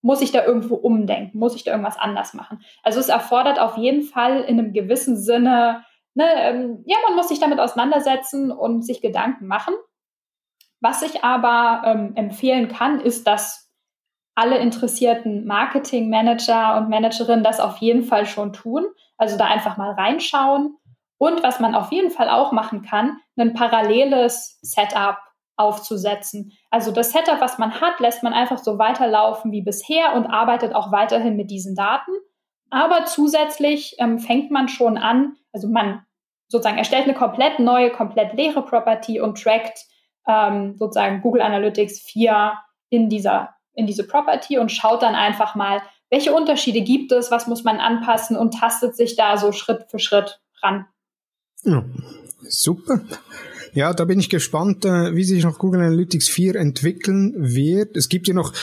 muss 0.02 0.22
ich 0.22 0.32
da 0.32 0.44
irgendwo 0.44 0.76
umdenken, 0.76 1.38
muss 1.38 1.56
ich 1.56 1.64
da 1.64 1.72
irgendwas 1.72 2.00
anders 2.00 2.34
machen. 2.34 2.62
Also 2.82 3.00
es 3.00 3.10
erfordert 3.10 3.60
auf 3.60 3.78
jeden 3.78 4.04
Fall 4.04 4.42
in 4.42 4.60
einem 4.60 4.74
gewissen 4.74 5.16
Sinne, 5.16 5.86
ne, 6.16 6.26
ähm, 6.38 6.84
ja, 6.86 6.98
man 7.08 7.16
muss 7.16 7.28
sich 7.28 7.40
damit 7.40 7.60
auseinandersetzen 7.60 8.52
und 8.52 8.84
sich 8.84 9.02
Gedanken 9.02 9.48
machen. 9.48 9.76
Was 10.80 11.04
ich 11.04 11.24
aber 11.24 11.84
ähm, 11.86 12.16
empfehlen 12.16 12.68
kann, 12.68 13.00
ist, 13.00 13.28
dass 13.28 13.61
alle 14.42 14.58
interessierten 14.58 15.46
Marketing-Manager 15.46 16.78
und 16.78 16.90
Managerinnen 16.90 17.44
das 17.44 17.60
auf 17.60 17.78
jeden 17.78 18.04
Fall 18.04 18.26
schon 18.26 18.54
tun. 18.54 18.86
Also 19.18 19.38
da 19.38 19.46
einfach 19.46 19.78
mal 19.78 19.92
reinschauen. 19.92 20.78
Und 21.20 21.44
was 21.44 21.60
man 21.60 21.76
auf 21.76 21.92
jeden 21.92 22.10
Fall 22.10 22.28
auch 22.28 22.52
machen 22.52 22.82
kann, 22.82 23.20
ein 23.38 23.54
paralleles 23.54 24.58
Setup 24.64 25.18
aufzusetzen. 25.56 26.54
Also 26.72 26.92
das 26.92 27.12
Setup, 27.12 27.40
was 27.40 27.60
man 27.60 27.80
hat, 27.80 28.00
lässt 28.00 28.24
man 28.24 28.34
einfach 28.34 28.58
so 28.58 28.80
weiterlaufen 28.80 29.52
wie 29.52 29.62
bisher 29.62 30.16
und 30.16 30.26
arbeitet 30.26 30.74
auch 30.74 30.92
weiterhin 30.92 31.36
mit 31.36 31.52
diesen 31.52 31.76
Daten. 31.76 32.12
Aber 32.72 33.06
zusätzlich 33.06 33.96
ähm, 34.00 34.18
fängt 34.18 34.50
man 34.50 34.70
schon 34.70 34.98
an, 34.98 35.36
also 35.54 35.68
man 35.68 36.04
sozusagen 36.48 36.80
erstellt 36.80 37.04
eine 37.04 37.14
komplett 37.14 37.60
neue, 37.60 37.92
komplett 37.92 38.34
leere 38.34 38.64
Property 38.64 39.22
und 39.22 39.40
trackt 39.40 39.86
ähm, 40.28 40.76
sozusagen 40.78 41.22
Google 41.22 41.42
Analytics 41.42 42.00
4 42.00 42.54
in 42.90 43.10
dieser 43.10 43.54
in 43.74 43.88
diese 43.88 44.06
Property 44.06 44.58
und 44.58 44.72
schaut 44.72 45.02
dann 45.02 45.16
einfach 45.16 45.56
mal, 45.56 45.82
welche 46.10 46.34
Unterschiede 46.34 46.82
gibt 46.82 47.12
es, 47.12 47.32
was 47.32 47.48
muss 47.48 47.64
man 47.64 47.80
anpassen 47.80 48.36
und 48.36 48.60
tastet 48.60 48.96
sich 48.96 49.16
da 49.16 49.38
so 49.38 49.52
Schritt 49.52 49.86
für 49.90 50.00
Schritt 50.00 50.42
ran. 50.62 50.86
Ja, 51.64 51.84
super. 52.42 53.02
Ja, 53.74 53.94
da 53.94 54.04
bin 54.04 54.20
ich 54.20 54.30
gespannt, 54.30 54.84
äh, 54.84 55.16
wie 55.16 55.24
sich 55.24 55.44
noch 55.44 55.58
Google 55.58 55.82
Analytics 55.82 56.28
4 56.28 56.56
entwickeln 56.56 57.34
wird. 57.38 57.96
Es 57.96 58.10
gibt 58.10 58.28
ja 58.28 58.34
noch 58.34 58.54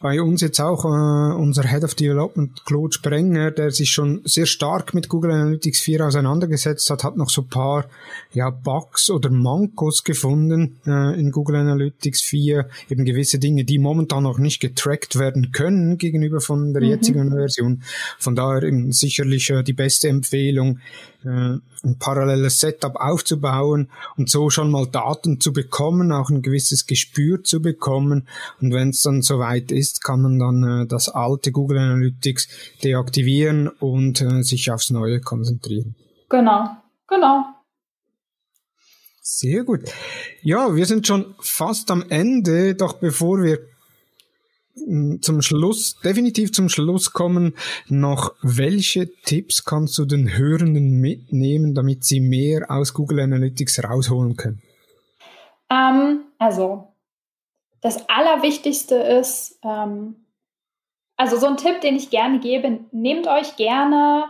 bei 0.00 0.22
uns 0.22 0.40
jetzt 0.40 0.60
auch 0.60 0.84
äh, 0.84 1.34
unser 1.34 1.64
Head 1.64 1.82
of 1.82 1.94
Development, 1.94 2.64
Claude 2.64 2.92
Sprenger, 2.92 3.50
der 3.50 3.70
sich 3.72 3.90
schon 3.90 4.20
sehr 4.24 4.46
stark 4.46 4.94
mit 4.94 5.08
Google 5.08 5.32
Analytics 5.32 5.80
4 5.80 6.06
auseinandergesetzt 6.06 6.88
hat, 6.90 7.02
hat 7.02 7.16
noch 7.16 7.30
so 7.30 7.42
paar 7.42 7.86
ja, 8.32 8.50
Bugs 8.50 9.10
oder 9.10 9.30
Mankos 9.30 10.04
gefunden 10.04 10.78
äh, 10.86 11.18
in 11.18 11.32
Google 11.32 11.56
Analytics 11.56 12.22
4, 12.22 12.68
eben 12.90 13.04
gewisse 13.04 13.38
Dinge, 13.38 13.64
die 13.64 13.78
momentan 13.78 14.22
noch 14.22 14.38
nicht 14.38 14.60
getrackt 14.60 15.18
werden 15.18 15.50
können 15.50 15.98
gegenüber 15.98 16.40
von 16.40 16.72
der 16.72 16.82
mhm. 16.82 16.88
jetzigen 16.88 17.30
Version. 17.30 17.82
Von 18.18 18.36
daher 18.36 18.62
eben 18.62 18.92
sicherlich 18.92 19.50
äh, 19.50 19.64
die 19.64 19.72
beste 19.72 20.08
Empfehlung, 20.08 20.78
ein 21.24 21.98
paralleles 21.98 22.60
Setup 22.60 22.96
aufzubauen 22.96 23.90
und 24.16 24.30
so 24.30 24.50
schon 24.50 24.70
mal 24.70 24.86
Daten 24.86 25.40
zu 25.40 25.52
bekommen, 25.52 26.12
auch 26.12 26.30
ein 26.30 26.42
gewisses 26.42 26.86
Gespür 26.86 27.42
zu 27.42 27.60
bekommen. 27.60 28.28
Und 28.60 28.72
wenn 28.72 28.90
es 28.90 29.02
dann 29.02 29.22
soweit 29.22 29.72
ist, 29.72 30.02
kann 30.02 30.22
man 30.22 30.38
dann 30.38 30.82
äh, 30.82 30.86
das 30.86 31.08
alte 31.08 31.50
Google 31.52 31.78
Analytics 31.78 32.48
deaktivieren 32.84 33.68
und 33.68 34.20
äh, 34.20 34.42
sich 34.42 34.70
aufs 34.70 34.90
Neue 34.90 35.20
konzentrieren. 35.20 35.96
Genau, 36.28 36.68
genau. 37.08 37.44
Sehr 39.20 39.64
gut. 39.64 39.82
Ja, 40.42 40.74
wir 40.74 40.86
sind 40.86 41.06
schon 41.06 41.34
fast 41.40 41.90
am 41.90 42.02
Ende, 42.08 42.74
doch 42.74 42.94
bevor 42.94 43.42
wir 43.42 43.58
zum 45.20 45.42
Schluss, 45.42 45.98
definitiv 46.00 46.52
zum 46.52 46.68
Schluss 46.68 47.12
kommen, 47.12 47.54
noch 47.88 48.34
welche 48.42 49.10
Tipps 49.22 49.64
kannst 49.64 49.98
du 49.98 50.04
den 50.04 50.36
Hörenden 50.36 51.00
mitnehmen, 51.00 51.74
damit 51.74 52.04
sie 52.04 52.20
mehr 52.20 52.70
aus 52.70 52.94
Google 52.94 53.20
Analytics 53.20 53.84
rausholen 53.84 54.36
können? 54.36 54.62
Ähm, 55.70 56.22
also, 56.38 56.88
das 57.80 58.08
Allerwichtigste 58.08 58.96
ist, 58.96 59.58
ähm, 59.62 60.16
also 61.16 61.36
so 61.36 61.46
ein 61.46 61.56
Tipp, 61.56 61.80
den 61.80 61.96
ich 61.96 62.10
gerne 62.10 62.38
gebe, 62.40 62.80
nehmt 62.92 63.26
euch 63.26 63.56
gerne 63.56 64.24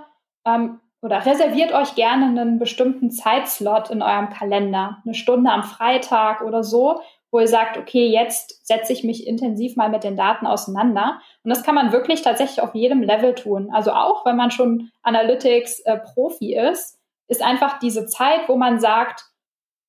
ähm, 0.44 0.80
oder 1.01 1.24
reserviert 1.24 1.72
euch 1.72 1.94
gerne 1.94 2.26
einen 2.26 2.59
bestimmten 2.59 3.11
Zeitslot 3.11 3.90
in 3.90 4.03
eurem 4.03 4.30
Kalender, 4.30 4.99
eine 5.05 5.14
Stunde 5.14 5.51
am 5.51 5.62
Freitag 5.62 6.42
oder 6.42 6.64
so, 6.64 7.01
wo 7.31 7.41
ihr 7.41 7.49
sagt, 7.49 7.76
okay, 7.76 8.07
jetzt 8.07 8.66
setze 8.66 8.93
ich 8.93 9.05
mich 9.05 9.26
intensiv 9.26 9.76
mal 9.76 9.91
mit 9.91 10.05
den 10.05 10.16
Daten 10.16 10.47
auseinander. 10.47 11.20
Und 11.43 11.51
das 11.51 11.62
kann 11.62 11.74
man 11.74 11.93
wirklich 11.93 12.22
tatsächlich 12.22 12.62
auf 12.62 12.74
jedem 12.74 13.03
Level 13.03 13.35
tun. 13.35 13.70
Also 13.72 13.93
auch 13.93 14.24
wenn 14.24 14.37
man 14.37 14.51
schon 14.51 14.91
Analytics-Profi 15.03 16.55
äh, 16.55 16.70
ist, 16.70 16.99
ist 17.29 17.43
einfach 17.43 17.79
diese 17.79 18.07
Zeit, 18.07 18.49
wo 18.49 18.57
man 18.57 18.81
sagt, 18.81 19.24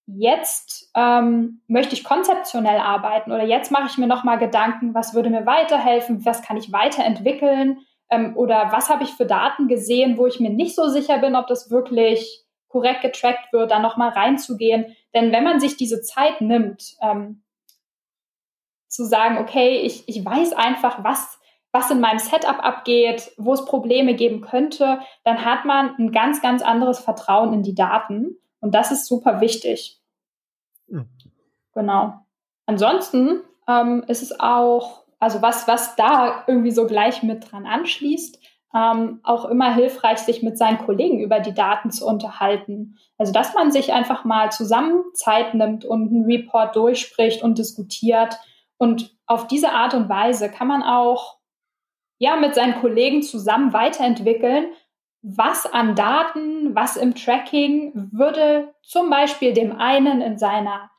jetzt 0.06 0.92
ähm, 0.96 1.62
möchte 1.68 1.94
ich 1.94 2.04
konzeptionell 2.04 2.80
arbeiten 2.80 3.32
oder 3.32 3.44
jetzt 3.44 3.72
mache 3.72 3.88
ich 3.88 3.98
mir 3.98 4.08
nochmal 4.08 4.40
Gedanken, 4.40 4.94
was 4.94 5.14
würde 5.14 5.30
mir 5.30 5.46
weiterhelfen, 5.46 6.26
was 6.26 6.42
kann 6.42 6.58
ich 6.58 6.72
weiterentwickeln 6.72 7.80
ähm, 8.10 8.36
oder 8.36 8.72
was 8.72 8.90
habe 8.90 9.04
ich 9.04 9.12
für 9.12 9.26
Daten 9.26 9.68
gesehen, 9.68 10.18
wo 10.18 10.26
ich 10.26 10.40
mir 10.40 10.50
nicht 10.50 10.76
so 10.76 10.88
sicher 10.88 11.20
bin, 11.20 11.36
ob 11.36 11.48
das 11.48 11.70
wirklich 11.70 12.44
korrekt 12.70 13.02
getrackt 13.02 13.52
wird, 13.52 13.72
da 13.72 13.80
nochmal 13.80 14.10
reinzugehen. 14.10 14.96
Denn 15.14 15.32
wenn 15.32 15.44
man 15.44 15.60
sich 15.60 15.76
diese 15.76 16.02
Zeit 16.02 16.40
nimmt, 16.40 16.96
ähm, 17.02 17.44
zu 18.88 19.06
sagen, 19.06 19.38
okay, 19.38 19.82
ich, 19.82 20.08
ich 20.08 20.24
weiß 20.24 20.54
einfach, 20.54 21.04
was, 21.04 21.40
was 21.72 21.92
in 21.92 22.00
meinem 22.00 22.20
Setup 22.20 22.64
abgeht, 22.64 23.32
wo 23.38 23.54
es 23.54 23.66
Probleme 23.66 24.16
geben 24.16 24.42
könnte, 24.42 25.00
dann 25.24 25.46
hat 25.46 25.66
man 25.66 25.96
ein 25.98 26.12
ganz, 26.12 26.42
ganz 26.42 26.62
anderes 26.62 27.00
Vertrauen 27.00 27.54
in 27.54 27.64
die 27.64 27.76
Daten. 27.76 28.38
Und 28.62 28.74
das 28.74 28.92
ist 28.92 29.06
super 29.06 29.42
wichtig. 29.42 30.00
Mhm. 30.88 31.08
Genau. 31.74 32.14
Ansonsten 32.66 33.42
ähm, 33.68 34.04
ist 34.08 34.24
es 34.24 34.40
auch, 34.40 35.04
also 35.20 35.42
was, 35.42 35.68
was 35.68 35.96
da 35.96 36.44
irgendwie 36.48 36.72
so 36.72 36.88
gleich 36.88 37.24
mit 37.24 37.52
dran 37.52 37.66
anschließt, 37.66 38.39
ähm, 38.76 39.20
auch 39.24 39.46
immer 39.46 39.74
hilfreich, 39.74 40.20
sich 40.20 40.44
mit 40.44 40.58
seinen 40.58 40.78
Kollegen 40.78 41.20
über 41.20 41.40
die 41.40 41.54
Daten 41.54 41.92
zu 41.92 42.06
unterhalten. 42.06 42.98
Also, 43.18 43.34
dass 43.34 43.54
man 43.54 43.72
sich 43.72 43.94
einfach 43.94 44.26
mal 44.26 44.52
zusammen 44.52 45.04
Zeit 45.14 45.54
nimmt 45.54 45.86
und 45.86 46.10
einen 46.10 46.26
Report 46.26 46.76
durchspricht 46.76 47.42
und 47.42 47.58
diskutiert. 47.58 48.38
Und 48.78 49.18
auf 49.26 49.48
diese 49.48 49.72
Art 49.72 49.94
und 49.94 50.08
Weise 50.10 50.50
kann 50.50 50.68
man 50.68 50.84
auch 50.84 51.40
ja, 52.20 52.36
mit 52.36 52.54
seinen 52.54 52.80
Kollegen 52.80 53.24
zusammen 53.24 53.74
weiterentwickeln, 53.74 54.68
was 55.22 55.66
an 55.66 55.96
Daten, 55.96 56.76
was 56.76 56.96
im 56.96 57.16
Tracking 57.16 58.10
würde 58.12 58.74
zum 58.84 59.10
Beispiel 59.10 59.54
dem 59.54 59.78
einen 59.78 60.22
in 60.22 60.38
seiner 60.38 60.92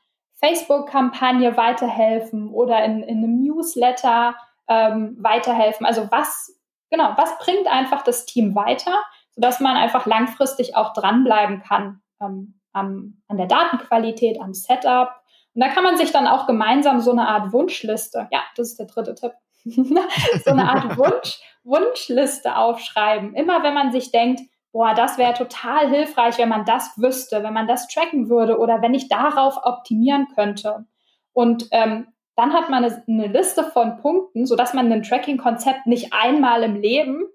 Facebook-Kampagne 0.43 1.55
weiterhelfen 1.55 2.49
oder 2.49 2.83
in, 2.83 3.03
in 3.03 3.17
einem 3.19 3.41
Newsletter 3.41 4.35
ähm, 4.67 5.15
weiterhelfen. 5.19 5.85
Also 5.85 6.07
was 6.11 6.59
genau, 6.91 7.13
was 7.15 7.37
bringt 7.39 7.67
einfach 7.67 8.03
das 8.03 8.25
Team 8.25 8.53
weiter, 8.53 8.93
sodass 9.31 9.59
man 9.59 9.77
einfach 9.77 10.05
langfristig 10.05 10.75
auch 10.75 10.93
dranbleiben 10.93 11.63
kann 11.63 12.01
ähm, 12.21 12.59
am, 12.73 13.21
an 13.27 13.37
der 13.37 13.47
Datenqualität, 13.47 14.39
am 14.39 14.53
Setup. 14.53 15.09
Und 15.55 15.63
da 15.63 15.69
kann 15.69 15.83
man 15.83 15.97
sich 15.97 16.11
dann 16.11 16.27
auch 16.27 16.45
gemeinsam 16.45 17.01
so 17.01 17.11
eine 17.11 17.27
Art 17.27 17.51
Wunschliste, 17.51 18.27
ja, 18.31 18.41
das 18.55 18.69
ist 18.69 18.79
der 18.79 18.85
dritte 18.85 19.15
Tipp, 19.15 19.33
so 19.63 20.51
eine 20.51 20.69
Art 20.69 20.97
Wunsch, 20.97 21.39
Wunschliste 21.63 22.55
aufschreiben. 22.55 23.33
Immer 23.35 23.63
wenn 23.63 23.73
man 23.73 23.91
sich 23.91 24.11
denkt, 24.11 24.41
boah, 24.71 24.93
das 24.93 25.17
wäre 25.17 25.33
total 25.33 25.89
hilfreich, 25.89 26.37
wenn 26.37 26.49
man 26.49 26.65
das 26.65 26.97
wüsste, 26.97 27.43
wenn 27.43 27.53
man 27.53 27.67
das 27.67 27.87
tracken 27.87 28.29
würde 28.29 28.57
oder 28.57 28.81
wenn 28.81 28.93
ich 28.93 29.09
darauf 29.09 29.57
optimieren 29.63 30.27
könnte. 30.33 30.85
Und 31.33 31.67
ähm, 31.71 32.07
dann 32.41 32.53
hat 32.53 32.71
man 32.71 32.83
eine, 32.83 33.27
Liste 33.27 33.63
von 33.63 33.97
Punkten, 33.97 34.47
sodass 34.47 34.73
man 34.73 34.91
ein 34.91 35.03
Tracking-Konzept 35.03 35.85
nicht 35.85 36.11
einmal 36.11 36.63
im 36.63 36.75
Leben 36.75 37.27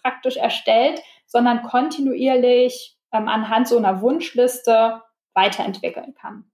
praktisch 0.00 0.38
erstellt, 0.38 1.02
sondern 1.26 1.64
kontinuierlich 1.64 2.96
ähm, 3.12 3.28
anhand 3.28 3.68
so 3.68 3.76
einer 3.76 4.00
Wunschliste 4.00 5.02
weiterentwickeln 5.34 6.14
kann. 6.18 6.44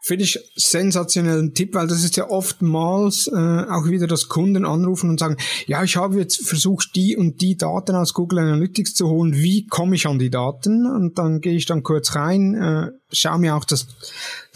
Finde 0.00 0.24
ich 0.24 0.38
sensationellen 0.54 1.52
Tipp, 1.52 1.74
weil 1.74 1.88
das 1.88 2.04
ist 2.04 2.16
ja 2.16 2.30
oftmals 2.30 3.26
äh, 3.26 3.64
auch 3.70 3.86
wieder, 3.86 4.06
dass 4.06 4.28
Kunden 4.28 4.64
anrufen 4.64 5.10
und 5.10 5.20
sagen, 5.20 5.36
ja, 5.66 5.82
ich 5.82 5.96
habe 5.96 6.18
jetzt 6.18 6.46
versucht, 6.46 6.94
die 6.94 7.16
und 7.16 7.42
die 7.42 7.58
Daten 7.58 7.96
aus 7.96 8.14
Google 8.14 8.38
Analytics 8.40 8.94
zu 8.94 9.08
holen. 9.08 9.34
Wie 9.34 9.66
komme 9.66 9.96
ich 9.96 10.06
an 10.06 10.18
die 10.18 10.30
Daten? 10.30 10.86
Und 10.86 11.18
dann 11.18 11.42
gehe 11.42 11.54
ich 11.54 11.66
dann 11.66 11.82
kurz 11.82 12.14
rein, 12.16 12.54
äh, 12.54 12.90
schaue 13.14 13.38
mir 13.38 13.56
auch 13.56 13.64
das, 13.64 13.86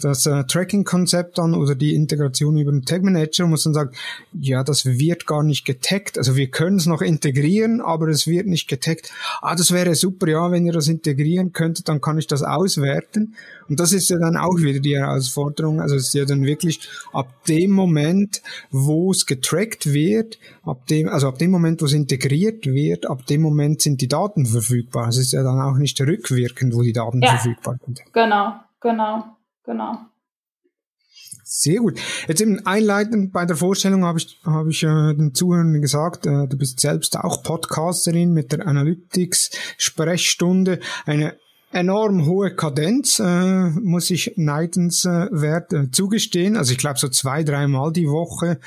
das 0.01 0.25
äh, 0.25 0.43
Tracking-Konzept 0.43 1.39
an 1.39 1.53
oder 1.53 1.75
die 1.75 1.95
Integration 1.95 2.57
über 2.57 2.71
den 2.71 2.85
Tag 2.85 3.03
Manager 3.03 3.45
und 3.45 3.51
muss 3.51 3.63
dann 3.63 3.73
sagen, 3.73 3.91
ja, 4.33 4.63
das 4.63 4.85
wird 4.85 5.25
gar 5.25 5.43
nicht 5.43 5.65
getaggt. 5.65 6.17
Also 6.17 6.35
wir 6.35 6.49
können 6.49 6.77
es 6.77 6.85
noch 6.85 7.01
integrieren, 7.01 7.81
aber 7.81 8.07
es 8.07 8.27
wird 8.27 8.47
nicht 8.47 8.67
getaggt. 8.67 9.11
Ah, 9.41 9.55
das 9.55 9.71
wäre 9.71 9.95
super, 9.95 10.27
ja, 10.27 10.51
wenn 10.51 10.65
ihr 10.65 10.73
das 10.73 10.87
integrieren 10.87 11.53
könntet, 11.53 11.89
dann 11.89 12.01
kann 12.01 12.17
ich 12.17 12.27
das 12.27 12.43
auswerten. 12.43 13.35
Und 13.69 13.79
das 13.79 13.93
ist 13.93 14.09
ja 14.09 14.17
dann 14.17 14.35
auch 14.35 14.57
wieder 14.57 14.79
die 14.79 14.97
Herausforderung. 14.97 15.79
Also 15.79 15.95
es 15.95 16.07
ist 16.07 16.13
ja 16.15 16.25
dann 16.25 16.43
wirklich 16.43 16.81
ab 17.13 17.45
dem 17.45 17.71
Moment, 17.71 18.41
wo 18.71 19.11
es 19.11 19.25
getrackt 19.27 19.93
wird, 19.93 20.39
ab 20.63 20.87
dem, 20.87 21.07
also 21.07 21.27
ab 21.27 21.37
dem 21.37 21.51
Moment, 21.51 21.81
wo 21.81 21.85
es 21.85 21.93
integriert 21.93 22.65
wird, 22.65 23.07
ab 23.07 23.25
dem 23.27 23.41
Moment 23.41 23.81
sind 23.81 24.01
die 24.01 24.07
Daten 24.07 24.47
verfügbar. 24.47 25.09
Es 25.09 25.17
ist 25.17 25.33
ja 25.33 25.43
dann 25.43 25.59
auch 25.61 25.77
nicht 25.77 26.01
rückwirkend, 26.01 26.73
wo 26.73 26.81
die 26.81 26.93
Daten 26.93 27.21
ja, 27.21 27.29
verfügbar 27.29 27.77
sind. 27.85 28.01
Genau, 28.11 28.48
genau, 28.79 29.37
genau. 29.63 29.97
Sehr 31.43 31.79
gut. 31.79 31.99
Jetzt 32.27 32.41
eben 32.41 32.65
einleitend 32.65 33.33
bei 33.33 33.45
der 33.45 33.55
Vorstellung 33.55 34.05
habe 34.05 34.19
ich, 34.19 34.39
habe 34.45 34.69
ich 34.69 34.83
äh, 34.83 35.13
den 35.13 35.33
Zuhörern 35.33 35.81
gesagt, 35.81 36.25
äh, 36.27 36.47
du 36.47 36.57
bist 36.57 36.79
selbst 36.79 37.17
auch 37.17 37.41
Podcasterin 37.41 38.33
mit 38.33 38.51
der 38.51 38.67
Analytics 38.67 39.51
Sprechstunde, 39.77 40.79
eine 41.05 41.35
enorm 41.71 42.25
hohe 42.25 42.55
Kadenz, 42.55 43.19
äh, 43.19 43.69
muss 43.69 44.09
ich 44.11 44.33
neidenswert 44.37 45.73
äh, 45.73 45.91
zugestehen. 45.91 46.55
Also 46.55 46.71
ich 46.71 46.77
glaube 46.77 46.99
so 46.99 47.09
zwei, 47.09 47.43
dreimal 47.43 47.91
die 47.91 48.07
Woche, 48.07 48.59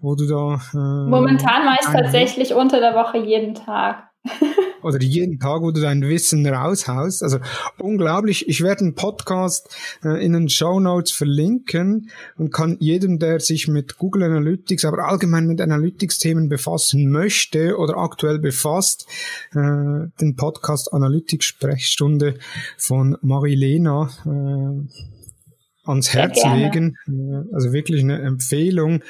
wo 0.00 0.14
du 0.14 0.26
da. 0.26 0.60
Äh, 0.72 1.10
Momentan 1.10 1.64
meist 1.64 1.92
tatsächlich 1.92 2.54
unter 2.54 2.80
der 2.80 2.94
Woche 2.94 3.18
jeden 3.18 3.54
Tag 3.54 4.07
oder 4.82 5.00
jeden 5.00 5.38
Tag, 5.38 5.62
wo 5.62 5.70
du 5.70 5.80
dein 5.80 6.02
Wissen 6.02 6.46
raushaust. 6.46 7.22
Also 7.22 7.38
unglaublich. 7.78 8.48
Ich 8.48 8.62
werde 8.62 8.80
einen 8.80 8.94
Podcast 8.94 9.68
äh, 10.04 10.24
in 10.24 10.32
den 10.32 10.48
Show 10.48 10.80
Notes 10.80 11.12
verlinken 11.12 12.10
und 12.36 12.52
kann 12.52 12.76
jedem, 12.80 13.18
der 13.18 13.40
sich 13.40 13.68
mit 13.68 13.98
Google 13.98 14.24
Analytics, 14.24 14.84
aber 14.84 15.08
allgemein 15.08 15.46
mit 15.46 15.60
Analytics-Themen 15.60 16.48
befassen 16.48 17.10
möchte 17.10 17.76
oder 17.76 17.96
aktuell 17.98 18.38
befasst, 18.38 19.06
äh, 19.52 20.08
den 20.20 20.36
Podcast 20.36 20.92
Analytics 20.92 21.46
Sprechstunde 21.46 22.34
von 22.76 23.16
Marilena 23.22 24.10
äh, 24.24 25.88
ans 25.88 26.12
Herz 26.12 26.42
legen. 26.44 26.96
Äh, 27.06 27.54
also 27.54 27.72
wirklich 27.72 28.02
eine 28.02 28.20
Empfehlung. 28.20 29.02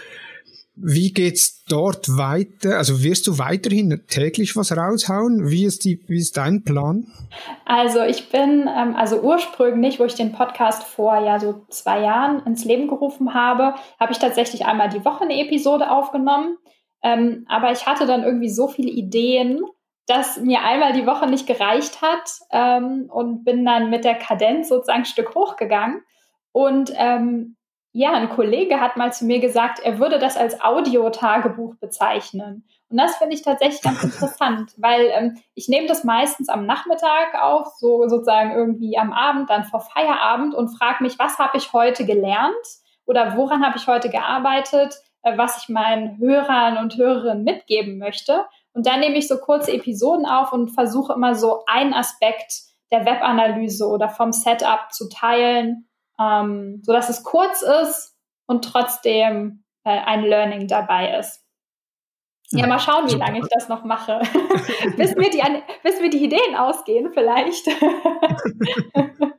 Wie 0.80 1.12
geht's 1.12 1.64
dort 1.64 2.08
weiter? 2.16 2.78
Also 2.78 3.02
wirst 3.02 3.26
du 3.26 3.38
weiterhin 3.38 4.02
täglich 4.08 4.56
was 4.56 4.76
raushauen? 4.76 5.50
Wie 5.50 5.64
ist 5.64 5.84
die, 5.84 6.00
wie 6.06 6.18
ist 6.18 6.36
dein 6.36 6.62
Plan? 6.62 7.06
Also 7.64 8.02
ich 8.02 8.30
bin, 8.30 8.68
ähm, 8.68 8.94
also 8.96 9.20
ursprünglich, 9.20 9.98
wo 9.98 10.04
ich 10.04 10.14
den 10.14 10.32
Podcast 10.32 10.84
vor 10.84 11.24
ja 11.24 11.40
so 11.40 11.66
zwei 11.68 12.00
Jahren 12.00 12.44
ins 12.46 12.64
Leben 12.64 12.88
gerufen 12.88 13.34
habe, 13.34 13.74
habe 13.98 14.12
ich 14.12 14.18
tatsächlich 14.18 14.66
einmal 14.66 14.88
die 14.88 15.04
Woche 15.04 15.24
eine 15.24 15.40
Episode 15.40 15.90
aufgenommen. 15.90 16.56
Ähm, 17.02 17.44
aber 17.48 17.72
ich 17.72 17.86
hatte 17.86 18.06
dann 18.06 18.22
irgendwie 18.22 18.50
so 18.50 18.68
viele 18.68 18.90
Ideen, 18.90 19.60
dass 20.06 20.38
mir 20.38 20.62
einmal 20.62 20.94
die 20.94 21.06
Woche 21.06 21.26
nicht 21.26 21.46
gereicht 21.46 22.00
hat 22.00 22.40
ähm, 22.50 23.10
und 23.12 23.44
bin 23.44 23.64
dann 23.64 23.90
mit 23.90 24.04
der 24.04 24.14
Kadenz 24.14 24.68
sozusagen 24.68 25.00
ein 25.00 25.04
Stück 25.04 25.34
hochgegangen. 25.34 26.02
Und 26.52 26.92
ähm, 26.96 27.57
ja, 27.98 28.12
ein 28.12 28.28
Kollege 28.28 28.80
hat 28.80 28.96
mal 28.96 29.12
zu 29.12 29.24
mir 29.24 29.40
gesagt, 29.40 29.80
er 29.80 29.98
würde 29.98 30.20
das 30.20 30.36
als 30.36 30.60
Audiotagebuch 30.60 31.74
bezeichnen. 31.80 32.64
Und 32.88 32.96
das 32.96 33.16
finde 33.16 33.34
ich 33.34 33.42
tatsächlich 33.42 33.82
ganz 33.82 34.04
interessant, 34.04 34.72
weil 34.76 35.10
ähm, 35.12 35.42
ich 35.54 35.68
nehme 35.68 35.88
das 35.88 36.04
meistens 36.04 36.48
am 36.48 36.64
Nachmittag 36.64 37.34
auf, 37.42 37.74
so 37.76 38.06
sozusagen 38.06 38.52
irgendwie 38.52 38.96
am 38.96 39.12
Abend, 39.12 39.50
dann 39.50 39.64
vor 39.64 39.80
Feierabend 39.80 40.54
und 40.54 40.68
frage 40.68 41.02
mich, 41.02 41.18
was 41.18 41.40
habe 41.40 41.58
ich 41.58 41.72
heute 41.72 42.06
gelernt 42.06 42.54
oder 43.04 43.36
woran 43.36 43.66
habe 43.66 43.78
ich 43.78 43.88
heute 43.88 44.10
gearbeitet, 44.10 44.94
äh, 45.22 45.36
was 45.36 45.60
ich 45.60 45.68
meinen 45.68 46.18
Hörern 46.18 46.78
und 46.78 46.96
Hörerinnen 46.96 47.42
mitgeben 47.42 47.98
möchte. 47.98 48.44
Und 48.74 48.86
dann 48.86 49.00
nehme 49.00 49.16
ich 49.16 49.26
so 49.26 49.38
kurze 49.38 49.72
Episoden 49.72 50.24
auf 50.24 50.52
und 50.52 50.68
versuche 50.68 51.14
immer 51.14 51.34
so 51.34 51.64
einen 51.66 51.94
Aspekt 51.94 52.60
der 52.92 53.04
Webanalyse 53.04 53.88
oder 53.88 54.08
vom 54.08 54.30
Setup 54.30 54.92
zu 54.92 55.08
teilen 55.08 55.88
ähm, 56.20 56.82
so 56.84 56.92
dass 56.92 57.08
es 57.08 57.22
kurz 57.22 57.62
ist 57.62 58.16
und 58.46 58.64
trotzdem 58.64 59.64
äh, 59.84 59.90
ein 59.90 60.22
Learning 60.22 60.68
dabei 60.68 61.18
ist. 61.18 61.44
Ja, 62.50 62.66
mal 62.66 62.78
schauen, 62.78 63.10
wie 63.10 63.16
lange 63.16 63.40
ich 63.40 63.48
das 63.50 63.68
noch 63.68 63.84
mache. 63.84 64.20
bis, 64.96 65.14
mir 65.16 65.28
die, 65.28 65.42
bis 65.82 66.00
mir 66.00 66.08
die 66.08 66.24
Ideen 66.24 66.56
ausgehen, 66.56 67.12
vielleicht. 67.12 67.66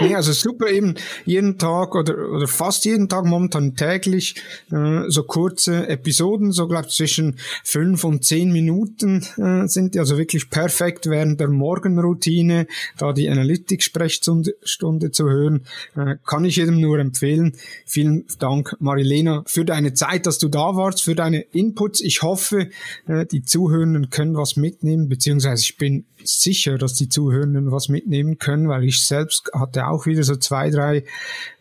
nee, 0.00 0.14
also 0.14 0.32
super 0.32 0.68
eben 0.68 0.94
jeden 1.24 1.58
Tag 1.58 1.94
oder, 1.94 2.30
oder 2.30 2.46
fast 2.46 2.84
jeden 2.84 3.08
Tag, 3.08 3.24
momentan 3.24 3.74
täglich, 3.74 4.36
äh, 4.72 5.02
so 5.08 5.22
kurze 5.24 5.88
Episoden, 5.88 6.52
so 6.52 6.68
glaube 6.68 6.88
zwischen 6.88 7.36
fünf 7.64 8.04
und 8.04 8.24
zehn 8.24 8.52
Minuten 8.52 9.24
äh, 9.36 9.66
sind 9.68 9.94
die 9.94 9.98
also 9.98 10.18
wirklich 10.18 10.50
perfekt 10.50 11.06
während 11.06 11.40
der 11.40 11.48
Morgenroutine, 11.48 12.66
da 12.96 13.12
die 13.12 13.28
Analytics-Sprechstunde 13.28 15.10
zu 15.10 15.28
hören, 15.28 15.64
äh, 15.96 16.16
kann 16.26 16.44
ich 16.44 16.56
jedem 16.56 16.80
nur 16.80 16.98
empfehlen. 16.98 17.56
Vielen 17.86 18.26
Dank, 18.38 18.76
Marilena, 18.80 19.42
für 19.46 19.64
deine 19.64 19.94
Zeit, 19.94 20.26
dass 20.26 20.38
du 20.38 20.48
da 20.48 20.76
warst, 20.76 21.02
für 21.02 21.14
deine 21.14 21.40
Inputs. 21.40 22.00
Ich 22.00 22.22
hoffe, 22.22 22.70
äh, 23.06 23.26
die 23.26 23.42
Zuhörenden 23.42 24.10
können 24.10 24.36
was 24.36 24.56
mitnehmen, 24.56 25.08
beziehungsweise 25.08 25.62
ich 25.62 25.76
bin 25.76 26.06
sicher, 26.24 26.78
dass 26.78 26.94
die 26.94 27.08
Zuhörenden 27.08 27.70
was 27.70 27.88
mitnehmen 27.88 28.38
können, 28.38 28.68
weil 28.68 28.84
ich 28.84 29.00
selbst 29.04 29.50
hatte 29.58 29.86
auch 29.86 30.06
wieder 30.06 30.22
so 30.22 30.36
zwei, 30.36 30.70
drei 30.70 31.04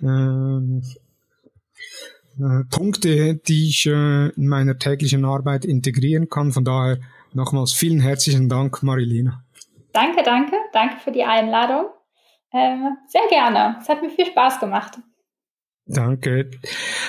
äh, 0.02 0.58
äh, 2.39 2.64
Punkte, 2.70 3.36
die 3.36 3.70
ich 3.70 3.86
äh, 3.88 4.30
in 4.30 4.48
meiner 4.48 4.78
täglichen 4.78 5.26
Arbeit 5.26 5.66
integrieren 5.66 6.30
kann. 6.30 6.52
Von 6.52 6.66
daher 6.66 7.00
nochmals 7.34 7.74
vielen 7.74 8.00
herzlichen 8.00 8.50
Dank, 8.50 8.84
Marilena. 8.84 9.43
Danke, 9.93 10.22
danke. 10.24 10.56
Danke 10.74 10.98
für 10.98 11.12
die 11.12 11.24
Einladung. 11.24 11.88
Äh, 12.52 12.78
sehr 13.08 13.28
gerne. 13.30 13.78
Es 13.82 13.89
hat 13.89 14.02
mir 14.02 14.10
viel 14.10 14.28
Spaß 14.28 14.60
gemacht. 14.60 15.00
Danke. 15.90 16.50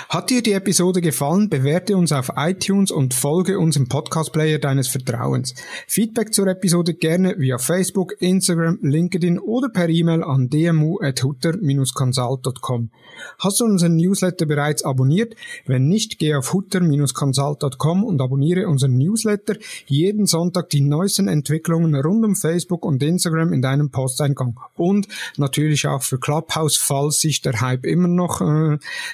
Hat 0.09 0.31
dir 0.31 0.41
die 0.41 0.53
Episode 0.53 1.01
gefallen? 1.01 1.49
Bewerte 1.49 1.97
uns 1.97 2.13
auf 2.13 2.31
iTunes 2.37 2.93
und 2.93 3.13
folge 3.13 3.59
uns 3.59 3.75
im 3.75 3.89
Podcast-Player 3.89 4.61
deines 4.61 4.87
Vertrauens. 4.87 5.57
Feedback 5.89 6.33
zur 6.33 6.47
Episode 6.47 6.95
gerne 6.95 7.35
via 7.39 7.59
Facebook, 7.59 8.15
Instagram, 8.21 8.79
LinkedIn 8.83 9.41
oder 9.41 9.69
per 9.69 9.89
E-Mail 9.89 10.23
an 10.23 10.49
dmu.hutter-consult.com. 10.49 12.91
Hast 13.41 13.59
du 13.59 13.65
unseren 13.65 13.97
Newsletter 13.97 14.47
bereits 14.47 14.85
abonniert? 14.85 15.35
Wenn 15.67 15.89
nicht, 15.89 16.21
geh 16.21 16.37
auf 16.37 16.53
hutter-consult.com 16.53 18.05
und 18.05 18.21
abonniere 18.21 18.69
unseren 18.69 18.97
Newsletter. 18.97 19.57
Jeden 19.87 20.27
Sonntag 20.27 20.71
die 20.71 20.83
neuesten 20.83 21.27
Entwicklungen 21.27 21.97
rund 21.97 22.25
um 22.25 22.37
Facebook 22.37 22.85
und 22.85 23.03
Instagram 23.03 23.53
in 23.53 23.61
deinem 23.61 23.91
Posteingang. 23.91 24.57
Und 24.77 25.09
natürlich 25.37 25.89
auch 25.89 26.05
für 26.05 26.21
Clubhouse, 26.21 26.77
falls 26.77 27.21
sich 27.21 27.43
der 27.43 27.61
Hype 27.61 27.85
immer 27.85 28.07
noch 28.07 28.41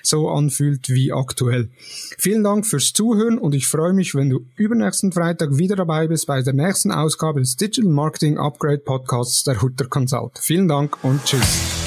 so 0.02 0.28
anfühlt 0.28 0.88
wie 0.88 1.12
aktuell. 1.12 1.70
Vielen 2.18 2.44
Dank 2.44 2.66
fürs 2.66 2.92
Zuhören 2.92 3.38
und 3.38 3.54
ich 3.54 3.66
freue 3.66 3.92
mich, 3.92 4.14
wenn 4.14 4.30
du 4.30 4.46
übernächsten 4.56 5.12
Freitag 5.12 5.56
wieder 5.58 5.76
dabei 5.76 6.08
bist 6.08 6.26
bei 6.26 6.42
der 6.42 6.54
nächsten 6.54 6.90
Ausgabe 6.90 7.40
des 7.40 7.56
Digital 7.56 7.90
Marketing 7.90 8.38
Upgrade 8.38 8.78
Podcasts 8.78 9.44
der 9.44 9.60
Hutter 9.60 9.86
Consult. 9.86 10.38
Vielen 10.38 10.68
Dank 10.68 11.02
und 11.04 11.24
tschüss. 11.24 11.83